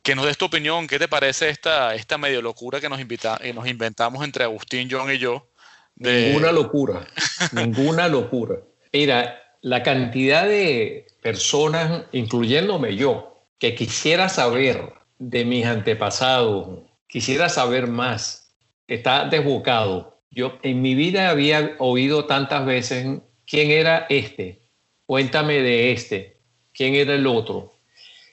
que 0.02 0.14
nos 0.14 0.26
des 0.26 0.36
tu 0.36 0.44
opinión, 0.44 0.86
¿qué 0.86 0.98
te 0.98 1.08
parece 1.08 1.48
esta, 1.48 1.94
esta 1.94 2.18
medio 2.18 2.42
locura 2.42 2.80
que 2.80 2.90
nos, 2.90 3.00
invita, 3.00 3.38
que 3.40 3.54
nos 3.54 3.66
inventamos 3.66 4.22
entre 4.22 4.44
Agustín, 4.44 4.88
John 4.90 5.10
y 5.10 5.18
yo? 5.18 5.48
Ninguna 5.96 6.52
locura, 6.52 7.06
ninguna 7.52 8.08
locura. 8.08 8.56
Mira, 8.92 9.42
la 9.64 9.82
cantidad 9.82 10.46
de 10.46 11.06
personas, 11.22 12.02
incluyéndome 12.12 12.96
yo, 12.96 13.34
que 13.58 13.74
quisiera 13.74 14.28
saber 14.28 14.92
de 15.18 15.46
mis 15.46 15.64
antepasados, 15.64 16.80
quisiera 17.06 17.48
saber 17.48 17.86
más, 17.86 18.54
está 18.88 19.26
desbocado. 19.26 20.20
Yo 20.30 20.58
en 20.62 20.82
mi 20.82 20.94
vida 20.94 21.30
había 21.30 21.76
oído 21.78 22.26
tantas 22.26 22.66
veces 22.66 23.06
quién 23.46 23.70
era 23.70 24.04
este, 24.10 24.60
cuéntame 25.06 25.62
de 25.62 25.92
este, 25.92 26.36
quién 26.74 26.94
era 26.94 27.14
el 27.14 27.26
otro. 27.26 27.72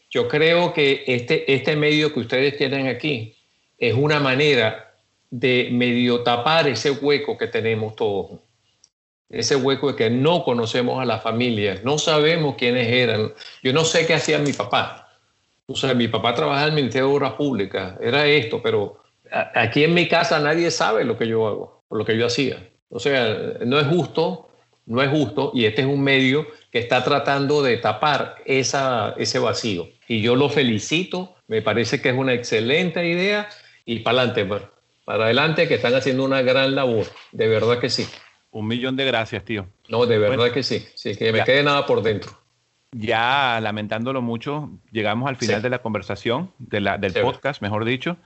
Yo 0.10 0.28
creo 0.28 0.74
que 0.74 1.06
este, 1.08 1.50
este 1.54 1.78
medio 1.78 2.14
que 2.14 2.20
ustedes 2.20 2.58
tienen 2.58 2.88
aquí 2.88 3.38
es 3.78 3.94
una 3.94 4.20
manera 4.20 4.94
de 5.30 5.70
medio 5.72 6.24
tapar 6.24 6.68
ese 6.68 6.92
hueco 6.92 7.38
que 7.38 7.48
tenemos 7.48 7.96
todos. 7.96 8.42
Ese 9.32 9.56
hueco 9.56 9.92
de 9.92 9.96
que 9.96 10.10
no 10.10 10.44
conocemos 10.44 11.02
a 11.02 11.06
la 11.06 11.20
familia, 11.20 11.80
no 11.84 11.98
sabemos 11.98 12.56
quiénes 12.58 12.88
eran. 12.88 13.34
Yo 13.64 13.74
no 13.74 13.86
sé 13.86 14.06
qué 14.06 14.14
hacía 14.14 14.40
mi 14.40 14.54
papá. 14.54 15.10
O 15.68 15.76
sea, 15.76 15.94
mi 15.94 16.08
papá 16.08 16.36
trabajaba 16.36 16.68
en 16.68 16.70
el 16.74 16.76
Ministerio 16.76 17.08
de 17.08 17.16
Obras 17.16 17.34
Públicas, 17.34 17.98
era 18.02 18.26
esto, 18.26 18.62
pero 18.62 19.02
aquí 19.56 19.86
en 19.86 19.94
mi 19.94 20.08
casa 20.08 20.40
nadie 20.40 20.70
sabe 20.70 21.06
lo 21.06 21.18
que 21.18 21.28
yo 21.28 21.48
hago, 21.48 21.84
lo 21.90 22.04
que 22.04 22.18
yo 22.18 22.26
hacía. 22.26 22.70
O 22.90 23.00
sea, 23.00 23.56
no 23.66 23.80
es 23.80 23.88
justo 23.88 24.52
no 24.86 25.02
es 25.02 25.10
justo 25.10 25.52
y 25.54 25.66
este 25.66 25.82
es 25.82 25.88
un 25.88 26.02
medio 26.02 26.48
que 26.72 26.80
está 26.80 27.04
tratando 27.04 27.62
de 27.62 27.78
tapar 27.78 28.36
esa, 28.46 29.14
ese 29.18 29.40
vacío. 29.40 29.88
Y 30.08 30.22
yo 30.22 30.36
lo 30.36 30.50
felicito, 30.50 31.36
me 31.48 31.62
parece 31.62 32.02
que 32.02 32.10
es 32.10 32.16
una 32.16 32.34
excelente 32.34 33.06
idea 33.08 33.50
y 33.86 34.00
para 34.00 34.20
adelante, 34.20 34.46
pues. 34.46 34.64
para 35.06 35.26
adelante 35.26 35.68
que 35.68 35.76
están 35.76 35.96
haciendo 35.96 36.24
una 36.24 36.42
gran 36.42 36.76
labor, 36.76 37.06
de 37.32 37.48
verdad 37.48 37.80
que 37.80 37.90
sí. 37.90 38.06
Un 38.52 38.68
millón 38.68 38.98
de 38.98 39.06
gracias, 39.06 39.44
tío. 39.46 39.66
No, 39.88 40.06
de 40.06 40.18
verdad 40.18 40.52
que 40.52 40.62
sí, 40.62 40.86
sí, 40.96 41.16
que 41.16 41.32
me 41.32 41.44
quede 41.44 41.64
nada 41.64 41.86
por 41.86 42.04
dentro. 42.04 42.32
Ya 42.94 43.60
lamentándolo 43.62 44.22
mucho, 44.22 44.70
llegamos 44.92 45.30
al 45.30 45.38
final 45.38 45.62
de 45.62 45.70
la 45.70 45.82
conversación, 45.82 46.52
de 46.60 46.82
la, 46.82 46.98
del 46.98 47.14
podcast, 47.14 47.62
mejor 47.62 47.86
dicho. 47.86 48.18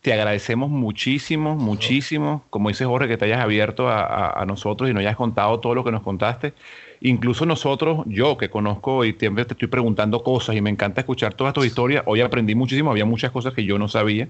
Te 0.00 0.14
agradecemos 0.14 0.70
muchísimo, 0.70 1.56
muchísimo, 1.56 2.44
como 2.48 2.70
dice 2.70 2.86
Jorge, 2.86 3.08
que 3.08 3.18
te 3.18 3.26
hayas 3.26 3.40
abierto 3.40 3.88
a, 3.88 4.42
nosotros 4.46 4.88
y 4.88 4.94
nos 4.94 5.00
hayas 5.00 5.16
contado 5.16 5.60
todo 5.60 5.74
lo 5.74 5.84
que 5.84 5.90
nos 5.90 6.02
contaste. 6.02 6.54
Incluso 7.00 7.44
nosotros, 7.44 8.04
yo 8.06 8.38
que 8.38 8.48
conozco 8.48 9.04
y 9.04 9.12
siempre 9.12 9.44
te 9.44 9.52
estoy 9.52 9.68
preguntando 9.68 10.22
cosas 10.22 10.56
y 10.56 10.62
me 10.62 10.70
encanta 10.70 11.02
escuchar 11.02 11.34
todas 11.34 11.52
tus 11.52 11.66
historias, 11.66 12.02
hoy 12.06 12.22
aprendí 12.22 12.54
muchísimo, 12.54 12.90
había 12.90 13.04
muchas 13.04 13.30
cosas 13.30 13.52
que 13.52 13.64
yo 13.64 13.78
no 13.78 13.88
sabía. 13.88 14.28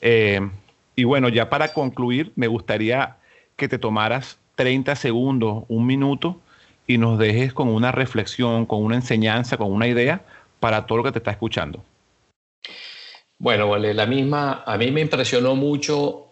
Eh, 0.00 0.40
y 0.94 1.04
bueno, 1.04 1.28
ya 1.28 1.50
para 1.50 1.72
concluir, 1.72 2.32
me 2.36 2.46
gustaría 2.46 3.16
que 3.56 3.68
te 3.68 3.78
tomaras 3.78 4.38
30 4.54 4.96
segundos, 4.96 5.64
un 5.68 5.86
minuto, 5.86 6.40
y 6.86 6.98
nos 6.98 7.18
dejes 7.18 7.52
con 7.52 7.68
una 7.68 7.92
reflexión, 7.92 8.66
con 8.66 8.82
una 8.82 8.96
enseñanza, 8.96 9.56
con 9.56 9.72
una 9.72 9.86
idea 9.86 10.24
para 10.60 10.86
todo 10.86 10.98
lo 10.98 11.04
que 11.04 11.12
te 11.12 11.18
está 11.18 11.32
escuchando. 11.32 11.84
Bueno, 13.38 13.68
vale, 13.68 13.92
la 13.92 14.06
misma, 14.06 14.62
a 14.64 14.78
mí 14.78 14.90
me 14.90 15.02
impresionó 15.02 15.56
mucho 15.56 16.26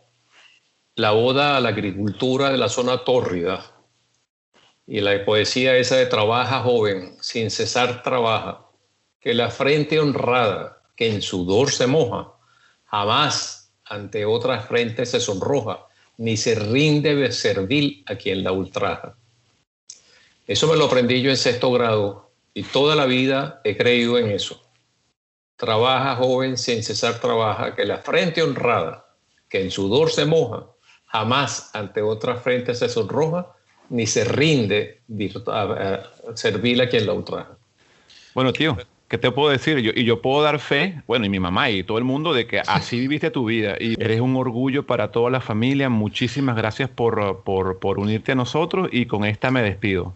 la 0.94 1.12
oda 1.12 1.56
a 1.56 1.60
la 1.60 1.70
agricultura 1.70 2.50
de 2.50 2.58
la 2.58 2.68
zona 2.68 2.98
tórrida 2.98 3.64
y 4.86 5.00
la 5.00 5.24
poesía 5.24 5.76
esa 5.76 5.96
de 5.96 6.06
trabaja 6.06 6.60
joven, 6.60 7.16
sin 7.20 7.50
cesar 7.50 8.02
trabaja, 8.02 8.66
que 9.20 9.34
la 9.34 9.50
frente 9.50 9.98
honrada, 9.98 10.82
que 10.96 11.12
en 11.12 11.20
sudor 11.20 11.70
se 11.70 11.86
moja, 11.86 12.32
jamás 12.84 13.72
ante 13.84 14.24
otras 14.24 14.66
frentes 14.66 15.10
se 15.10 15.20
sonroja, 15.20 15.86
ni 16.16 16.36
se 16.36 16.54
rinde 16.54 17.14
de 17.14 17.32
servil 17.32 18.02
a 18.06 18.16
quien 18.16 18.44
la 18.44 18.52
ultraja. 18.52 19.16
Eso 20.46 20.68
me 20.68 20.76
lo 20.76 20.86
aprendí 20.86 21.22
yo 21.22 21.30
en 21.30 21.36
sexto 21.36 21.72
grado 21.72 22.30
y 22.52 22.62
toda 22.62 22.94
la 22.94 23.06
vida 23.06 23.60
he 23.64 23.76
creído 23.76 24.18
en 24.18 24.30
eso. 24.30 24.62
Trabaja, 25.56 26.16
joven, 26.16 26.58
sin 26.58 26.82
cesar 26.82 27.20
trabaja, 27.20 27.74
que 27.74 27.84
la 27.84 27.98
frente 27.98 28.42
honrada, 28.42 29.06
que 29.48 29.62
en 29.62 29.70
sudor 29.70 30.10
se 30.10 30.24
moja, 30.24 30.66
jamás 31.06 31.70
ante 31.74 32.02
otra 32.02 32.36
frente 32.36 32.74
se 32.74 32.88
sonroja, 32.88 33.54
ni 33.88 34.06
se 34.06 34.24
rinde 34.24 35.02
a, 35.46 36.02
servir 36.34 36.82
a 36.82 36.88
quien 36.88 37.06
la 37.06 37.12
ultraja. 37.12 37.56
Bueno, 38.34 38.52
tío, 38.52 38.76
¿qué 39.14 39.18
te 39.18 39.30
puedo 39.30 39.50
decir? 39.50 39.78
Yo, 39.78 39.92
y 39.94 40.04
yo 40.04 40.20
puedo 40.20 40.42
dar 40.42 40.58
fe, 40.58 41.00
bueno, 41.06 41.24
y 41.24 41.28
mi 41.28 41.38
mamá 41.38 41.70
y 41.70 41.84
todo 41.84 41.98
el 41.98 42.04
mundo, 42.04 42.34
de 42.34 42.48
que 42.48 42.58
así 42.58 42.98
viviste 42.98 43.30
tu 43.30 43.44
vida 43.44 43.76
y 43.78 43.94
eres 44.02 44.20
un 44.20 44.34
orgullo 44.34 44.86
para 44.86 45.12
toda 45.12 45.30
la 45.30 45.40
familia. 45.40 45.88
Muchísimas 45.88 46.56
gracias 46.56 46.90
por, 46.90 47.44
por, 47.44 47.78
por 47.78 48.00
unirte 48.00 48.32
a 48.32 48.34
nosotros 48.34 48.88
y 48.90 49.06
con 49.06 49.24
esta 49.24 49.52
me 49.52 49.62
despido 49.62 50.14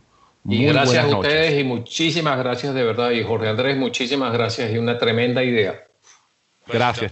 y 0.48 0.64
gracias 0.64 1.04
a 1.04 1.16
ustedes 1.16 1.60
y 1.60 1.64
muchísimas 1.64 2.38
gracias 2.38 2.74
de 2.74 2.82
verdad. 2.82 3.10
Y 3.10 3.22
Jorge 3.22 3.48
Andrés, 3.48 3.76
muchísimas 3.76 4.32
gracias 4.32 4.72
y 4.72 4.78
una 4.78 4.98
tremenda 4.98 5.44
idea. 5.44 5.86
Gracias, 6.66 7.10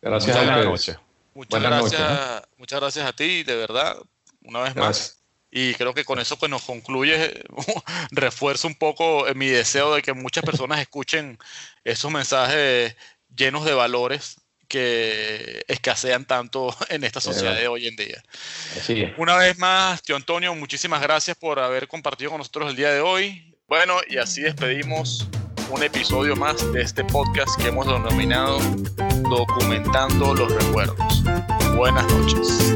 Gracias 0.00 0.36
a 0.36 0.70
ustedes. 0.70 0.98
Muchas 1.34 1.62
gracias, 1.62 2.42
muchas 2.58 2.80
gracias 2.80 3.06
a 3.06 3.12
ti, 3.12 3.42
de 3.42 3.56
verdad, 3.56 3.96
una 4.42 4.60
vez 4.60 4.76
más. 4.76 5.21
Y 5.54 5.74
creo 5.74 5.92
que 5.92 6.06
con 6.06 6.18
eso 6.18 6.38
pues 6.38 6.50
nos 6.50 6.62
concluye, 6.62 7.44
refuerzo 8.10 8.66
un 8.66 8.74
poco 8.74 9.26
mi 9.34 9.48
deseo 9.48 9.94
de 9.94 10.00
que 10.00 10.14
muchas 10.14 10.42
personas 10.42 10.80
escuchen 10.80 11.38
esos 11.84 12.10
mensajes 12.10 12.96
llenos 13.36 13.66
de 13.66 13.74
valores 13.74 14.40
que 14.66 15.62
escasean 15.68 16.24
tanto 16.24 16.74
en 16.88 17.04
esta 17.04 17.20
sociedad 17.20 17.54
de 17.54 17.68
hoy 17.68 17.86
en 17.86 17.96
día. 17.96 18.22
Una 19.18 19.36
vez 19.36 19.58
más, 19.58 20.02
tío 20.02 20.16
Antonio, 20.16 20.54
muchísimas 20.54 21.02
gracias 21.02 21.36
por 21.36 21.58
haber 21.58 21.86
compartido 21.86 22.30
con 22.30 22.38
nosotros 22.38 22.70
el 22.70 22.76
día 22.76 22.90
de 22.90 23.00
hoy. 23.00 23.54
Bueno, 23.68 23.98
y 24.08 24.16
así 24.16 24.40
despedimos 24.40 25.28
un 25.70 25.82
episodio 25.82 26.34
más 26.34 26.72
de 26.72 26.80
este 26.80 27.04
podcast 27.04 27.60
que 27.60 27.68
hemos 27.68 27.86
denominado 27.86 28.58
Documentando 29.28 30.34
los 30.34 30.50
Recuerdos. 30.50 31.22
Buenas 31.76 32.06
noches. 32.10 32.71